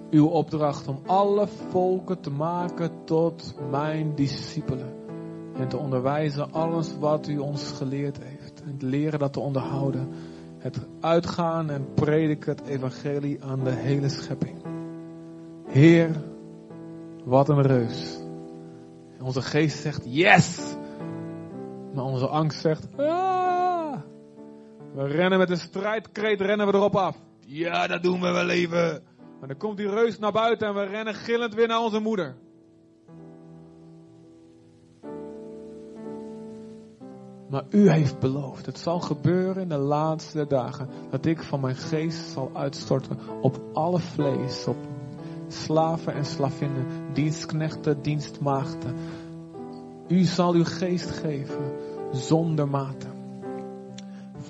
uw 0.10 0.28
opdracht 0.28 0.88
om 0.88 1.00
alle 1.06 1.48
volken 1.48 2.20
te 2.20 2.30
maken 2.30 2.92
tot 3.06 3.56
mijn 3.70 4.16
discipelen. 4.16 4.94
En 5.56 5.68
te 5.68 5.78
onderwijzen 5.78 6.52
alles 6.52 6.98
wat 7.00 7.28
u 7.28 7.38
ons 7.38 7.72
geleerd 7.72 8.18
heeft. 8.24 8.62
En 8.62 8.72
het 8.72 8.82
leren 8.82 9.20
dat 9.20 9.34
te 9.34 9.40
onderhouden. 9.40 10.10
Het 10.58 10.80
uitgaan 11.00 11.70
en 11.70 11.88
prediken 11.94 12.56
het 12.56 12.68
evangelie 12.68 13.44
aan 13.44 13.64
de 13.64 13.74
hele 13.74 14.10
schepping. 14.10 14.56
Heer, 15.66 16.22
wat 17.24 17.50
een 17.50 17.62
reus. 17.62 18.20
Onze 19.22 19.42
geest 19.42 19.82
zegt 19.82 20.02
yes. 20.06 20.76
Maar 21.94 22.04
onze 22.04 22.28
angst 22.28 22.62
zegt. 22.62 22.88
We 24.94 25.08
rennen 25.08 25.40
met 25.40 25.50
een 25.50 25.58
strijdkreet, 25.58 26.42
rennen 26.42 26.68
we 26.68 26.74
erop 26.74 26.96
af. 26.96 27.18
Ja, 27.46 27.88
dat 27.88 28.04
doen 28.04 28.22
we 28.22 28.32
wel 28.32 28.50
even. 28.50 29.04
Maar 29.40 29.48
dan 29.48 29.58
komt 29.58 29.78
die 29.78 29.90
reus 29.90 30.20
naar 30.20 30.32
buiten 30.32 30.68
en 30.68 30.74
we 30.74 30.84
rennen 30.84 31.14
gillend 31.14 31.54
weer 31.54 31.68
naar 31.68 31.82
onze 31.82 32.00
moeder. 32.00 32.36
Maar 37.50 37.64
u 37.70 37.90
heeft 37.90 38.20
beloofd, 38.20 38.66
het 38.66 38.80
zal 38.80 39.00
gebeuren 39.00 39.62
in 39.62 39.70
de 39.70 39.78
laatste 39.78 40.48
dagen, 40.48 40.90
dat 41.10 41.26
ik 41.26 41.44
van 41.44 41.60
mijn 41.60 41.76
geest 41.76 42.32
zal 42.32 42.52
uitstorten 42.54 43.20
op 43.42 43.62
alle 43.74 44.00
vlees, 44.00 44.68
op 44.68 44.78
slaven 45.48 46.14
en 46.14 46.26
slavinnen, 46.26 46.86
dienstknechten, 47.14 48.02
dienstmaagden. 48.02 48.96
U 50.08 50.24
zal 50.24 50.54
uw 50.54 50.66
geest 50.66 51.12
geven 51.12 51.74
zonder 52.12 52.68
mate. 52.68 53.13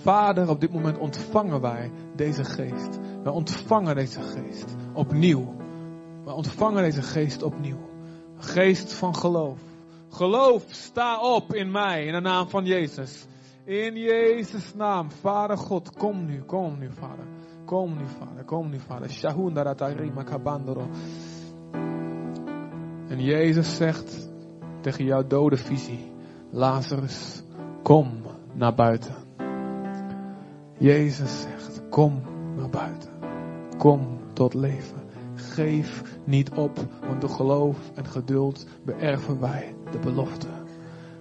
Vader, 0.03 0.49
op 0.49 0.61
dit 0.61 0.73
moment 0.73 0.97
ontvangen 0.97 1.61
wij 1.61 1.91
deze 2.15 2.43
geest. 2.43 2.99
Wij 3.23 3.31
ontvangen 3.31 3.95
deze 3.95 4.21
geest 4.21 4.75
opnieuw. 4.93 5.55
Wij 6.25 6.33
ontvangen 6.33 6.83
deze 6.83 7.01
geest 7.01 7.43
opnieuw. 7.43 7.89
Geest 8.37 8.93
van 8.93 9.15
geloof. 9.15 9.59
Geloof, 10.09 10.63
sta 10.67 11.21
op 11.21 11.53
in 11.53 11.71
mij, 11.71 12.05
in 12.05 12.13
de 12.13 12.19
naam 12.19 12.49
van 12.49 12.65
Jezus. 12.65 13.25
In 13.65 13.95
Jezus' 13.95 14.73
naam, 14.75 15.11
Vader 15.11 15.57
God, 15.57 15.97
kom 15.97 16.25
nu, 16.25 16.41
kom 16.41 16.77
nu, 16.79 16.89
Vader. 16.91 17.25
Kom 17.65 17.97
nu, 17.97 18.03
Vader, 18.19 18.43
kom 18.43 18.69
nu, 18.69 18.79
Vader. 18.79 19.09
Shahundaratari 19.09 20.11
kabandoro. 20.25 20.87
En 23.07 23.19
Jezus 23.19 23.75
zegt 23.75 24.29
tegen 24.81 25.05
jouw 25.05 25.27
dode 25.27 25.57
visie, 25.57 26.11
Lazarus, 26.51 27.43
kom 27.83 28.21
naar 28.53 28.73
buiten. 28.73 29.22
Jezus 30.83 31.41
zegt, 31.41 31.81
kom 31.89 32.21
naar 32.57 32.69
buiten. 32.69 33.09
Kom 33.77 34.17
tot 34.33 34.53
leven. 34.53 35.01
Geef 35.35 36.17
niet 36.23 36.49
op, 36.49 36.87
want 37.07 37.21
door 37.21 37.29
geloof 37.29 37.91
en 37.95 38.05
geduld 38.05 38.65
beërven 38.85 39.39
wij 39.39 39.75
de 39.91 39.99
belofte. 39.99 40.47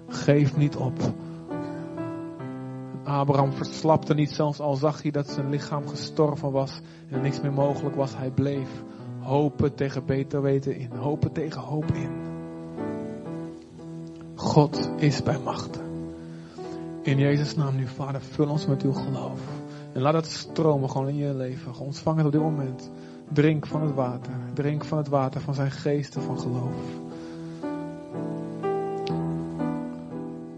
Geef 0.09 0.57
niet 0.57 0.77
op. 0.77 0.99
Abraham 3.05 3.53
verslapte 3.53 4.15
niet, 4.15 4.31
zelfs 4.31 4.61
al 4.61 4.75
zag 4.75 5.03
hij 5.03 5.11
dat 5.11 5.31
zijn 5.31 5.49
lichaam 5.49 5.89
gestorven 5.89 6.53
was 6.53 6.81
en 7.09 7.21
niks 7.21 7.41
meer 7.41 7.53
mogelijk 7.53 7.97
was. 7.97 8.17
Hij 8.17 8.31
bleef 8.31 8.83
hopen 9.21 9.75
tegen 9.75 10.07
beter 10.07 10.43
weten 10.43 10.77
in, 10.77 10.91
hopen 10.91 11.33
tegen 11.33 11.61
hoop 11.61 11.93
in. 11.93 12.11
God 14.35 14.91
is 14.97 15.23
bij 15.23 15.39
machten. 15.39 15.92
In 17.03 17.19
Jezus' 17.19 17.57
naam 17.57 17.77
nu, 17.77 17.87
Vader, 17.87 18.21
vul 18.21 18.49
ons 18.49 18.67
met 18.67 18.83
uw 18.83 18.93
geloof. 18.93 19.41
En 19.93 20.01
laat 20.01 20.15
het 20.15 20.27
stromen 20.27 20.91
gewoon 20.91 21.09
in 21.09 21.17
je 21.17 21.35
leven. 21.35 21.79
Ontvang 21.79 22.17
het 22.17 22.27
op 22.27 22.33
dit 22.33 22.41
moment. 22.41 22.91
Drink 23.33 23.67
van 23.67 23.83
het 23.83 23.95
water. 23.95 24.33
Drink 24.55 24.85
van 24.85 24.99
het 24.99 25.09
water 25.09 25.41
van 25.41 25.55
zijn 25.55 25.71
geesten 25.71 26.23
van 26.23 26.41
geloof. 26.41 26.75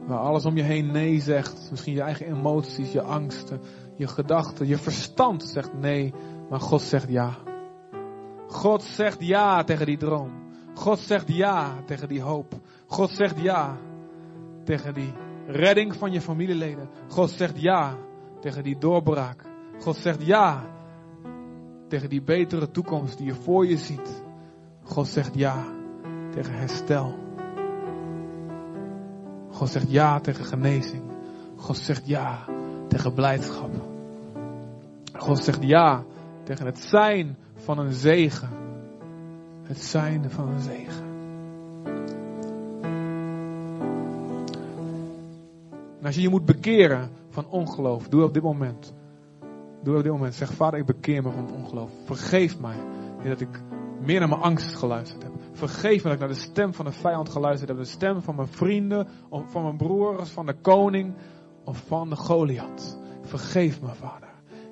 alles 0.09 0.45
om 0.45 0.57
je 0.57 0.63
heen 0.63 0.93
nee 0.93 1.21
zegt. 1.21 1.69
Misschien 1.71 1.95
je 1.95 2.01
eigen 2.01 2.27
emoties, 2.27 2.93
je 2.93 3.03
angsten, 3.03 3.61
je 3.97 4.07
gedachten, 4.07 4.67
je 4.67 4.79
verstand 4.79 5.43
zegt 5.43 5.73
nee. 5.81 6.15
Maar 6.51 6.61
God 6.61 6.83
zegt 6.83 7.09
ja. 7.09 7.37
God 8.47 8.83
zegt 8.83 9.17
ja 9.21 9.65
tegen 9.65 9.87
die 9.87 9.99
droom. 9.99 10.31
God 10.75 10.99
zegt 10.99 11.29
ja 11.29 11.83
tegen 11.87 12.09
die 12.09 12.23
hoop. 12.23 12.55
God 12.87 13.11
zegt 13.11 13.41
ja 13.41 13.77
tegen 14.65 14.95
die 14.95 15.13
redding 15.47 15.97
van 15.97 16.13
je 16.13 16.21
familieleden. 16.21 16.89
God 17.09 17.31
zegt 17.31 17.61
ja 17.61 17.97
tegen 18.41 18.63
die 18.63 18.79
doorbraak. 18.79 19.45
God 19.81 19.97
zegt 19.97 20.27
ja 20.27 20.65
tegen 21.89 22.09
die 22.09 22.23
betere 22.23 22.71
toekomst 22.71 23.19
die 23.19 23.27
je 23.27 23.35
voor 23.35 23.67
je 23.67 23.77
ziet. 23.77 24.23
God 24.83 25.09
zegt 25.09 25.35
ja 25.35 25.65
tegen 26.31 26.55
herstel. 26.55 27.15
God 29.51 29.69
zegt 29.69 29.91
ja 29.91 30.21
tegen 30.21 30.45
genezing. 30.45 31.03
God 31.57 31.77
zegt 31.77 32.07
ja 32.07 32.45
tegen 32.89 33.15
blijdschap. 33.15 33.71
God 35.13 35.39
zegt 35.39 35.63
ja 35.63 36.05
tegen 36.43 36.67
het 36.67 36.79
zijn 36.79 37.37
van 37.55 37.79
een 37.79 37.93
zegen. 37.93 38.49
Het 39.63 39.81
zijn 39.81 40.31
van 40.31 40.49
een 40.49 40.61
zegen. 40.61 41.04
En 46.05 46.11
als 46.11 46.19
je 46.19 46.25
je 46.25 46.35
moet 46.35 46.45
bekeren 46.45 47.11
van 47.31 47.49
ongeloof, 47.49 48.09
doe 48.09 48.25
op 48.25 48.35
dit 48.35 48.43
moment. 48.43 48.95
Doe 49.83 49.97
op 49.97 50.03
dit 50.03 50.13
moment. 50.13 50.35
Zeg, 50.35 50.53
vader, 50.53 50.79
ik 50.79 50.87
bekeer 50.87 51.23
me 51.23 51.31
van 51.31 51.55
ongeloof. 51.55 51.91
Vergeef 52.05 52.61
mij 52.61 52.77
dat 53.25 53.41
ik 53.41 53.63
meer 54.01 54.19
naar 54.19 54.29
mijn 54.29 54.41
angst 54.41 54.75
geluisterd 54.75 55.23
heb. 55.23 55.33
Vergeef 55.53 55.97
me 55.97 56.03
dat 56.03 56.13
ik 56.13 56.19
naar 56.19 56.29
de 56.29 56.35
stem 56.35 56.75
van 56.75 56.85
de 56.85 56.93
vijand 56.93 57.29
geluisterd 57.29 57.69
heb. 57.69 57.79
De 57.79 57.85
stem 57.85 58.23
van 58.23 58.37
mijn 58.37 58.49
vrienden, 58.49 59.09
van 59.31 59.63
mijn 59.63 59.77
broers, 59.77 60.31
van 60.31 60.47
de 60.47 60.55
koning 60.55 61.15
of 61.65 61.83
van 61.87 62.09
de 62.09 62.17
Goliath. 62.17 62.99
Vergeef 63.23 63.83
me, 63.83 63.95
vader. 63.95 64.29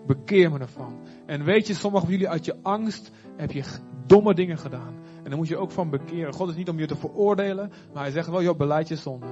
Bekeer 0.07 0.51
me 0.51 0.59
ervan. 0.59 1.01
En 1.26 1.45
weet 1.45 1.66
je, 1.66 1.74
sommigen 1.74 2.07
van 2.09 2.16
jullie 2.16 2.33
uit 2.33 2.45
je 2.45 2.57
angst 2.62 3.11
heb 3.37 3.51
je 3.51 3.64
domme 4.07 4.35
dingen 4.35 4.59
gedaan. 4.59 4.95
En 5.22 5.30
dan 5.30 5.39
moet 5.39 5.49
je 5.49 5.57
ook 5.57 5.70
van 5.70 5.91
bekeren. 5.91 6.33
God 6.33 6.49
is 6.49 6.57
niet 6.57 6.68
om 6.68 6.78
je 6.78 6.87
te 6.87 6.97
veroordelen, 6.97 7.72
maar 7.93 8.03
hij 8.03 8.12
zegt 8.12 8.28
wel, 8.28 8.43
joh, 8.43 8.57
beleid 8.57 8.89
je 8.89 8.97
zonde. 8.97 9.26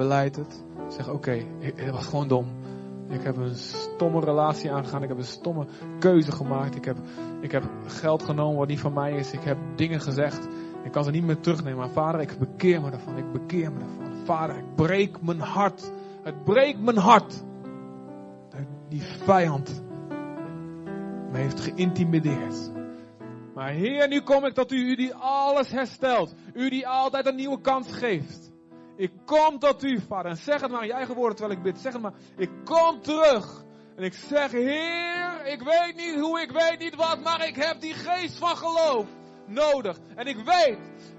Beleid 0.00 0.36
het. 0.36 0.64
Zeg, 0.88 1.08
oké, 1.08 1.16
okay, 1.16 1.46
het 1.74 1.90
was 1.90 2.06
gewoon 2.06 2.28
dom. 2.28 2.46
Ik 3.08 3.22
heb 3.22 3.36
een 3.36 3.54
stomme 3.54 4.20
relatie 4.20 4.72
aangegaan. 4.72 5.02
Ik 5.02 5.08
heb 5.08 5.18
een 5.18 5.24
stomme 5.24 5.66
keuze 5.98 6.32
gemaakt. 6.32 6.76
Ik 6.76 6.84
heb, 6.84 6.96
ik 7.40 7.52
heb 7.52 7.64
geld 7.86 8.22
genomen 8.22 8.58
wat 8.58 8.68
niet 8.68 8.80
van 8.80 8.92
mij 8.92 9.12
is. 9.12 9.32
Ik 9.32 9.42
heb 9.42 9.58
dingen 9.76 10.00
gezegd. 10.00 10.48
Ik 10.84 10.92
kan 10.92 11.04
ze 11.04 11.10
niet 11.10 11.24
meer 11.24 11.40
terugnemen. 11.40 11.78
Maar 11.78 11.90
vader, 11.90 12.20
ik 12.20 12.38
bekeer 12.38 12.80
me 12.80 12.90
ervan. 12.90 13.16
Ik 13.16 13.32
bekeer 13.32 13.72
me 13.72 13.80
ervan. 13.80 14.24
Vader, 14.24 14.56
ik 14.56 14.74
breek 14.74 15.22
mijn 15.22 15.40
hart. 15.40 15.92
Het 16.22 16.44
breekt 16.44 16.80
mijn 16.80 16.98
hart. 16.98 17.42
Die 18.88 19.02
vijand 19.02 19.82
me 21.30 21.38
heeft 21.38 21.60
geïntimideerd. 21.60 22.70
Maar 23.54 23.70
Heer, 23.70 24.08
nu 24.08 24.20
kom 24.20 24.44
ik 24.44 24.54
tot 24.54 24.72
u, 24.72 24.76
u 24.76 24.96
die 24.96 25.14
alles 25.14 25.70
herstelt. 25.70 26.34
U 26.54 26.70
die 26.70 26.88
altijd 26.88 27.26
een 27.26 27.36
nieuwe 27.36 27.60
kans 27.60 27.92
geeft. 27.92 28.49
Ik 29.00 29.12
kom 29.24 29.58
tot 29.58 29.82
u, 29.82 30.00
vader. 30.08 30.30
En 30.30 30.36
zeg 30.36 30.60
het 30.60 30.70
maar 30.70 30.80
in 30.80 30.86
je 30.86 30.92
eigen 30.92 31.14
woorden 31.14 31.36
terwijl 31.36 31.58
ik 31.58 31.64
bid. 31.64 31.78
Zeg 31.78 31.92
het 31.92 32.02
maar. 32.02 32.12
Ik 32.36 32.50
kom 32.64 33.02
terug. 33.02 33.64
En 33.96 34.04
ik 34.04 34.14
zeg, 34.14 34.50
Heer, 34.50 35.46
ik 35.46 35.62
weet 35.62 35.96
niet 35.96 36.20
hoe, 36.20 36.40
ik 36.40 36.50
weet 36.50 36.78
niet 36.78 36.94
wat, 36.94 37.20
maar 37.22 37.46
ik 37.46 37.56
heb 37.56 37.80
die 37.80 37.94
geest 37.94 38.38
van 38.38 38.56
geloof 38.56 39.06
nodig. 39.46 39.98
En 40.14 40.26
ik 40.26 40.36
weet 40.36 40.78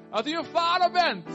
dat 0.09 0.27
u 0.27 0.37
een 0.37 0.45
vader 0.45 0.91
bent. 0.91 1.27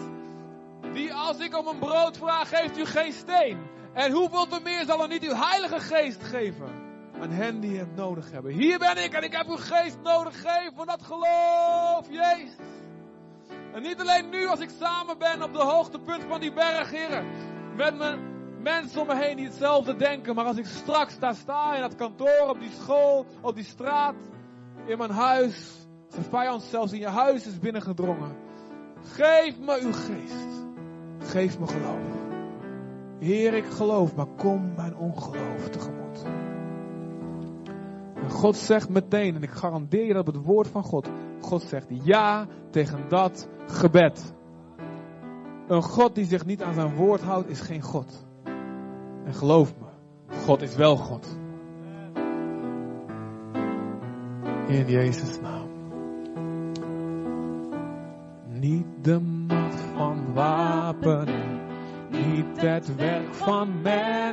Die 0.92 1.14
als 1.14 1.38
ik 1.38 1.58
om 1.58 1.66
een 1.66 1.78
brood 1.78 2.16
vraag, 2.16 2.48
geeft 2.48 2.78
u 2.78 2.84
geen 2.84 3.12
steen. 3.12 3.58
En 3.92 4.12
hoeveel 4.12 4.46
te 4.46 4.60
meer 4.62 4.84
zal 4.84 5.02
er 5.02 5.08
niet 5.08 5.22
uw 5.22 5.34
heilige 5.34 5.80
geest 5.80 6.22
geven 6.22 6.68
aan 7.20 7.30
hen 7.30 7.60
die 7.60 7.78
het 7.78 7.96
nodig 7.96 8.30
hebben. 8.30 8.52
Hier 8.52 8.78
ben 8.78 9.04
ik 9.04 9.12
en 9.12 9.22
ik 9.22 9.32
heb 9.32 9.48
uw 9.48 9.56
geest 9.56 9.98
nodig. 10.02 10.40
Geef 10.40 10.70
van 10.74 10.86
dat 10.86 11.02
geloof, 11.02 12.06
Jezus. 12.10 12.54
En 13.76 13.82
niet 13.82 14.00
alleen 14.00 14.28
nu 14.28 14.46
als 14.46 14.60
ik 14.60 14.70
samen 14.80 15.18
ben 15.18 15.42
op 15.42 15.52
de 15.52 15.62
hoogtepunt 15.62 16.24
van 16.28 16.40
die 16.40 16.52
berg, 16.52 16.90
heren. 16.90 17.26
Met 17.76 17.96
mijn 17.96 18.18
mensen 18.62 19.00
om 19.00 19.06
me 19.06 19.16
heen 19.16 19.36
die 19.36 19.46
hetzelfde 19.46 19.96
denken. 19.96 20.34
Maar 20.34 20.44
als 20.44 20.56
ik 20.56 20.66
straks 20.66 21.18
daar 21.18 21.34
sta 21.34 21.74
in 21.74 21.80
dat 21.80 21.94
kantoor, 21.94 22.48
op 22.48 22.60
die 22.60 22.70
school, 22.80 23.26
op 23.40 23.54
die 23.54 23.64
straat, 23.64 24.14
in 24.86 24.98
mijn 24.98 25.10
huis. 25.10 25.86
Als 26.06 26.14
de 26.14 26.30
vijand 26.30 26.62
zelfs 26.62 26.92
in 26.92 26.98
je 26.98 27.08
huis 27.08 27.46
is 27.46 27.58
binnengedrongen. 27.58 28.36
Geef 29.02 29.58
me 29.58 29.78
uw 29.80 29.92
geest. 29.92 30.66
Geef 31.18 31.58
me 31.58 31.66
geloof. 31.66 32.16
Heer, 33.18 33.54
ik 33.54 33.66
geloof, 33.66 34.14
maar 34.14 34.26
kom 34.36 34.72
mijn 34.76 34.96
ongeloof 34.96 35.68
tegemoet. 35.70 36.24
God 38.30 38.56
zegt 38.56 38.88
meteen, 38.88 39.34
en 39.34 39.42
ik 39.42 39.50
garandeer 39.50 40.06
je 40.06 40.12
dat 40.12 40.28
op 40.28 40.34
het 40.34 40.44
woord 40.44 40.68
van 40.68 40.82
God, 40.82 41.08
God 41.40 41.62
zegt 41.62 41.86
ja 41.88 42.46
tegen 42.70 43.08
dat 43.08 43.48
gebed. 43.66 44.34
Een 45.66 45.82
God 45.82 46.14
die 46.14 46.24
zich 46.24 46.46
niet 46.46 46.62
aan 46.62 46.74
zijn 46.74 46.94
woord 46.94 47.20
houdt, 47.20 47.48
is 47.48 47.60
geen 47.60 47.82
God. 47.82 48.26
En 49.24 49.34
geloof 49.34 49.74
me, 49.78 49.86
God 50.44 50.62
is 50.62 50.74
wel 50.76 50.96
God. 50.96 51.38
In 54.66 54.86
Jezus' 54.86 55.40
naam. 55.40 55.68
Niet 58.46 58.86
de 59.02 59.20
macht 59.20 59.80
van 59.80 60.32
wapenen, 60.34 61.60
niet 62.10 62.60
het 62.60 62.96
werk 62.96 63.34
van 63.34 63.80
mens 63.82 64.26